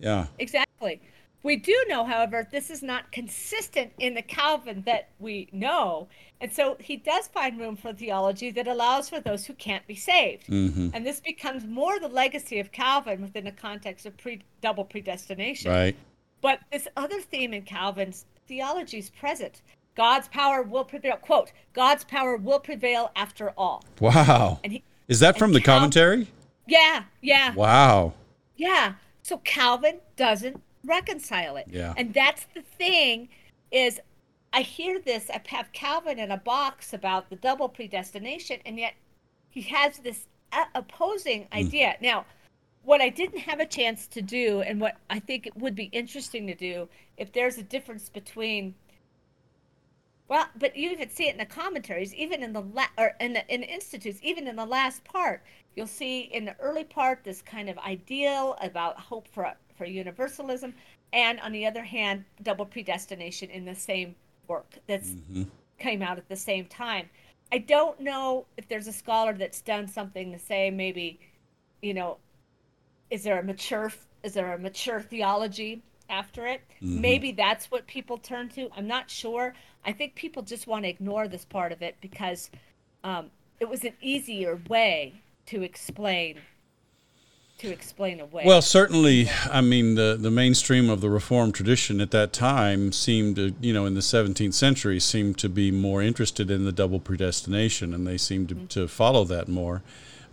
yeah. 0.00 0.26
Exactly. 0.38 1.00
We 1.44 1.54
do 1.56 1.84
know, 1.88 2.04
however, 2.04 2.48
this 2.50 2.68
is 2.68 2.82
not 2.82 3.12
consistent 3.12 3.92
in 3.98 4.14
the 4.14 4.22
Calvin 4.22 4.82
that 4.86 5.10
we 5.20 5.48
know. 5.52 6.08
And 6.40 6.52
so 6.52 6.76
he 6.80 6.96
does 6.96 7.28
find 7.28 7.58
room 7.58 7.76
for 7.76 7.92
theology 7.92 8.50
that 8.50 8.66
allows 8.66 9.08
for 9.08 9.20
those 9.20 9.46
who 9.46 9.54
can't 9.54 9.86
be 9.86 9.94
saved. 9.94 10.46
Mm-hmm. 10.48 10.90
And 10.92 11.06
this 11.06 11.20
becomes 11.20 11.64
more 11.64 11.98
the 12.00 12.08
legacy 12.08 12.58
of 12.58 12.70
Calvin 12.72 13.22
within 13.22 13.44
the 13.44 13.52
context 13.52 14.04
of 14.04 14.16
pre- 14.16 14.42
double 14.60 14.84
predestination. 14.84 15.70
Right. 15.70 15.96
But 16.40 16.60
this 16.72 16.88
other 16.96 17.20
theme 17.20 17.52
in 17.52 17.62
Calvin's 17.62 18.26
theology 18.46 18.98
is 18.98 19.10
present. 19.10 19.62
God's 19.96 20.28
power 20.28 20.62
will 20.62 20.84
prevail. 20.84 21.16
Quote, 21.16 21.52
God's 21.72 22.04
power 22.04 22.36
will 22.36 22.60
prevail 22.60 23.10
after 23.16 23.50
all. 23.58 23.84
Wow. 24.00 24.60
He, 24.62 24.82
is 25.08 25.20
that 25.20 25.38
from 25.38 25.52
the 25.52 25.60
Cal- 25.60 25.78
commentary? 25.78 26.28
Yeah, 26.66 27.04
yeah. 27.20 27.54
Wow. 27.54 28.12
Yeah. 28.56 28.94
So 29.22 29.38
Calvin 29.38 29.98
doesn't 30.16 30.62
reconcile 30.84 31.56
it. 31.56 31.66
Yeah. 31.68 31.94
And 31.96 32.14
that's 32.14 32.46
the 32.54 32.62
thing 32.62 33.28
is 33.70 34.00
I 34.52 34.62
hear 34.62 35.00
this, 35.00 35.30
I 35.30 35.40
have 35.48 35.72
Calvin 35.72 36.18
in 36.18 36.30
a 36.30 36.36
box 36.38 36.92
about 36.92 37.28
the 37.28 37.36
double 37.36 37.68
predestination, 37.68 38.60
and 38.64 38.78
yet 38.78 38.94
he 39.50 39.62
has 39.62 39.98
this 39.98 40.26
opposing 40.74 41.42
mm. 41.42 41.66
idea. 41.66 41.96
Now, 42.00 42.24
what 42.82 43.00
I 43.00 43.08
didn't 43.08 43.40
have 43.40 43.60
a 43.60 43.66
chance 43.66 44.06
to 44.08 44.22
do, 44.22 44.60
and 44.62 44.80
what 44.80 44.96
I 45.10 45.18
think 45.18 45.46
it 45.46 45.56
would 45.56 45.74
be 45.74 45.84
interesting 45.84 46.46
to 46.46 46.54
do, 46.54 46.88
if 47.16 47.32
there's 47.32 47.58
a 47.58 47.62
difference 47.62 48.08
between, 48.08 48.74
well, 50.28 50.46
but 50.58 50.76
you 50.76 50.90
even 50.90 51.10
see 51.10 51.28
it 51.28 51.32
in 51.32 51.38
the 51.38 51.46
commentaries, 51.46 52.14
even 52.14 52.42
in 52.42 52.52
the 52.52 52.62
la- 52.62 52.86
or 52.96 53.14
in 53.20 53.34
the 53.34 53.54
in 53.54 53.60
the 53.62 53.68
institutes, 53.68 54.18
even 54.22 54.46
in 54.46 54.56
the 54.56 54.64
last 54.64 55.04
part, 55.04 55.42
you'll 55.74 55.86
see 55.86 56.20
in 56.20 56.44
the 56.44 56.56
early 56.60 56.84
part 56.84 57.24
this 57.24 57.42
kind 57.42 57.68
of 57.68 57.78
ideal 57.78 58.56
about 58.60 58.98
hope 58.98 59.28
for 59.28 59.52
for 59.76 59.84
universalism, 59.84 60.74
and 61.12 61.40
on 61.40 61.52
the 61.52 61.66
other 61.66 61.82
hand, 61.82 62.24
double 62.42 62.66
predestination 62.66 63.50
in 63.50 63.64
the 63.64 63.74
same 63.74 64.14
work 64.48 64.78
that's 64.86 65.10
mm-hmm. 65.10 65.44
came 65.78 66.02
out 66.02 66.18
at 66.18 66.28
the 66.28 66.36
same 66.36 66.64
time. 66.66 67.08
I 67.52 67.58
don't 67.58 68.00
know 68.00 68.46
if 68.56 68.68
there's 68.68 68.88
a 68.88 68.92
scholar 68.92 69.32
that's 69.32 69.60
done 69.62 69.88
something 69.88 70.32
to 70.32 70.38
say 70.38 70.70
maybe, 70.70 71.18
you 71.80 71.94
know, 71.94 72.18
is 73.10 73.22
there 73.22 73.38
a 73.38 73.42
mature 73.42 73.92
is 74.22 74.34
there 74.34 74.52
a 74.52 74.58
mature 74.58 75.00
theology 75.00 75.82
after 76.10 76.46
it? 76.46 76.60
Mm-hmm. 76.82 77.00
Maybe 77.00 77.32
that's 77.32 77.70
what 77.70 77.86
people 77.86 78.18
turn 78.18 78.48
to. 78.50 78.68
I'm 78.76 78.88
not 78.88 79.10
sure. 79.10 79.54
I 79.84 79.92
think 79.92 80.14
people 80.14 80.42
just 80.42 80.66
want 80.66 80.84
to 80.84 80.88
ignore 80.88 81.28
this 81.28 81.44
part 81.44 81.70
of 81.72 81.82
it 81.82 81.96
because 82.00 82.50
um, 83.04 83.30
it 83.60 83.68
was 83.68 83.84
an 83.84 83.94
easier 84.00 84.60
way 84.68 85.14
to 85.46 85.62
explain 85.62 86.40
to 87.58 87.72
explain 87.72 88.20
away. 88.20 88.44
Well, 88.46 88.62
certainly, 88.62 89.28
I 89.50 89.60
mean, 89.60 89.96
the, 89.96 90.16
the 90.18 90.30
mainstream 90.30 90.88
of 90.88 91.00
the 91.00 91.10
Reformed 91.10 91.56
tradition 91.56 92.00
at 92.00 92.12
that 92.12 92.32
time 92.32 92.92
seemed 92.92 93.34
to, 93.34 93.52
you 93.60 93.72
know, 93.72 93.84
in 93.84 93.94
the 93.94 94.00
17th 94.00 94.54
century, 94.54 95.00
seemed 95.00 95.38
to 95.38 95.48
be 95.48 95.72
more 95.72 96.00
interested 96.00 96.52
in 96.52 96.64
the 96.64 96.70
double 96.70 97.00
predestination, 97.00 97.92
and 97.92 98.06
they 98.06 98.16
seemed 98.16 98.50
to, 98.50 98.54
mm-hmm. 98.54 98.66
to 98.66 98.86
follow 98.86 99.24
that 99.24 99.48
more. 99.48 99.82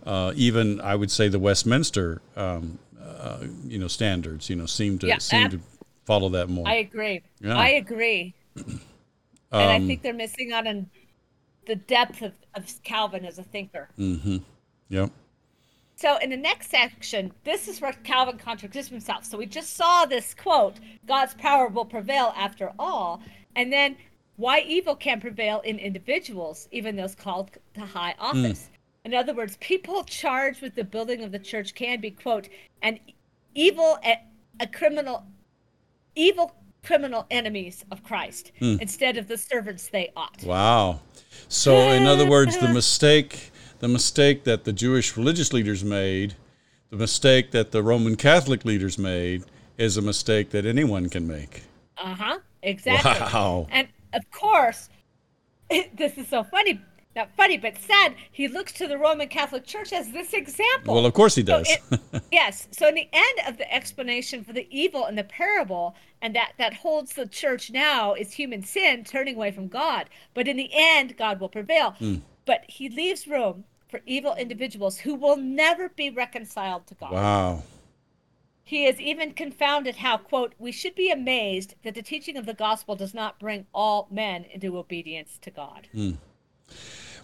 Uh, 0.06 0.32
even, 0.36 0.80
I 0.80 0.94
would 0.94 1.10
say, 1.10 1.28
the 1.28 1.40
Westminster, 1.40 2.22
um, 2.36 2.78
uh, 3.02 3.38
you 3.64 3.78
know, 3.78 3.88
standards, 3.88 4.48
you 4.48 4.54
know, 4.54 4.66
seem 4.66 4.98
to 5.00 5.08
yeah, 5.08 5.18
seem 5.18 5.46
ab- 5.46 5.50
to 5.50 5.60
follow 6.04 6.28
that 6.30 6.48
more. 6.48 6.66
I 6.66 6.76
agree. 6.76 7.22
Yeah. 7.40 7.58
I 7.58 7.70
agree. 7.70 8.34
and 8.56 8.80
um, 9.50 9.68
I 9.68 9.80
think 9.80 10.02
they're 10.02 10.14
missing 10.14 10.52
out 10.52 10.66
on 10.66 10.88
the 11.66 11.74
depth 11.74 12.22
of, 12.22 12.32
of 12.54 12.72
Calvin 12.84 13.24
as 13.24 13.38
a 13.38 13.42
thinker. 13.42 13.88
Mm-hmm. 13.98 14.38
Yep. 14.88 15.10
So 15.96 16.18
in 16.18 16.30
the 16.30 16.36
next 16.36 16.70
section, 16.70 17.32
this 17.44 17.68
is 17.68 17.80
where 17.80 17.92
Calvin 18.04 18.38
contradicts 18.38 18.88
himself. 18.88 19.24
So 19.24 19.38
we 19.38 19.46
just 19.46 19.76
saw 19.76 20.04
this 20.04 20.34
quote, 20.34 20.76
God's 21.06 21.34
power 21.34 21.68
will 21.68 21.86
prevail 21.86 22.32
after 22.36 22.72
all. 22.78 23.22
And 23.56 23.72
then 23.72 23.96
why 24.36 24.60
evil 24.60 24.94
can 24.94 25.20
prevail 25.20 25.60
in 25.60 25.78
individuals, 25.78 26.68
even 26.70 26.96
those 26.96 27.14
called 27.14 27.50
to 27.74 27.80
high 27.80 28.14
office. 28.18 28.68
Mm. 28.70 28.75
In 29.06 29.14
other 29.14 29.32
words, 29.32 29.56
people 29.60 30.02
charged 30.02 30.60
with 30.60 30.74
the 30.74 30.82
building 30.82 31.22
of 31.22 31.30
the 31.30 31.38
church 31.38 31.76
can 31.76 32.00
be, 32.00 32.10
quote, 32.10 32.48
an 32.82 32.98
evil, 33.54 33.96
a, 34.04 34.18
a 34.58 34.66
criminal, 34.66 35.24
evil 36.16 36.56
criminal 36.84 37.24
enemies 37.30 37.84
of 37.92 38.02
Christ 38.02 38.50
mm. 38.60 38.80
instead 38.80 39.16
of 39.16 39.28
the 39.28 39.38
servants 39.38 39.86
they 39.86 40.10
ought. 40.16 40.42
Wow. 40.42 40.98
So, 41.46 41.92
in 41.92 42.04
other 42.04 42.28
words, 42.36 42.58
the 42.58 42.66
mistake 42.66 43.52
the 43.78 43.86
mistake 43.86 44.42
that 44.42 44.64
the 44.64 44.72
Jewish 44.72 45.16
religious 45.16 45.52
leaders 45.52 45.84
made, 45.84 46.34
the 46.90 46.96
mistake 46.96 47.52
that 47.52 47.70
the 47.70 47.84
Roman 47.84 48.16
Catholic 48.16 48.64
leaders 48.64 48.98
made, 48.98 49.44
is 49.78 49.96
a 49.96 50.02
mistake 50.02 50.50
that 50.50 50.66
anyone 50.66 51.08
can 51.10 51.28
make. 51.28 51.62
Uh 51.96 52.12
huh. 52.12 52.38
Exactly. 52.60 53.12
Wow. 53.12 53.68
And 53.70 53.86
of 54.12 54.28
course, 54.32 54.88
this 55.94 56.18
is 56.18 56.26
so 56.26 56.42
funny. 56.42 56.80
Not 57.16 57.34
funny, 57.34 57.56
but 57.56 57.78
sad. 57.78 58.14
He 58.30 58.46
looks 58.46 58.72
to 58.74 58.86
the 58.86 58.98
Roman 58.98 59.28
Catholic 59.28 59.64
Church 59.64 59.90
as 59.90 60.12
this 60.12 60.34
example. 60.34 60.94
Well, 60.94 61.06
of 61.06 61.14
course 61.14 61.34
he 61.34 61.42
does. 61.42 61.66
So 61.66 61.74
it, 61.90 62.22
yes. 62.32 62.68
So 62.72 62.88
in 62.88 62.94
the 62.94 63.08
end 63.10 63.48
of 63.48 63.56
the 63.56 63.72
explanation 63.72 64.44
for 64.44 64.52
the 64.52 64.68
evil 64.70 65.06
in 65.06 65.16
the 65.16 65.24
parable, 65.24 65.96
and 66.20 66.36
that 66.36 66.52
that 66.58 66.74
holds 66.74 67.14
the 67.14 67.26
church 67.26 67.70
now 67.70 68.12
is 68.12 68.32
human 68.32 68.62
sin 68.62 69.02
turning 69.02 69.36
away 69.36 69.50
from 69.50 69.66
God. 69.68 70.10
But 70.34 70.46
in 70.46 70.58
the 70.58 70.68
end, 70.74 71.16
God 71.16 71.40
will 71.40 71.48
prevail. 71.48 71.94
Mm. 71.98 72.20
But 72.44 72.64
he 72.68 72.90
leaves 72.90 73.26
room 73.26 73.64
for 73.88 74.02
evil 74.04 74.34
individuals 74.34 74.98
who 74.98 75.14
will 75.14 75.36
never 75.36 75.88
be 75.88 76.10
reconciled 76.10 76.86
to 76.88 76.94
God. 76.94 77.12
Wow. 77.12 77.62
He 78.62 78.84
is 78.84 79.00
even 79.00 79.32
confounded 79.32 79.96
how, 79.96 80.18
quote, 80.18 80.52
we 80.58 80.72
should 80.72 80.96
be 80.96 81.10
amazed 81.10 81.76
that 81.84 81.94
the 81.94 82.02
teaching 82.02 82.36
of 82.36 82.46
the 82.46 82.52
gospel 82.52 82.96
does 82.96 83.14
not 83.14 83.38
bring 83.38 83.66
all 83.72 84.08
men 84.10 84.44
into 84.44 84.76
obedience 84.76 85.38
to 85.42 85.50
God. 85.50 85.88
Mm. 85.94 86.18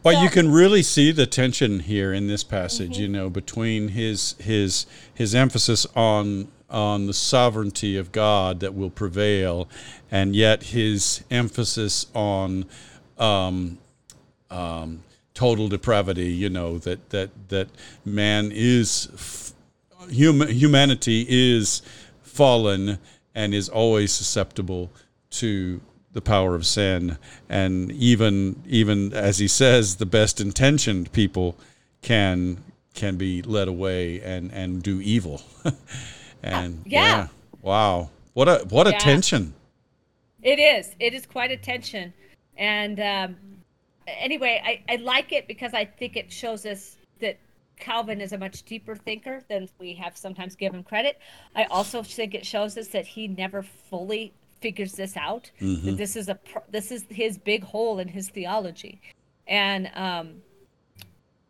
So, 0.03 0.11
you 0.11 0.31
can 0.31 0.51
really 0.51 0.83
see 0.83 1.13
the 1.13 1.27
tension 1.27 1.81
here 1.81 2.13
in 2.13 2.27
this 2.27 2.43
passage, 2.43 2.95
mm-hmm. 2.95 3.03
you 3.03 3.09
know, 3.09 3.31
between 3.31 3.89
his 3.89 4.35
his 4.41 4.87
his 5.15 5.35
emphasis 5.35 5.87
on 5.95 6.49
on 6.69 7.07
the 7.07 7.13
sovereignty 7.13 7.97
of 7.97 8.11
God 8.11 8.61
that 8.61 8.75
will 8.75 8.91
prevail, 8.91 9.69
and 10.11 10.35
yet 10.35 10.65
his 10.65 11.23
emphasis 11.31 12.07
on 12.15 12.65
um, 13.19 13.79
um, 14.51 15.05
total 15.35 15.69
depravity. 15.69 16.33
You 16.33 16.51
know 16.51 16.79
that 16.79 17.11
that 17.11 17.31
that 17.49 17.69
man 18.05 18.51
is 18.53 19.55
human. 20.11 20.49
Humanity 20.49 21.27
is 21.29 21.83
fallen 22.23 22.99
and 23.35 23.55
is 23.55 23.69
always 23.69 24.13
susceptible 24.13 24.91
to 25.31 25.81
the 26.13 26.21
power 26.21 26.55
of 26.55 26.67
sin. 26.67 27.19
And 27.49 27.91
even 27.93 28.63
even 28.67 29.13
as 29.13 29.39
he 29.39 29.49
says, 29.49 29.97
the 29.97 30.07
best 30.07 30.41
intentioned 30.41 31.13
people 31.13 31.57
can 32.03 32.59
can 32.95 33.17
be 33.17 33.43
led 33.43 33.69
away 33.69 34.21
and 34.21 34.53
and 34.53 34.83
do 34.83 35.01
evil. 35.01 35.43
and 36.43 36.79
uh, 36.79 36.83
yeah. 36.85 37.05
yeah. 37.05 37.27
wow, 37.63 38.11
what 38.35 38.49
a 38.49 38.67
what 38.69 38.87
a 38.87 38.93
tension. 38.93 39.55
It 40.43 40.59
is. 40.59 40.95
It 40.99 41.15
is 41.15 41.27
quite 41.27 41.51
a 41.51 41.57
tension, 41.57 42.13
and. 42.57 43.01
Um, 43.01 43.37
anyway, 44.07 44.61
I, 44.65 44.93
I 44.93 44.97
like 44.97 45.33
it 45.33 45.47
because 45.47 45.75
I 45.75 45.85
think 45.85 46.17
it 46.17 46.31
shows 46.33 46.67
us 46.67 46.97
that 47.21 47.39
Calvin 47.79 48.21
is 48.21 48.33
a 48.33 48.39
much 48.39 48.63
deeper 48.65 48.95
thinker 48.95 49.43
than 49.49 49.69
we 49.79 49.95
have 49.95 50.17
sometimes 50.17 50.55
given 50.55 50.83
credit. 50.83 51.19
I 51.55 51.65
also 51.65 52.03
think 52.03 52.35
it 52.35 52.47
shows 52.47 52.77
us 52.77 52.89
that 52.89 53.07
he 53.07 53.29
never 53.29 53.63
fully 53.63 54.33
figures 54.63 54.93
this 54.93 55.17
out. 55.17 55.51
Mm-hmm. 55.61 55.87
That 55.87 55.97
this 55.99 56.17
is 56.17 56.29
a 56.29 56.39
this 56.71 56.91
is 56.91 57.05
his 57.11 57.37
big 57.37 57.65
hole 57.65 57.99
in 57.99 58.09
his 58.09 58.31
theology, 58.31 59.01
and 59.47 59.91
um, 59.95 60.43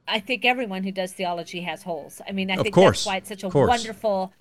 I 0.08 0.20
think 0.20 0.44
everyone 0.44 0.82
who 0.82 0.92
does 0.92 1.12
theology 1.12 1.60
has 1.62 1.82
holes. 1.82 2.20
I 2.26 2.32
mean, 2.32 2.50
I 2.50 2.54
of 2.54 2.62
think 2.62 2.74
course. 2.74 3.00
that's 3.00 3.06
why 3.06 3.16
it's 3.16 3.28
such 3.28 3.44
a 3.44 3.48
wonderful, 3.48 4.32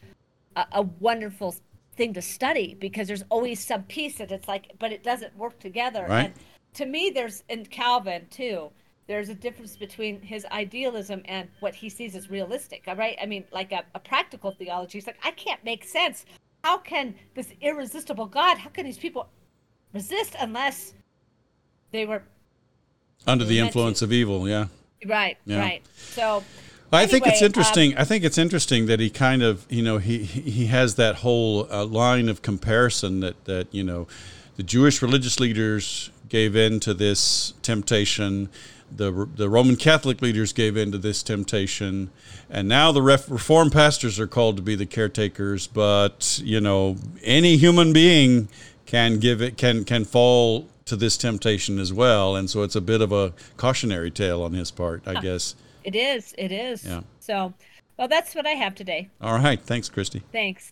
a, 0.55 0.65
a 0.73 0.81
wonderful 0.81 1.55
thing 1.95 2.13
to 2.13 2.21
study 2.21 2.75
because 2.79 3.07
there's 3.07 3.23
always 3.29 3.63
some 3.63 3.83
piece 3.83 4.17
that 4.17 4.31
it's 4.31 4.47
like, 4.47 4.71
but 4.79 4.91
it 4.91 5.03
doesn't 5.03 5.35
work 5.37 5.59
together. 5.59 6.05
Right. 6.09 6.25
And 6.25 6.33
to 6.73 6.85
me, 6.85 7.11
there's 7.13 7.43
in 7.49 7.65
Calvin 7.65 8.27
too. 8.29 8.71
There's 9.07 9.29
a 9.29 9.35
difference 9.35 9.75
between 9.75 10.21
his 10.21 10.45
idealism 10.51 11.21
and 11.25 11.49
what 11.59 11.75
he 11.75 11.89
sees 11.89 12.15
as 12.15 12.29
realistic. 12.29 12.83
Right? 12.87 13.17
I 13.21 13.25
mean, 13.25 13.43
like 13.51 13.71
a, 13.71 13.83
a 13.93 13.99
practical 13.99 14.51
theology. 14.51 14.97
He's 14.97 15.07
like, 15.07 15.19
I 15.23 15.31
can't 15.31 15.63
make 15.63 15.83
sense. 15.83 16.25
How 16.63 16.77
can 16.77 17.15
this 17.35 17.53
irresistible 17.61 18.25
God? 18.25 18.57
How 18.57 18.69
can 18.69 18.85
these 18.85 18.97
people 18.97 19.29
resist 19.93 20.35
unless 20.39 20.93
they 21.91 22.05
were 22.05 22.23
under 23.27 23.45
the 23.45 23.59
influence 23.59 23.99
to? 23.99 24.05
of 24.05 24.13
evil? 24.13 24.47
Yeah. 24.47 24.67
Right. 25.05 25.37
Yeah. 25.45 25.59
Right. 25.59 25.85
So. 25.95 26.43
I 26.93 27.07
think 27.07 27.25
it's 27.25 27.41
interesting. 27.41 27.93
Um, 27.93 28.01
I 28.01 28.03
think 28.03 28.25
it's 28.25 28.37
interesting 28.37 28.87
that 28.87 28.99
he 28.99 29.09
kind 29.09 29.41
of, 29.41 29.65
you 29.69 29.81
know, 29.81 29.97
he 29.97 30.23
he 30.23 30.65
has 30.65 30.95
that 30.95 31.15
whole 31.15 31.71
uh, 31.71 31.85
line 31.85 32.27
of 32.27 32.41
comparison 32.41 33.21
that 33.21 33.45
that 33.45 33.73
you 33.73 33.83
know, 33.83 34.07
the 34.57 34.63
Jewish 34.63 35.01
religious 35.01 35.39
leaders 35.39 36.11
gave 36.27 36.55
in 36.55 36.81
to 36.81 36.93
this 36.93 37.53
temptation, 37.61 38.49
the 38.95 39.27
the 39.35 39.49
Roman 39.49 39.75
Catholic 39.75 40.21
leaders 40.21 40.53
gave 40.53 40.77
in 40.77 40.91
to 40.91 40.97
this 40.97 41.23
temptation, 41.23 42.09
and 42.49 42.67
now 42.67 42.91
the 42.91 43.01
Reformed 43.01 43.71
pastors 43.71 44.19
are 44.19 44.27
called 44.27 44.57
to 44.57 44.61
be 44.61 44.75
the 44.75 44.85
caretakers. 44.85 45.67
But 45.67 46.41
you 46.43 46.61
know, 46.61 46.97
any 47.23 47.57
human 47.57 47.93
being 47.93 48.49
can 48.85 49.19
give 49.19 49.41
it 49.41 49.57
can 49.57 49.83
can 49.83 50.05
fall 50.05 50.67
to 50.85 50.95
this 50.95 51.17
temptation 51.17 51.79
as 51.79 51.93
well, 51.93 52.35
and 52.35 52.49
so 52.49 52.63
it's 52.63 52.75
a 52.75 52.81
bit 52.81 53.01
of 53.01 53.11
a 53.11 53.33
cautionary 53.57 54.11
tale 54.11 54.41
on 54.41 54.53
his 54.53 54.71
part, 54.71 55.03
I 55.05 55.15
ah, 55.15 55.21
guess. 55.21 55.55
It 55.83 55.95
is. 55.95 56.33
It 56.37 56.51
is. 56.51 56.83
Yeah. 56.85 57.01
So, 57.19 57.53
well, 57.97 58.07
that's 58.07 58.35
what 58.35 58.45
I 58.45 58.51
have 58.51 58.75
today. 58.75 59.09
All 59.21 59.35
right. 59.35 59.59
Thanks, 59.59 59.89
Christy. 59.89 60.21
Thanks. 60.31 60.71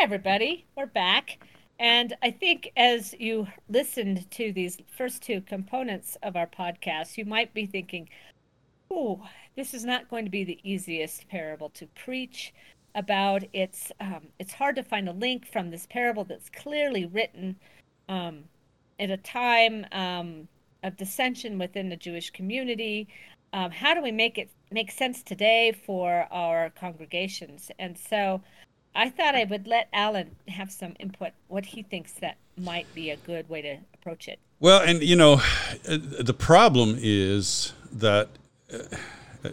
Hi, 0.00 0.04
everybody. 0.04 0.64
We're 0.78 0.86
back. 0.86 1.44
And 1.78 2.16
I 2.22 2.30
think 2.30 2.72
as 2.74 3.14
you 3.18 3.46
listened 3.68 4.30
to 4.30 4.50
these 4.50 4.78
first 4.96 5.22
two 5.22 5.42
components 5.42 6.16
of 6.22 6.36
our 6.36 6.46
podcast, 6.46 7.18
you 7.18 7.26
might 7.26 7.52
be 7.52 7.66
thinking, 7.66 8.08
oh, 8.90 9.28
this 9.56 9.74
is 9.74 9.84
not 9.84 10.08
going 10.08 10.24
to 10.24 10.30
be 10.30 10.42
the 10.42 10.58
easiest 10.64 11.28
parable 11.28 11.68
to 11.74 11.86
preach 11.88 12.54
about 12.94 13.44
it's 13.52 13.92
um, 14.00 14.22
it's 14.38 14.54
hard 14.54 14.76
to 14.76 14.82
find 14.82 15.06
a 15.06 15.12
link 15.12 15.46
from 15.46 15.70
this 15.70 15.86
parable 15.90 16.24
that's 16.24 16.48
clearly 16.48 17.04
written 17.04 17.56
um, 18.08 18.44
at 18.98 19.10
a 19.10 19.18
time 19.18 19.84
um, 19.92 20.48
of 20.82 20.96
dissension 20.96 21.58
within 21.58 21.90
the 21.90 21.96
Jewish 21.96 22.30
community. 22.30 23.06
Um, 23.52 23.70
how 23.70 23.92
do 23.92 24.00
we 24.00 24.12
make 24.12 24.38
it 24.38 24.48
make 24.70 24.92
sense 24.92 25.22
today 25.22 25.72
for 25.84 26.26
our 26.30 26.70
congregations? 26.70 27.70
And 27.78 27.98
so, 27.98 28.40
I 28.94 29.08
thought 29.10 29.34
I 29.34 29.44
would 29.44 29.66
let 29.66 29.88
Alan 29.92 30.36
have 30.48 30.70
some 30.72 30.94
input. 30.98 31.32
What 31.48 31.66
he 31.66 31.82
thinks 31.82 32.12
that 32.14 32.36
might 32.56 32.92
be 32.94 33.10
a 33.10 33.16
good 33.16 33.48
way 33.48 33.62
to 33.62 33.78
approach 33.94 34.28
it. 34.28 34.38
Well, 34.58 34.82
and 34.82 35.02
you 35.02 35.16
know, 35.16 35.40
the 35.84 36.34
problem 36.36 36.96
is 36.98 37.72
that 37.92 38.28
uh, 38.72 39.50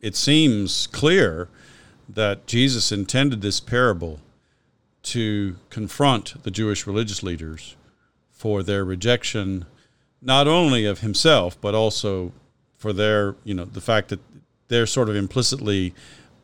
it 0.00 0.16
seems 0.16 0.86
clear 0.86 1.48
that 2.08 2.46
Jesus 2.46 2.92
intended 2.92 3.40
this 3.40 3.60
parable 3.60 4.20
to 5.04 5.56
confront 5.70 6.42
the 6.42 6.50
Jewish 6.50 6.86
religious 6.86 7.22
leaders 7.22 7.76
for 8.30 8.62
their 8.62 8.84
rejection 8.84 9.66
not 10.20 10.48
only 10.48 10.84
of 10.86 11.00
himself 11.00 11.58
but 11.60 11.74
also 11.74 12.32
for 12.76 12.92
their 12.92 13.36
you 13.44 13.54
know 13.54 13.64
the 13.64 13.80
fact 13.80 14.08
that 14.08 14.20
they're 14.68 14.86
sort 14.86 15.08
of 15.08 15.16
implicitly 15.16 15.94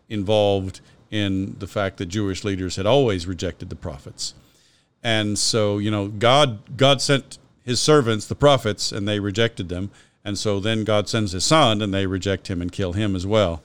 involved 0.08 0.80
in 1.10 1.56
the 1.58 1.66
fact 1.66 1.96
that 1.98 2.06
Jewish 2.06 2.44
leaders 2.44 2.76
had 2.76 2.86
always 2.86 3.26
rejected 3.26 3.68
the 3.68 3.76
prophets. 3.76 4.34
And 5.02 5.38
so, 5.38 5.78
you 5.78 5.90
know, 5.90 6.08
God 6.08 6.76
God 6.76 7.00
sent 7.00 7.38
his 7.64 7.80
servants, 7.80 8.26
the 8.26 8.34
prophets, 8.34 8.92
and 8.92 9.06
they 9.06 9.20
rejected 9.20 9.68
them. 9.68 9.90
And 10.24 10.38
so 10.38 10.60
then 10.60 10.84
God 10.84 11.08
sends 11.08 11.32
his 11.32 11.44
son 11.44 11.80
and 11.80 11.94
they 11.94 12.06
reject 12.06 12.48
him 12.48 12.60
and 12.60 12.70
kill 12.70 12.92
him 12.92 13.16
as 13.16 13.26
well. 13.26 13.62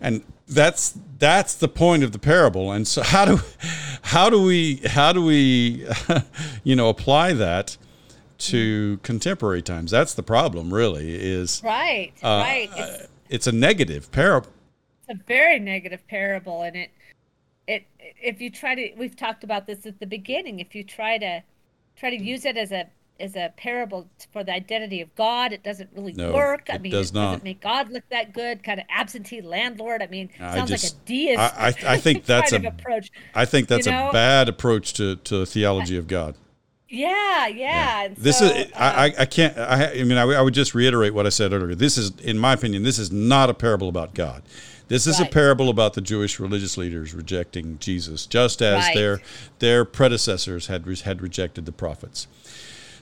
And 0.00 0.24
that's 0.48 0.98
that's 1.18 1.54
the 1.54 1.68
point 1.68 2.02
of 2.02 2.12
the 2.12 2.18
parable. 2.18 2.72
And 2.72 2.86
so 2.86 3.02
how 3.02 3.24
do 3.24 3.40
how 4.02 4.28
do 4.28 4.42
we 4.42 4.76
how 4.86 5.12
do 5.12 5.24
we 5.24 5.86
you 6.64 6.74
know 6.74 6.88
apply 6.88 7.32
that 7.34 7.76
to 8.38 8.98
contemporary 9.02 9.62
times? 9.62 9.90
That's 9.92 10.14
the 10.14 10.24
problem 10.24 10.74
really 10.74 11.14
is 11.14 11.62
right 11.64 12.12
uh, 12.22 12.42
right. 12.44 12.70
It's, 12.74 13.08
it's, 13.28 13.46
a 13.46 13.52
negative 13.52 14.10
parable 14.10 14.50
a 15.12 15.16
very 15.26 15.58
negative 15.58 16.06
parable 16.08 16.62
and 16.62 16.76
it 16.76 16.90
it 17.68 17.86
if 18.20 18.40
you 18.40 18.50
try 18.50 18.74
to 18.74 18.92
we've 18.96 19.16
talked 19.16 19.44
about 19.44 19.66
this 19.66 19.86
at 19.86 20.00
the 20.00 20.06
beginning 20.06 20.58
if 20.58 20.74
you 20.74 20.82
try 20.82 21.18
to 21.18 21.42
try 21.96 22.10
to 22.10 22.22
use 22.22 22.44
it 22.44 22.56
as 22.56 22.72
a 22.72 22.86
as 23.20 23.36
a 23.36 23.52
parable 23.56 24.08
for 24.32 24.42
the 24.42 24.52
identity 24.52 25.00
of 25.00 25.14
God. 25.14 25.52
It 25.52 25.62
doesn't 25.62 25.90
really 25.94 26.12
no, 26.12 26.32
work. 26.32 26.68
I 26.70 26.78
mean, 26.78 26.92
does 26.92 27.10
it 27.10 27.14
not. 27.14 27.32
doesn't 27.32 27.44
make 27.44 27.60
God 27.60 27.90
look 27.90 28.02
that 28.10 28.32
good. 28.32 28.64
Kind 28.64 28.80
of 28.80 28.86
absentee 28.90 29.40
landlord. 29.40 30.02
I 30.02 30.08
mean, 30.08 30.30
sounds 30.38 30.70
just, 30.70 30.96
like 30.96 31.02
a 31.02 31.06
deist. 31.06 31.38
I, 31.38 31.68
I, 31.68 31.94
I 31.94 31.98
think 31.98 32.24
that's 32.26 32.52
a 32.52 32.56
approach. 32.56 33.12
I 33.34 33.44
think 33.44 33.68
that's 33.68 33.86
you 33.86 33.92
know? 33.92 34.08
a 34.08 34.12
bad 34.12 34.48
approach 34.48 34.94
to 34.94 35.16
to 35.16 35.38
the 35.38 35.46
theology 35.46 35.96
of 35.96 36.08
God. 36.08 36.34
Yeah, 36.88 37.46
yeah. 37.46 38.02
yeah. 38.02 38.08
This 38.18 38.40
so, 38.40 38.46
is 38.46 38.70
I, 38.76 39.08
uh, 39.08 39.12
I 39.20 39.24
can't 39.24 39.56
I, 39.56 39.92
I 39.92 40.04
mean 40.04 40.18
I, 40.18 40.24
I, 40.24 40.42
would 40.42 40.52
just 40.52 40.74
reiterate 40.74 41.14
what 41.14 41.24
I 41.26 41.30
said 41.30 41.52
earlier. 41.54 41.74
This 41.74 41.96
is 41.96 42.10
in 42.20 42.38
my 42.38 42.52
opinion 42.52 42.82
this 42.82 42.98
is 42.98 43.10
not 43.10 43.48
a 43.48 43.54
parable 43.54 43.88
about 43.88 44.14
God. 44.14 44.42
This 44.88 45.06
is 45.06 45.18
right. 45.18 45.28
a 45.28 45.32
parable 45.32 45.68
about 45.68 45.94
the 45.94 46.00
Jewish 46.00 46.38
religious 46.38 46.76
leaders 46.76 47.14
rejecting 47.14 47.78
Jesus 47.78 48.26
just 48.26 48.60
as 48.62 48.78
right. 48.78 48.94
their 48.94 49.20
their 49.58 49.84
predecessors 49.84 50.66
had 50.66 50.86
had 51.02 51.22
rejected 51.22 51.66
the 51.66 51.72
prophets. 51.72 52.26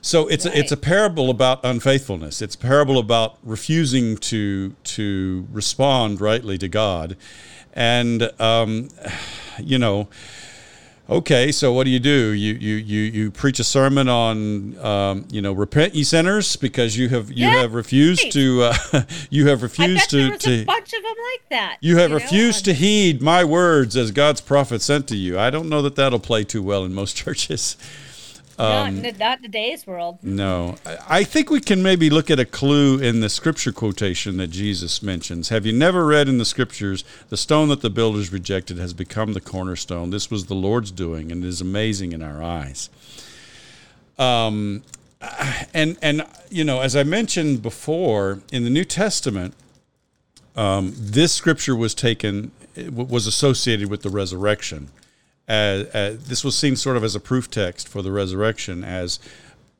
So 0.01 0.27
it's 0.27 0.45
right. 0.45 0.55
a, 0.55 0.59
it's 0.59 0.71
a 0.71 0.77
parable 0.77 1.29
about 1.29 1.63
unfaithfulness. 1.63 2.41
It's 2.41 2.55
a 2.55 2.57
parable 2.57 2.97
about 2.97 3.37
refusing 3.43 4.17
to 4.17 4.71
to 4.71 5.47
respond 5.51 6.21
rightly 6.21 6.57
to 6.57 6.67
God, 6.67 7.17
and 7.73 8.31
um, 8.39 8.89
you 9.59 9.77
know. 9.77 10.07
Okay, 11.11 11.51
so 11.51 11.73
what 11.73 11.83
do 11.83 11.89
you 11.89 11.99
do? 11.99 12.31
You 12.31 12.53
you 12.53 12.75
you 12.75 13.01
you 13.01 13.31
preach 13.31 13.59
a 13.59 13.65
sermon 13.65 14.07
on 14.07 14.79
um, 14.79 15.27
you 15.29 15.41
know 15.41 15.51
repent 15.51 15.93
ye 15.93 16.05
sinners 16.05 16.55
because 16.55 16.97
you 16.97 17.09
have 17.09 17.29
you 17.29 17.47
have 17.47 17.73
refused 17.73 18.31
to 18.31 18.71
uh, 18.93 19.01
you 19.29 19.47
have 19.47 19.61
refused 19.61 20.09
to, 20.11 20.37
to 20.37 20.61
a 20.61 20.63
bunch 20.63 20.93
of 20.93 21.03
them 21.03 21.15
like 21.33 21.49
that. 21.49 21.77
You 21.81 21.97
have 21.97 22.11
you 22.11 22.15
refused 22.15 22.65
know? 22.65 22.71
to 22.71 22.79
heed 22.79 23.21
my 23.21 23.43
words 23.43 23.97
as 23.97 24.11
God's 24.11 24.39
prophet 24.39 24.81
sent 24.81 25.09
to 25.09 25.17
you. 25.17 25.37
I 25.37 25.49
don't 25.49 25.67
know 25.67 25.81
that 25.81 25.97
that'll 25.97 26.17
play 26.17 26.45
too 26.45 26.63
well 26.63 26.85
in 26.85 26.93
most 26.93 27.13
churches. 27.17 27.75
Um, 28.61 29.01
not, 29.01 29.17
not 29.17 29.41
today's 29.41 29.87
world. 29.87 30.19
No. 30.21 30.75
I 31.09 31.23
think 31.23 31.49
we 31.49 31.59
can 31.59 31.81
maybe 31.81 32.11
look 32.11 32.29
at 32.29 32.39
a 32.39 32.45
clue 32.45 32.99
in 32.99 33.19
the 33.19 33.29
scripture 33.29 33.71
quotation 33.71 34.37
that 34.37 34.47
Jesus 34.47 35.01
mentions. 35.01 35.49
Have 35.49 35.65
you 35.65 35.73
never 35.73 36.05
read 36.05 36.29
in 36.29 36.37
the 36.37 36.45
scriptures, 36.45 37.03
the 37.29 37.37
stone 37.37 37.69
that 37.69 37.81
the 37.81 37.89
builders 37.89 38.31
rejected 38.31 38.77
has 38.77 38.93
become 38.93 39.33
the 39.33 39.41
cornerstone? 39.41 40.11
This 40.11 40.29
was 40.29 40.45
the 40.45 40.53
Lord's 40.53 40.91
doing, 40.91 41.31
and 41.31 41.43
it 41.43 41.47
is 41.47 41.59
amazing 41.59 42.11
in 42.11 42.21
our 42.21 42.43
eyes. 42.43 42.91
Um, 44.19 44.83
and, 45.73 45.97
and, 46.03 46.23
you 46.51 46.63
know, 46.63 46.81
as 46.81 46.95
I 46.95 47.01
mentioned 47.01 47.63
before, 47.63 48.41
in 48.51 48.63
the 48.63 48.69
New 48.69 48.85
Testament, 48.85 49.55
um, 50.55 50.93
this 50.95 51.33
scripture 51.33 51.75
was 51.75 51.95
taken, 51.95 52.51
was 52.91 53.25
associated 53.25 53.89
with 53.89 54.03
the 54.03 54.11
resurrection 54.11 54.89
as, 55.51 56.27
this 56.27 56.43
was 56.43 56.57
seen 56.57 56.75
sort 56.75 56.97
of 56.97 57.03
as 57.03 57.15
a 57.15 57.19
proof 57.19 57.49
text 57.49 57.87
for 57.87 58.01
the 58.01 58.11
resurrection, 58.11 58.83
as 58.83 59.19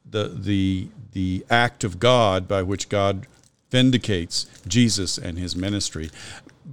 the 0.10 0.28
the 0.28 0.90
the 1.14 1.46
act 1.50 1.84
of 1.84 2.00
God 2.00 2.48
by 2.48 2.62
which 2.62 2.90
God 2.90 3.28
vindicates 3.70 4.48
Jesus 4.68 5.18
and 5.18 5.38
his 5.38 5.56
ministry, 5.56 6.10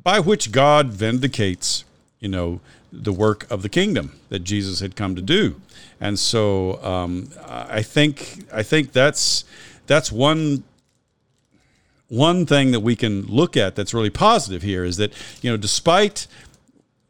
by 0.03 0.19
which 0.19 0.51
God 0.51 0.89
vindicates, 0.89 1.85
you 2.19 2.29
know, 2.29 2.61
the 2.93 3.13
work 3.13 3.49
of 3.51 3.63
the 3.63 3.69
kingdom 3.69 4.19
that 4.31 4.41
Jesus 4.41 4.81
had 4.81 4.97
come 4.97 5.15
to 5.15 5.23
do, 5.23 5.61
and 6.01 6.19
so 6.19 6.83
um, 6.83 7.31
I 7.47 7.83
think 7.83 8.45
I 8.53 8.63
think 8.65 8.93
that's 8.93 9.45
that's 9.87 10.11
one 10.11 10.65
one 12.09 12.47
thing 12.47 12.71
that 12.73 12.81
we 12.81 12.97
can 12.97 13.23
look 13.27 13.57
at 13.57 13.77
that's 13.77 13.93
really 13.93 14.11
positive 14.11 14.63
here 14.63 14.83
is 14.83 14.97
that 14.97 15.13
you 15.43 15.51
know 15.51 15.57
despite 15.57 16.27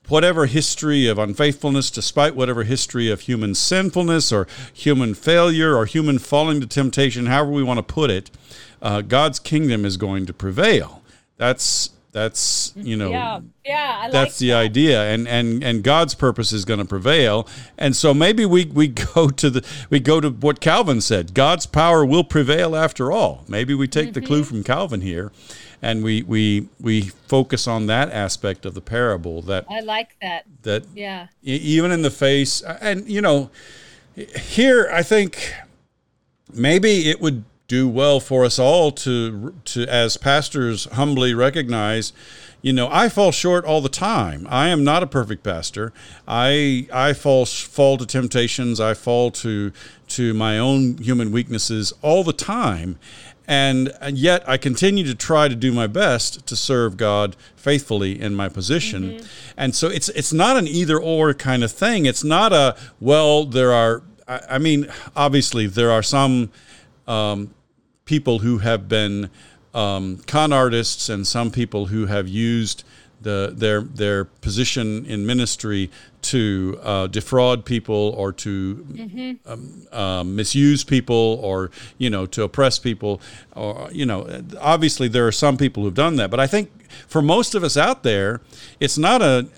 whatever 0.09 0.47
history 0.47 1.07
of 1.07 1.19
unfaithfulness, 1.19 1.91
despite 1.91 2.35
whatever 2.35 2.65
history 2.65 3.11
of 3.11 3.23
human 3.23 3.55
sinfulness 3.55 4.33
or 4.33 4.47
human 4.73 5.15
failure 5.15 5.77
or 5.77 5.87
human 5.87 6.19
falling 6.19 6.61
to 6.61 6.67
temptation, 6.67 7.27
however 7.27 7.51
we 7.51 7.63
want 7.63 7.79
to 7.79 7.83
put 7.83 8.11
it, 8.11 8.31
uh, 8.81 9.03
God's 9.03 9.39
kingdom 9.39 9.85
is 9.85 9.97
going 9.97 10.27
to 10.27 10.33
prevail. 10.33 11.03
That's 11.37 11.91
that's 12.11 12.73
you 12.75 12.97
know 12.97 13.11
yeah, 13.11 13.41
yeah 13.65 14.09
that's 14.11 14.39
the 14.39 14.49
that. 14.49 14.57
idea 14.57 15.13
and 15.13 15.29
and 15.29 15.63
and 15.63 15.83
God's 15.83 16.15
purpose 16.15 16.53
is 16.53 16.65
going 16.65 16.81
to 16.81 16.87
prevail 16.87 17.47
and 17.77 17.95
so 17.95 18.15
maybe 18.15 18.47
we 18.47 18.65
we 18.65 18.89
go 19.15 19.29
to 19.29 19.51
the 19.51 19.67
we 19.91 20.01
go 20.01 20.21
to 20.21 20.31
what 20.31 20.61
Calvin 20.61 21.01
said 21.01 21.35
God's 21.35 21.67
power 21.67 22.05
will 22.05 22.25
prevail 22.25 22.75
after 22.75 23.13
all 23.13 23.45
maybe 23.47 23.75
we 23.75 23.87
take 23.87 24.07
mm-hmm. 24.07 24.13
the 24.15 24.21
clue 24.23 24.41
mm-hmm. 24.41 24.49
from 24.49 24.65
Calvin 24.65 25.03
here 25.03 25.31
and 25.83 26.03
we 26.03 26.23
we 26.23 26.69
we 26.81 27.03
focus 27.03 27.67
on 27.67 27.87
that 27.87 28.11
aspect 28.11 28.67
of 28.67 28.75
the 28.75 28.81
parable 28.81 29.43
that 29.43 29.65
I 29.71 29.81
like 29.81 30.17
that. 30.21 30.45
that 30.63 30.85
yeah. 30.95 31.29
even 31.43 31.91
in 31.91 32.03
the 32.03 32.11
face 32.11 32.63
and 32.63 33.09
you 33.09 33.21
know 33.21 33.51
here 34.15 34.89
I 34.93 35.03
think 35.03 35.55
maybe 36.53 37.09
it 37.09 37.21
would 37.21 37.45
do 37.69 37.87
well 37.89 38.19
for 38.19 38.45
us 38.45 38.59
all 38.59 38.91
to 38.91 39.55
to 39.65 39.87
as 39.87 40.17
pastors 40.17 40.87
humbly 40.93 41.35
recognize 41.35 42.15
you 42.63 42.73
know 42.73 42.89
i 42.91 43.11
fall 43.11 43.31
short 43.31 43.65
all 43.65 43.83
the 43.83 43.91
time. 43.91 44.47
I 44.51 44.69
am 44.69 44.83
not 44.83 45.03
a 45.03 45.07
perfect 45.07 45.45
pastor. 45.45 45.93
I 46.27 46.89
i 46.93 47.13
fall 47.13 47.45
fall 47.47 47.99
to 47.99 48.07
temptations. 48.07 48.81
I 48.81 48.95
fall 48.95 49.31
to 49.33 49.71
to 50.09 50.35
my 50.35 50.59
own 50.59 50.97
human 50.97 51.31
weaknesses 51.31 51.93
all 52.03 52.25
the 52.25 52.33
time 52.33 52.99
and, 53.49 53.95
and 54.03 54.19
yet 54.19 54.47
I 54.47 54.59
continue 54.59 55.05
to 55.05 55.15
try 55.15 55.49
to 55.49 55.57
do 55.57 55.73
my 55.73 55.87
best 55.87 56.47
to 56.47 56.55
serve 56.55 56.99
God 56.99 57.35
faithfully 57.57 58.21
in 58.21 58.35
my 58.35 58.51
position. 58.51 59.13
Mm-hmm. 59.13 59.27
And 59.57 59.75
so 59.75 59.89
it's 59.89 60.11
it's 60.11 60.35
not 60.35 60.59
an 60.59 60.69
either 60.69 61.01
or 61.01 61.33
kind 61.33 61.65
of 61.65 61.73
thing. 61.73 62.05
It's 62.05 62.23
not 62.23 62.53
a 62.53 62.77
well 63.01 63.47
there 63.47 63.73
are 63.73 64.03
I, 64.29 64.41
I 64.51 64.59
mean 64.59 64.87
obviously 65.17 65.67
there 65.67 65.91
are 65.91 66.03
some 66.03 66.51
um, 67.07 67.55
people 68.05 68.41
who 68.41 68.59
have 68.59 68.87
been 68.87 69.31
um, 69.73 70.19
con 70.27 70.53
artists 70.53 71.09
and 71.09 71.27
some 71.27 71.51
people 71.51 71.87
who 71.87 72.05
have 72.05 72.29
used 72.29 72.85
the, 73.21 73.53
their 73.55 73.81
their 73.81 74.25
position 74.25 75.05
in 75.07 75.27
ministry 75.27 75.91
to 76.23 76.79
uh, 76.83 77.07
defraud 77.09 77.65
people 77.65 78.15
or 78.17 78.33
to 78.33 78.77
mm-hmm. 78.77 79.51
um, 79.51 79.87
uh, 79.93 80.25
misuse 80.25 80.85
people 80.85 81.41
or 81.43 81.71
you 81.99 82.11
know 82.11 82.27
to 82.27 82.43
oppress 82.43 82.79
people 82.79 83.21
or 83.55 83.89
you 83.93 84.07
know 84.07 84.43
obviously 84.61 85.09
there 85.09 85.27
are 85.27 85.33
some 85.33 85.57
people 85.57 85.83
who've 85.83 85.95
done 85.95 86.17
that 86.17 86.31
but 86.31 86.41
I 86.41 86.47
think 86.47 86.71
for 87.07 87.23
most 87.23 87.55
of 87.55 87.65
us 87.65 87.77
out 87.77 88.03
there 88.03 88.41
it's 88.81 88.99
not 88.99 89.23
a 89.23 89.49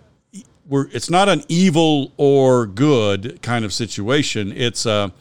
we're, 0.70 0.88
it's 0.92 1.10
not 1.10 1.28
an 1.28 1.42
evil 1.48 2.12
or 2.16 2.64
good 2.64 3.42
kind 3.42 3.64
of 3.64 3.72
situation. 3.74 4.52
It's 4.56 4.86
a 4.86 5.12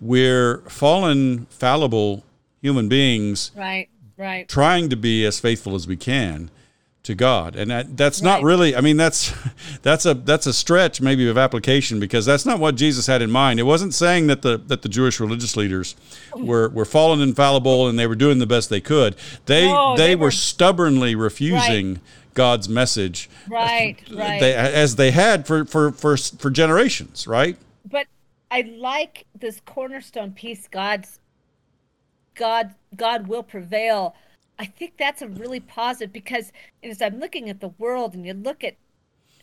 we're 0.00 0.58
fallen 0.68 1.46
fallible 1.46 2.24
human 2.60 2.88
beings 2.88 3.50
right 3.54 3.88
right. 4.18 4.48
trying 4.48 4.90
to 4.90 4.96
be 4.96 5.24
as 5.24 5.38
faithful 5.40 5.74
as 5.74 5.86
we 5.86 5.96
can 5.96 6.50
to 7.06 7.14
God. 7.14 7.54
And 7.54 7.70
that, 7.70 7.96
that's 7.96 8.20
right. 8.20 8.30
not 8.30 8.42
really 8.42 8.74
I 8.74 8.80
mean 8.80 8.96
that's 8.96 9.32
that's 9.82 10.04
a 10.06 10.14
that's 10.14 10.46
a 10.46 10.52
stretch 10.52 11.00
maybe 11.00 11.28
of 11.28 11.38
application 11.38 12.00
because 12.00 12.26
that's 12.26 12.44
not 12.44 12.58
what 12.58 12.74
Jesus 12.74 13.06
had 13.06 13.22
in 13.22 13.30
mind. 13.30 13.60
It 13.60 13.64
wasn't 13.64 13.94
saying 13.94 14.26
that 14.26 14.42
the 14.42 14.58
that 14.58 14.82
the 14.82 14.88
Jewish 14.88 15.20
religious 15.20 15.56
leaders 15.56 15.94
were 16.34 16.68
were 16.68 16.84
fallen 16.84 17.20
infallible 17.20 17.88
and 17.88 17.98
they 17.98 18.06
were 18.06 18.16
doing 18.16 18.38
the 18.38 18.46
best 18.46 18.70
they 18.70 18.80
could. 18.80 19.16
They 19.46 19.66
no, 19.66 19.96
they, 19.96 20.08
they, 20.08 20.16
were, 20.16 20.26
were 20.26 20.30
stubbornly 20.32 21.14
refusing 21.14 21.94
right. 21.94 22.02
God's 22.34 22.68
message. 22.68 23.30
Right, 23.48 23.96
uh, 24.10 24.16
right. 24.16 24.40
They, 24.40 24.54
as 24.54 24.96
they 24.96 25.12
had 25.12 25.46
for, 25.46 25.64
for 25.64 25.92
for 25.92 26.16
for 26.16 26.50
generations, 26.50 27.26
right? 27.26 27.56
But 27.88 28.08
I 28.50 28.62
like 28.62 29.26
this 29.38 29.60
cornerstone 29.64 30.32
piece 30.32 30.66
God's 30.66 31.20
God 32.34 32.74
God 32.96 33.28
will 33.28 33.44
prevail 33.44 34.16
I 34.58 34.66
think 34.66 34.94
that's 34.96 35.22
a 35.22 35.28
really 35.28 35.60
positive 35.60 36.12
because 36.12 36.52
as 36.82 37.02
I'm 37.02 37.18
looking 37.18 37.50
at 37.50 37.60
the 37.60 37.68
world 37.78 38.14
and 38.14 38.24
you 38.24 38.34
look 38.34 38.64
at 38.64 38.76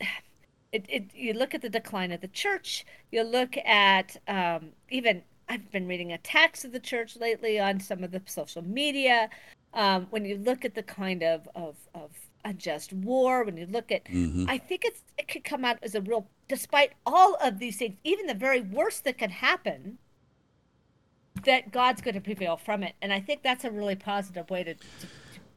it, 0.72 0.86
it 0.90 1.04
you 1.14 1.34
look 1.34 1.54
at 1.54 1.62
the 1.62 1.70
decline 1.70 2.12
of 2.12 2.22
the 2.22 2.28
church, 2.28 2.86
you 3.12 3.24
look 3.24 3.56
at 3.58 4.18
um, 4.28 4.70
even 4.90 5.24
I've 5.50 5.70
been 5.72 5.88
reading 5.88 6.14
attacks 6.14 6.66
of 6.66 6.72
the 6.72 6.80
church 6.80 7.18
lately 7.18 7.60
on 7.60 7.80
some 7.80 8.04
of 8.04 8.12
the 8.12 8.22
social 8.26 8.64
media. 8.64 9.30
Um, 9.74 10.08
when 10.12 10.24
you 10.24 10.38
look 10.38 10.66
at 10.66 10.76
the 10.76 10.84
kind 10.84 11.24
of 11.24 11.48
of, 11.56 11.76
of 11.94 12.12
unjust 12.46 12.94
war, 12.94 13.44
when 13.44 13.58
you 13.58 13.66
look 13.68 13.92
at, 13.92 14.06
mm-hmm. 14.06 14.46
I 14.48 14.58
think 14.58 14.84
it's 14.86 15.02
it 15.18 15.28
could 15.28 15.44
come 15.44 15.66
out 15.66 15.78
as 15.82 15.96
a 15.96 16.02
real, 16.02 16.28
despite 16.48 16.94
all 17.06 17.36
of 17.42 17.60
these 17.60 17.78
things, 17.78 17.96
even 18.04 18.28
the 18.28 18.34
very 18.34 18.62
worst 18.62 19.04
that 19.04 19.18
could 19.18 19.32
happen, 19.32 19.98
that 21.46 21.72
God's 21.72 22.02
going 22.02 22.16
to 22.16 22.22
prevail 22.22 22.58
from 22.58 22.84
it, 22.84 22.96
and 23.02 23.12
I 23.12 23.20
think 23.20 23.44
that's 23.44 23.66
a 23.66 23.72
really 23.72 23.96
positive 23.96 24.50
way 24.50 24.64
to. 24.64 24.74
to, 24.74 24.80
to 24.80 25.08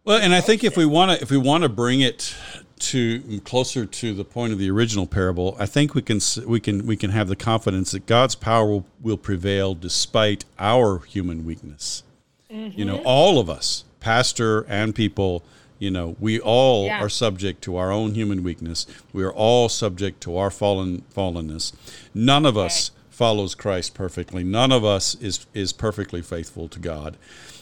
well, 0.04 0.20
and 0.20 0.34
I 0.34 0.40
think 0.40 0.64
if 0.64 0.76
we 0.76 0.86
want 0.86 1.12
to, 1.12 1.22
if 1.22 1.30
we 1.30 1.36
want 1.36 1.62
to 1.62 1.68
bring 1.68 2.00
it 2.00 2.34
to 2.78 3.40
closer 3.40 3.86
to 3.86 4.14
the 4.14 4.24
point 4.24 4.52
of 4.52 4.58
the 4.58 4.70
original 4.70 5.06
parable, 5.06 5.56
I 5.58 5.66
think 5.66 5.94
we 5.94 6.02
can 6.02 6.20
we 6.46 6.60
can 6.60 6.86
we 6.86 6.96
can 6.96 7.10
have 7.10 7.28
the 7.28 7.36
confidence 7.36 7.92
that 7.92 8.06
God's 8.06 8.34
power 8.34 8.66
will, 8.66 8.86
will 9.00 9.16
prevail 9.16 9.74
despite 9.74 10.44
our 10.58 11.00
human 11.00 11.44
weakness. 11.44 12.02
Mm-hmm. 12.50 12.78
You 12.78 12.84
know, 12.84 12.96
mm-hmm. 12.98 13.06
all 13.06 13.38
of 13.38 13.50
us, 13.50 13.84
pastor 14.00 14.62
and 14.68 14.94
people, 14.94 15.42
you 15.78 15.90
know, 15.90 16.16
we 16.20 16.38
all 16.38 16.86
yeah. 16.86 17.00
are 17.00 17.08
subject 17.08 17.62
to 17.62 17.76
our 17.76 17.90
own 17.90 18.14
human 18.14 18.42
weakness. 18.42 18.86
We 19.12 19.24
are 19.24 19.32
all 19.32 19.68
subject 19.68 20.20
to 20.22 20.36
our 20.36 20.50
fallen 20.50 21.02
fallenness. 21.14 21.72
None 22.14 22.46
of 22.46 22.56
us 22.56 22.90
follows 23.16 23.54
Christ 23.54 23.94
perfectly. 23.94 24.44
None 24.44 24.70
of 24.70 24.84
us 24.84 25.14
is 25.14 25.46
is 25.54 25.72
perfectly 25.72 26.20
faithful 26.20 26.68
to 26.68 26.78
God. 26.78 27.16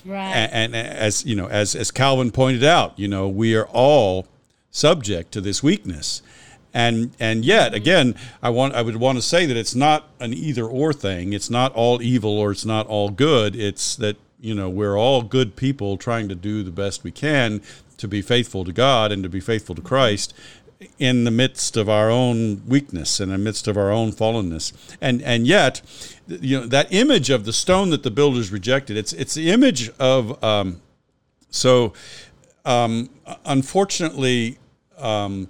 Right. 0.05 0.35
And, 0.35 0.75
and, 0.75 0.77
as 0.89 1.25
you 1.25 1.37
know, 1.37 1.47
as 1.47 1.77
as 1.77 1.93
Calvin 1.93 2.33
pointed 2.33 2.65
out, 2.65 2.99
you 2.99 3.07
know, 3.07 3.29
we 3.29 3.55
are 3.55 3.67
all 3.67 4.27
subject 4.73 5.31
to 5.33 5.41
this 5.41 5.63
weakness. 5.63 6.23
And 6.75 7.13
and 7.21 7.45
yet 7.45 7.69
mm-hmm. 7.69 7.77
again, 7.77 8.15
I 8.43 8.51
want 8.51 8.75
I 8.75 8.83
would 8.83 8.97
want 8.97 9.17
to 9.19 9.23
say 9.23 9.47
that 9.47 9.57
it's 9.57 9.77
not 9.77 10.09
an 10.19 10.35
either 10.35 10.67
or 10.67 10.93
thing. 10.93 11.33
It's 11.33 11.49
not 11.49 11.73
all 11.75 12.03
evil 12.03 12.37
or 12.37 12.51
it's 12.51 12.65
not 12.65 12.89
all 12.89 13.11
good. 13.11 13.55
It's 13.55 13.95
that 13.97 14.17
you 14.41 14.57
know 14.57 14.69
we're 14.69 14.99
all 14.99 15.23
good 15.23 15.55
people 15.55 15.97
trying 15.97 16.29
to 16.31 16.35
do 16.35 16.65
the 16.65 16.73
best 16.73 17.05
we 17.05 17.13
can 17.13 17.63
to 17.97 18.09
be 18.09 18.21
faithful 18.23 18.65
to 18.65 18.73
God 18.73 19.13
and 19.13 19.23
to 19.23 19.29
be 19.29 19.39
faithful 19.39 19.77
to 19.77 19.83
Christ 19.83 20.35
in 20.99 21.25
the 21.25 21.31
midst 21.31 21.77
of 21.77 21.89
our 21.89 22.11
own 22.11 22.63
weakness 22.67 23.21
and 23.21 23.33
in 23.33 23.39
the 23.39 23.45
midst 23.45 23.69
of 23.69 23.77
our 23.77 23.91
own 23.91 24.13
fallenness. 24.13 24.73
And 25.01 25.23
and 25.23 25.47
yet, 25.47 25.83
you 26.27 26.61
know, 26.61 26.67
that 26.67 26.93
image 26.93 27.31
of 27.31 27.45
the 27.45 27.53
stone 27.53 27.91
that 27.91 28.03
the 28.03 28.11
builders 28.11 28.51
rejected, 28.53 28.97
it's 28.97 29.13
it's 29.13 29.35
the 29.35 29.51
image 29.51 29.91
of 29.99 30.43
um, 30.43 30.81
so 31.51 31.93
um, 32.65 33.11
unfortunately, 33.45 34.59
um, 34.99 35.49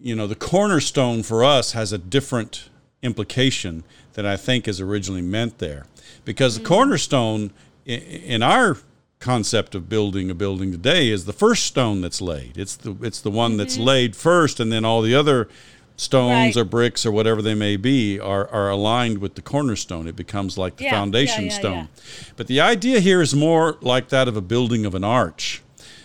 you 0.00 0.14
know, 0.14 0.26
the 0.26 0.34
cornerstone 0.34 1.22
for 1.22 1.44
us 1.44 1.72
has 1.72 1.92
a 1.92 1.98
different 1.98 2.68
implication 3.02 3.84
than 4.14 4.26
I 4.26 4.36
think 4.36 4.66
is 4.66 4.80
originally 4.80 5.22
meant 5.22 5.58
there. 5.58 5.86
Because 6.24 6.56
the 6.56 6.62
mm. 6.62 6.66
cornerstone 6.66 7.52
in 7.86 8.42
our 8.42 8.76
concept 9.20 9.74
of 9.74 9.88
building 9.88 10.30
a 10.30 10.34
building 10.34 10.70
today 10.70 11.08
is 11.08 11.24
the 11.24 11.32
first 11.32 11.66
stone 11.66 12.00
that's 12.00 12.20
laid. 12.20 12.56
It's 12.56 12.76
the 12.76 12.96
it's 13.02 13.20
the 13.20 13.30
one 13.30 13.52
mm-hmm. 13.52 13.58
that's 13.58 13.78
laid 13.78 14.14
first, 14.14 14.60
and 14.60 14.72
then 14.72 14.84
all 14.84 15.02
the 15.02 15.14
other 15.14 15.48
stones 15.96 16.54
right. 16.54 16.56
or 16.56 16.64
bricks 16.64 17.04
or 17.04 17.10
whatever 17.10 17.42
they 17.42 17.54
may 17.54 17.76
be 17.76 18.20
are, 18.20 18.46
are 18.48 18.70
aligned 18.70 19.18
with 19.18 19.34
the 19.34 19.42
cornerstone. 19.42 20.06
It 20.06 20.14
becomes 20.14 20.56
like 20.56 20.76
the 20.76 20.84
yeah, 20.84 20.92
foundation 20.92 21.46
yeah, 21.46 21.50
yeah, 21.50 21.58
stone. 21.58 21.88
But 22.36 22.46
the 22.46 22.60
idea 22.60 23.00
here 23.00 23.20
is 23.20 23.34
more 23.34 23.76
like 23.80 24.08
that 24.10 24.28
of 24.28 24.36
a 24.36 24.40
building 24.40 24.86
of 24.86 24.94
an 24.94 25.04
arch. 25.04 25.62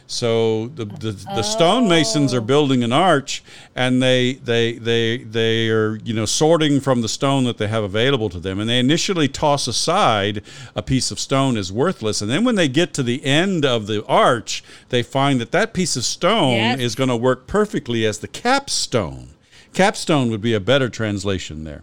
So 0.08 0.68
the 0.68 0.86
the, 0.86 1.12
the 1.12 1.44
stonemasons 1.44 2.34
are 2.34 2.38
oh. 2.38 2.42
building 2.42 2.84
an 2.84 2.94
arch, 2.94 3.44
and 3.76 4.02
they 4.02 4.34
they 4.34 4.74
they 4.74 5.18
they 5.18 5.70
are 5.70 5.96
you 5.98 6.14
know 6.14 6.26
sorting 6.26 6.80
from 6.80 7.02
the 7.02 7.10
stone 7.10 7.46
that 7.46 7.58
they 7.58 7.68
have 7.68 7.84
available 7.84 8.30
to 8.30 8.40
them, 8.40 8.60
and 8.60 8.70
they 8.70 8.80
initially 8.80 9.28
toss 9.28 9.68
aside 9.68 10.44
a 10.76 10.82
piece 10.82 11.12
of 11.12 11.20
stone 11.20 11.58
as 11.58 11.72
worthless, 11.72 12.22
and 12.22 12.30
then 12.30 12.44
when 12.44 12.56
they 12.56 12.68
get 12.68 12.94
to 12.96 13.04
the 13.04 13.24
end 13.26 13.66
of 13.66 13.88
the 13.88 14.06
arch, 14.06 14.64
they 14.90 15.04
find 15.04 15.40
that 15.40 15.52
that 15.52 15.74
piece 15.74 15.96
of 15.96 16.04
stone 16.04 16.56
yes. 16.56 16.80
is 16.80 16.96
going 16.96 17.10
to 17.10 17.18
work 17.18 17.48
perfectly 17.48 18.06
as 18.06 18.20
the 18.20 18.28
capstone. 18.28 19.30
Capstone 19.74 20.30
would 20.30 20.42
be 20.42 20.54
a 20.54 20.60
better 20.60 20.88
translation 20.88 21.64
there 21.64 21.82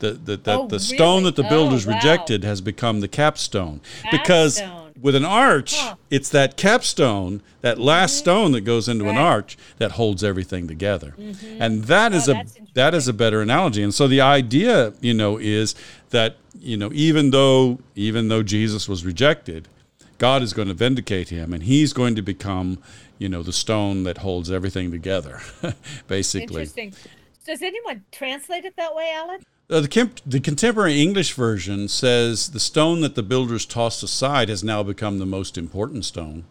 the 0.00 0.12
the, 0.12 0.36
the, 0.36 0.58
oh, 0.58 0.66
the 0.66 0.80
stone 0.80 1.18
really? 1.18 1.24
that 1.24 1.36
the 1.36 1.48
builders 1.48 1.86
oh, 1.86 1.90
wow. 1.90 1.96
rejected 1.96 2.42
has 2.42 2.60
become 2.60 3.00
the 3.00 3.08
capstone, 3.08 3.80
capstone. 4.02 4.20
because 4.20 4.60
with 5.00 5.14
an 5.14 5.24
arch, 5.24 5.78
huh. 5.78 5.96
it's 6.10 6.28
that 6.30 6.56
capstone, 6.56 7.42
that 7.60 7.78
last 7.78 8.12
mm-hmm. 8.12 8.18
stone 8.20 8.52
that 8.52 8.62
goes 8.62 8.88
into 8.88 9.04
right. 9.04 9.12
an 9.12 9.16
arch 9.16 9.56
that 9.78 9.92
holds 9.92 10.22
everything 10.22 10.68
together. 10.68 11.14
Mm-hmm. 11.18 11.62
And 11.62 11.84
that 11.84 12.12
is 12.12 12.28
oh, 12.28 12.34
a 12.34 12.44
that 12.74 12.94
is 12.94 13.08
a 13.08 13.12
better 13.12 13.40
analogy. 13.40 13.82
And 13.82 13.94
so 13.94 14.06
the 14.06 14.20
idea, 14.20 14.92
you 15.00 15.14
know, 15.14 15.38
is 15.38 15.74
that, 16.10 16.36
you 16.58 16.76
know, 16.76 16.90
even 16.92 17.30
though 17.30 17.78
even 17.94 18.28
though 18.28 18.42
Jesus 18.42 18.88
was 18.88 19.04
rejected, 19.04 19.68
God 20.18 20.42
is 20.42 20.52
going 20.52 20.68
to 20.68 20.74
vindicate 20.74 21.30
him 21.30 21.52
and 21.52 21.62
he's 21.62 21.92
going 21.92 22.14
to 22.14 22.22
become, 22.22 22.78
you 23.18 23.28
know, 23.28 23.42
the 23.42 23.52
stone 23.52 24.04
that 24.04 24.18
holds 24.18 24.50
everything 24.50 24.90
together, 24.90 25.40
basically. 26.06 26.62
Interesting. 26.62 26.94
Does 27.46 27.62
anyone 27.62 28.04
translate 28.12 28.64
it 28.64 28.76
that 28.76 28.94
way, 28.94 29.10
Alan? 29.14 29.40
Uh, 29.70 29.80
the, 29.80 30.10
the, 30.26 30.40
contemporary 30.40 31.00
English 31.00 31.32
version 31.34 31.86
says 31.86 32.48
the 32.48 32.58
stone 32.58 33.02
that 33.02 33.14
the 33.14 33.22
builders 33.22 33.64
tossed 33.64 34.02
aside 34.02 34.48
has 34.48 34.64
now 34.64 34.82
become 34.82 35.18
the 35.20 35.26
most 35.26 35.56
important 35.56 36.04
stone. 36.04 36.44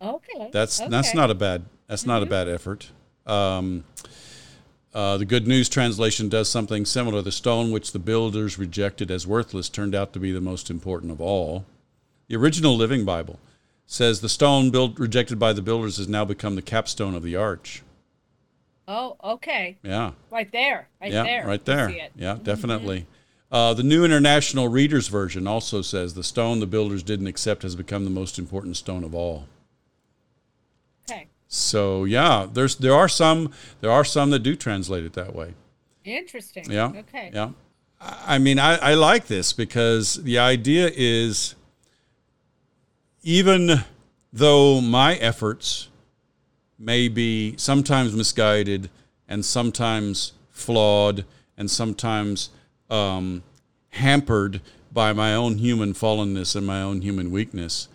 Okay. 0.00 0.48
That's 0.50 0.80
okay. 0.80 0.88
that's 0.88 1.14
not 1.14 1.30
a 1.30 1.34
bad 1.34 1.64
that's 1.88 2.02
mm-hmm. 2.02 2.10
not 2.10 2.22
a 2.22 2.24
mm-hmm. 2.24 2.30
bad 2.30 2.48
effort. 2.48 2.90
Um, 3.26 3.84
uh, 4.94 5.18
the 5.18 5.26
Good 5.26 5.46
News 5.46 5.68
translation 5.68 6.30
does 6.30 6.48
something 6.48 6.86
similar. 6.86 7.20
The 7.20 7.32
stone 7.32 7.70
which 7.70 7.92
the 7.92 7.98
builders 7.98 8.58
rejected 8.58 9.10
as 9.10 9.26
worthless 9.26 9.68
turned 9.68 9.94
out 9.94 10.14
to 10.14 10.18
be 10.18 10.32
the 10.32 10.40
most 10.40 10.70
important 10.70 11.12
of 11.12 11.20
all. 11.20 11.66
The 12.28 12.36
original 12.36 12.76
Living 12.76 13.04
Bible 13.04 13.38
says 13.86 14.20
the 14.20 14.28
stone 14.28 14.70
built 14.70 14.98
rejected 14.98 15.38
by 15.38 15.52
the 15.52 15.62
builders 15.62 15.98
has 15.98 16.08
now 16.08 16.24
become 16.24 16.54
the 16.54 16.62
capstone 16.62 17.14
of 17.14 17.22
the 17.22 17.36
arch. 17.36 17.82
Oh, 18.88 19.16
okay. 19.22 19.76
Yeah. 19.82 20.12
Right 20.30 20.50
there. 20.50 20.88
Right 20.98 21.12
yeah, 21.12 21.22
there. 21.22 21.46
Right 21.46 21.64
there. 21.64 21.90
Yeah, 22.16 22.34
mm-hmm. 22.34 22.42
definitely. 22.42 23.06
Uh, 23.52 23.74
the 23.74 23.82
New 23.82 24.02
International 24.04 24.68
Reader's 24.68 25.08
Version 25.08 25.46
also 25.46 25.82
says 25.82 26.14
the 26.14 26.24
stone 26.24 26.60
the 26.60 26.66
builders 26.66 27.02
didn't 27.02 27.26
accept 27.26 27.62
has 27.62 27.76
become 27.76 28.04
the 28.04 28.10
most 28.10 28.38
important 28.38 28.78
stone 28.78 29.04
of 29.04 29.14
all. 29.14 29.46
Okay. 31.08 31.28
So 31.48 32.04
yeah, 32.04 32.46
there's 32.50 32.76
there 32.76 32.94
are 32.94 33.08
some 33.08 33.52
there 33.82 33.90
are 33.90 34.04
some 34.04 34.30
that 34.30 34.40
do 34.40 34.56
translate 34.56 35.04
it 35.04 35.12
that 35.14 35.34
way. 35.34 35.54
Interesting. 36.04 36.70
Yeah. 36.70 36.88
Okay. 36.88 37.30
Yeah. 37.32 37.50
I 38.00 38.36
I 38.36 38.38
mean, 38.38 38.58
I, 38.58 38.76
I 38.76 38.94
like 38.94 39.26
this 39.26 39.52
because 39.52 40.22
the 40.22 40.38
idea 40.38 40.90
is 40.94 41.54
even 43.22 43.84
though 44.32 44.80
my 44.80 45.16
efforts 45.16 45.87
may 46.78 47.08
be 47.08 47.54
sometimes 47.56 48.14
misguided 48.14 48.88
and 49.28 49.44
sometimes 49.44 50.32
flawed 50.50 51.24
and 51.56 51.70
sometimes 51.70 52.50
um, 52.88 53.42
hampered 53.90 54.60
by 54.92 55.12
my 55.12 55.34
own 55.34 55.58
human 55.58 55.92
fallenness 55.92 56.54
and 56.56 56.66
my 56.66 56.80
own 56.80 57.02
human 57.02 57.30
weakness, 57.30 57.88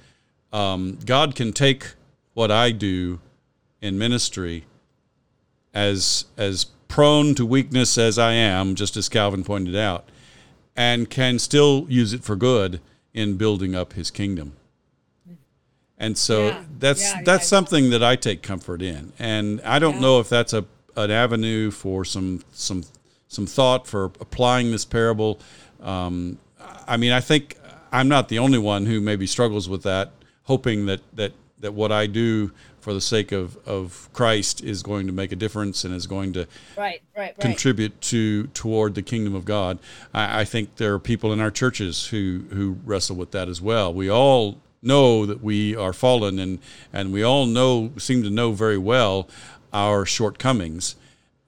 um, 0.51 0.99
God 1.05 1.35
can 1.35 1.53
take 1.53 1.93
what 2.33 2.51
I 2.51 2.71
do 2.71 3.19
in 3.81 3.97
ministry 3.97 4.65
as 5.73 6.25
as 6.37 6.65
prone 6.87 7.33
to 7.33 7.45
weakness 7.45 7.97
as 7.97 8.19
I 8.19 8.33
am, 8.33 8.75
just 8.75 8.95
as 8.95 9.09
Calvin 9.09 9.43
pointed 9.43 9.75
out, 9.75 10.07
and 10.75 11.09
can 11.09 11.39
still 11.39 11.87
use 11.89 12.13
it 12.13 12.23
for 12.23 12.35
good 12.35 12.79
in 13.13 13.35
building 13.35 13.73
up 13.73 13.93
his 13.93 14.11
kingdom. 14.11 14.53
And 15.97 16.17
so 16.17 16.47
Yeah, 16.47 16.63
that's 16.79 17.01
yeah, 17.01 17.21
that's 17.23 17.43
yeah. 17.45 17.47
something 17.47 17.89
that 17.91 18.03
I 18.03 18.15
take 18.15 18.41
comfort 18.41 18.81
in. 18.81 19.13
And 19.19 19.61
I 19.61 19.79
don't 19.79 20.01
know 20.01 20.19
if 20.19 20.29
that's 20.29 20.53
a 20.53 20.65
an 20.95 21.09
avenue 21.11 21.71
for 21.71 22.05
some 22.05 22.41
some 22.53 22.83
some 23.27 23.45
thought 23.47 23.87
for 23.87 24.05
applying 24.19 24.71
this 24.71 24.85
parable. 24.85 25.39
Um, 25.81 26.37
I 26.87 26.97
mean, 26.97 27.11
I 27.11 27.19
think 27.19 27.57
I'm 27.91 28.07
not 28.07 28.29
the 28.29 28.39
only 28.39 28.59
one 28.59 28.85
who 28.85 29.01
maybe 29.01 29.25
struggles 29.27 29.67
with 29.69 29.83
that, 29.83 30.11
hoping 30.43 30.85
that 30.87 31.01
that 31.15 31.31
that 31.59 31.73
what 31.73 31.91
I 31.91 32.07
do 32.07 32.51
for 32.81 32.93
the 32.93 33.01
sake 33.01 33.31
of 33.31 33.57
of 33.65 34.09
Christ 34.13 34.61
is 34.61 34.83
going 34.83 35.07
to 35.07 35.13
make 35.13 35.31
a 35.31 35.35
difference 35.37 35.83
and 35.85 35.95
is 35.95 36.05
going 36.05 36.33
to 36.33 36.41
Right. 36.77 37.01
Right. 37.15 37.17
Right. 37.17 37.39
contribute 37.39 37.99
to 38.01 38.47
toward 38.47 38.95
the 38.95 39.01
kingdom 39.01 39.33
of 39.35 39.45
God. 39.45 39.79
I, 40.13 40.41
I 40.41 40.45
think 40.45 40.75
there 40.75 40.93
are 40.93 40.99
people 40.99 41.31
in 41.31 41.39
our 41.39 41.51
churches 41.51 42.07
who 42.07 42.43
who 42.51 42.77
wrestle 42.83 43.15
with 43.15 43.31
that 43.31 43.47
as 43.47 43.61
well. 43.61 43.93
We 43.93 44.09
all 44.11 44.57
know 44.83 45.25
that 45.25 45.43
we 45.43 45.75
are 45.75 45.93
fallen, 45.93 46.39
and 46.39 46.59
and 46.91 47.11
we 47.13 47.23
all 47.23 47.45
know 47.45 47.91
seem 47.97 48.23
to 48.23 48.29
know 48.29 48.51
very 48.51 48.77
well 48.77 49.27
our 49.71 50.05
shortcomings, 50.05 50.95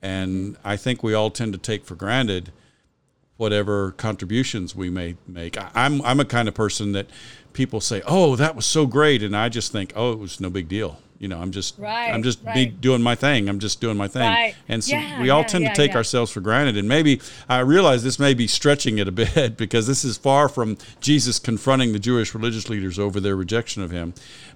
and 0.01 0.57
I 0.63 0.77
think 0.77 1.03
we 1.03 1.13
all 1.13 1.29
tend 1.29 1.53
to 1.53 1.59
take 1.59 1.85
for 1.85 1.95
granted 1.95 2.51
whatever 3.37 3.91
contributions 3.91 4.75
we 4.75 4.89
may 4.89 5.15
make. 5.27 5.57
I, 5.57 5.69
I'm 5.75 6.01
I'm 6.03 6.19
a 6.19 6.25
kind 6.25 6.47
of 6.47 6.53
person 6.53 6.93
that 6.93 7.07
people 7.53 7.81
say, 7.81 8.01
"Oh, 8.05 8.35
that 8.35 8.55
was 8.55 8.65
so 8.65 8.85
great," 8.85 9.21
and 9.21 9.35
I 9.35 9.49
just 9.49 9.71
think, 9.71 9.93
"Oh, 9.95 10.11
it 10.11 10.19
was 10.19 10.39
no 10.39 10.49
big 10.49 10.67
deal." 10.67 10.99
You 11.19 11.27
know, 11.27 11.39
I'm 11.39 11.51
just 11.51 11.77
Right, 11.79 12.11
I'm 12.11 12.23
just 12.23 12.43
be 12.53 12.65
doing 12.65 13.01
my 13.01 13.15
thing. 13.15 13.47
I'm 13.47 13.59
just 13.59 13.79
doing 13.81 13.97
my 13.97 14.07
thing. 14.07 14.29
Right. 14.29 14.55
And 14.67 14.83
so 14.83 14.95
Yeah, 14.95 15.21
we 15.21 15.29
all 15.29 15.41
yeah, 15.41 15.47
tend 15.47 15.63
yeah, 15.63 15.73
to 15.73 15.75
take 15.75 15.95
ourselves 15.95 16.31
for 16.31 16.41
granted. 16.41 16.77
And 16.77 16.87
maybe 16.87 17.21
I 17.47 17.59
realize 17.59 18.03
this 18.03 18.19
may 18.19 18.33
be 18.33 18.47
stretching 18.47 18.97
it 18.97 19.07
a 19.07 19.11
bit 19.23 19.57
because 19.57 19.87
this 19.87 20.03
is 20.03 20.17
far 20.17 20.49
from 20.49 20.77
Jesus 20.99 21.39
confronting 21.39 21.93
the 21.93 21.99
Jewish 21.99 22.33
religious 22.33 22.69
leaders 22.69 22.99
over 22.99 23.19
their 23.19 23.35
rejection 23.35 23.81
of 23.81 23.91
him. 23.91 24.13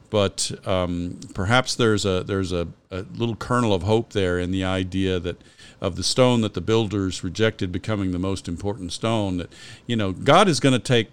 But 0.10 0.52
um, 0.66 1.20
perhaps 1.34 1.76
there's 1.76 2.06
a 2.06 2.24
there's 2.24 2.52
a, 2.52 2.68
a 2.90 3.06
little 3.16 3.36
kernel 3.36 3.74
of 3.74 3.84
hope 3.84 4.14
there 4.14 4.40
in 4.40 4.52
the 4.52 4.64
idea 4.64 5.20
that 5.20 5.42
of 5.82 5.96
the 5.96 6.04
stone 6.04 6.42
that 6.42 6.56
the 6.56 6.62
builders 6.62 7.24
rejected 7.24 7.72
becoming 7.72 8.12
the 8.12 8.20
most 8.20 8.48
important 8.48 8.92
stone. 8.92 9.38
That 9.38 9.54
you 9.86 9.96
know 9.96 10.12
God 10.12 10.48
is 10.50 10.60
going 10.60 10.74
to 10.74 10.80
take 10.80 11.10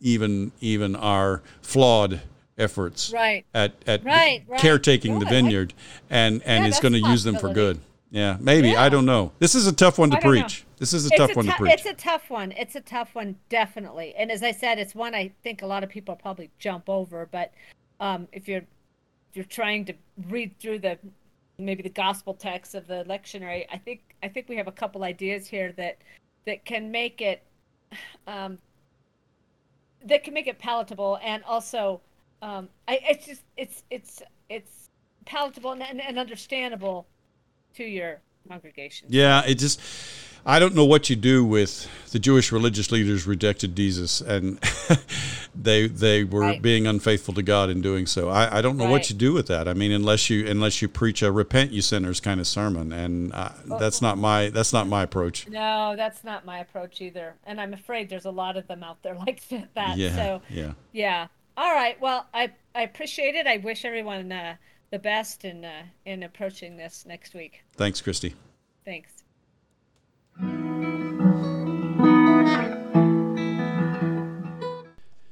even 0.00 0.52
even 0.60 0.94
our 0.94 1.42
flawed 1.62 2.20
efforts 2.58 3.12
Right. 3.12 3.44
at 3.54 3.72
at 3.86 4.04
Right, 4.04 4.44
right. 4.48 4.60
caretaking 4.60 5.18
the 5.18 5.26
vineyard 5.26 5.74
and 6.10 6.42
and 6.44 6.64
Yeah, 6.64 6.70
is 6.70 6.80
going 6.80 6.92
to 6.94 7.00
use 7.00 7.22
them 7.24 7.38
for 7.38 7.52
good. 7.52 7.80
Yeah, 8.10 8.36
maybe 8.40 8.74
I 8.76 8.88
don't 8.88 9.04
know. 9.06 9.32
This 9.38 9.54
is 9.54 9.66
a 9.66 9.72
tough 9.72 9.98
one 9.98 10.10
to 10.10 10.16
don't 10.16 10.24
know. 10.24 10.40
preach. 10.42 10.64
This 10.78 10.92
is 10.94 11.04
a 11.04 11.08
It's 11.08 11.16
tough 11.18 11.30
a 11.32 11.34
one 11.34 11.46
to 11.46 11.52
preach. 11.54 11.72
It's 11.74 11.86
a 11.86 11.94
tough 11.94 12.30
one. 12.30 12.52
It's 12.52 12.74
a 12.74 12.80
tough 12.80 13.14
one, 13.14 13.36
definitely. 13.48 14.14
And 14.16 14.30
as 14.30 14.42
I 14.42 14.52
said, 14.52 14.78
it's 14.78 14.94
one 14.94 15.14
I 15.14 15.32
think 15.42 15.62
a 15.62 15.66
lot 15.66 15.82
of 15.84 15.90
people 15.90 16.16
probably 16.16 16.50
jump 16.58 16.88
over. 16.88 17.28
But 17.30 17.52
um, 18.00 18.28
if 18.32 18.48
you're 18.48 18.62
if 19.30 19.34
you're 19.36 19.44
trying 19.44 19.84
to 19.86 19.94
read 20.28 20.58
through 20.58 20.78
the 20.78 20.98
maybe 21.58 21.82
the 21.82 21.88
gospel 21.90 22.32
text 22.32 22.74
of 22.74 22.86
the 22.86 23.04
lectionary, 23.08 23.66
I 23.70 23.76
think 23.76 24.00
I 24.22 24.28
think 24.28 24.48
we 24.48 24.56
have 24.56 24.68
a 24.68 24.72
couple 24.72 25.04
ideas 25.04 25.46
here 25.46 25.72
that 25.72 25.98
that 26.46 26.64
can 26.64 26.90
make 26.90 27.20
it 27.20 27.42
um, 28.26 28.58
that 30.04 30.24
can 30.24 30.32
make 30.32 30.46
it 30.46 30.58
palatable 30.58 31.18
and 31.22 31.42
also 31.44 32.00
um, 32.42 32.68
I, 32.86 33.00
it's 33.02 33.26
just 33.26 33.42
it's 33.56 33.82
it's 33.90 34.22
it's 34.48 34.88
palatable 35.26 35.72
and, 35.72 35.82
and, 35.82 36.00
and 36.00 36.18
understandable 36.18 37.06
to 37.76 37.84
your 37.84 38.20
congregation. 38.48 39.08
Yeah, 39.10 39.42
it 39.46 39.56
just 39.56 39.80
I 40.46 40.58
don't 40.58 40.74
know 40.74 40.84
what 40.86 41.10
you 41.10 41.16
do 41.16 41.44
with 41.44 41.86
the 42.12 42.18
Jewish 42.18 42.50
religious 42.52 42.90
leaders 42.90 43.26
rejected 43.26 43.76
Jesus 43.76 44.20
and 44.22 44.58
they 45.54 45.86
they 45.88 46.24
were 46.24 46.40
Right. 46.40 46.62
being 46.62 46.86
unfaithful 46.86 47.34
to 47.34 47.42
God 47.42 47.68
in 47.68 47.82
doing 47.82 48.06
so. 48.06 48.28
I, 48.30 48.58
I 48.58 48.62
don't 48.62 48.76
know 48.78 48.88
what 48.88 49.10
you 49.10 49.16
do 49.16 49.32
with 49.34 49.48
that. 49.48 49.68
I 49.68 49.74
mean, 49.74 49.92
unless 49.92 50.30
you 50.30 50.46
unless 50.46 50.80
you 50.80 50.88
preach 50.88 51.20
a 51.22 51.30
repent 51.32 51.72
you 51.72 51.82
sinners 51.82 52.20
kind 52.20 52.40
of 52.40 52.46
sermon, 52.46 52.92
and 52.92 53.34
uh, 53.34 53.50
that's 53.78 54.00
not 54.00 54.16
my 54.16 54.48
that's 54.48 54.72
not 54.72 54.86
my 54.86 55.02
approach. 55.02 55.46
No, 55.48 55.94
that's 55.96 56.24
not 56.24 56.46
my 56.46 56.60
approach 56.60 57.00
either. 57.02 57.34
And 57.44 57.60
I'm 57.60 57.74
afraid 57.74 58.08
there's 58.08 58.24
a 58.24 58.30
lot 58.30 58.56
of 58.56 58.66
them 58.68 58.82
out 58.82 59.02
there 59.02 59.14
like 59.26 59.42
that. 59.74 59.98
Yeah, 59.98 60.14
So, 60.16 60.42
yeah. 60.48 60.72
yeah. 60.92 61.26
All 61.58 61.74
right. 61.74 62.00
Well, 62.00 62.24
I, 62.32 62.52
I 62.72 62.82
appreciate 62.82 63.34
it. 63.34 63.48
I 63.48 63.56
wish 63.56 63.84
everyone 63.84 64.30
uh, 64.30 64.54
the 64.92 64.98
best 65.00 65.44
in, 65.44 65.64
uh, 65.64 65.82
in 66.04 66.22
approaching 66.22 66.76
this 66.76 67.04
next 67.04 67.34
week. 67.34 67.64
Thanks, 67.76 68.00
Christy. 68.00 68.36
Thanks. 68.84 69.24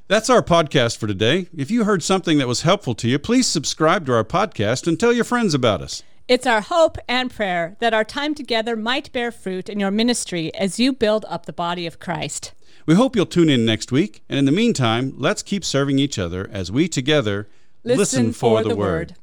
That's 0.08 0.28
our 0.28 0.42
podcast 0.42 0.96
for 0.96 1.06
today. 1.06 1.46
If 1.56 1.70
you 1.70 1.84
heard 1.84 2.02
something 2.02 2.38
that 2.38 2.48
was 2.48 2.62
helpful 2.62 2.96
to 2.96 3.08
you, 3.08 3.20
please 3.20 3.46
subscribe 3.46 4.04
to 4.06 4.12
our 4.12 4.24
podcast 4.24 4.88
and 4.88 4.98
tell 4.98 5.12
your 5.12 5.24
friends 5.24 5.54
about 5.54 5.80
us. 5.80 6.02
It's 6.26 6.46
our 6.46 6.60
hope 6.60 6.98
and 7.06 7.30
prayer 7.30 7.76
that 7.78 7.94
our 7.94 8.02
time 8.02 8.34
together 8.34 8.74
might 8.74 9.12
bear 9.12 9.30
fruit 9.30 9.68
in 9.68 9.78
your 9.78 9.92
ministry 9.92 10.52
as 10.56 10.80
you 10.80 10.92
build 10.92 11.24
up 11.28 11.46
the 11.46 11.52
body 11.52 11.86
of 11.86 12.00
Christ. 12.00 12.52
We 12.87 12.95
hope 12.95 13.16
you'll 13.16 13.26
tune 13.26 13.49
in 13.49 13.64
next 13.64 13.91
week, 13.91 14.22
and 14.28 14.39
in 14.39 14.45
the 14.45 14.53
meantime, 14.53 15.12
let's 15.16 15.43
keep 15.43 15.64
serving 15.64 15.99
each 15.99 16.20
other 16.20 16.49
as 16.53 16.70
we 16.70 16.87
together 16.87 17.49
listen, 17.82 18.32
for, 18.32 18.62
the, 18.62 18.76
word. 18.76 19.16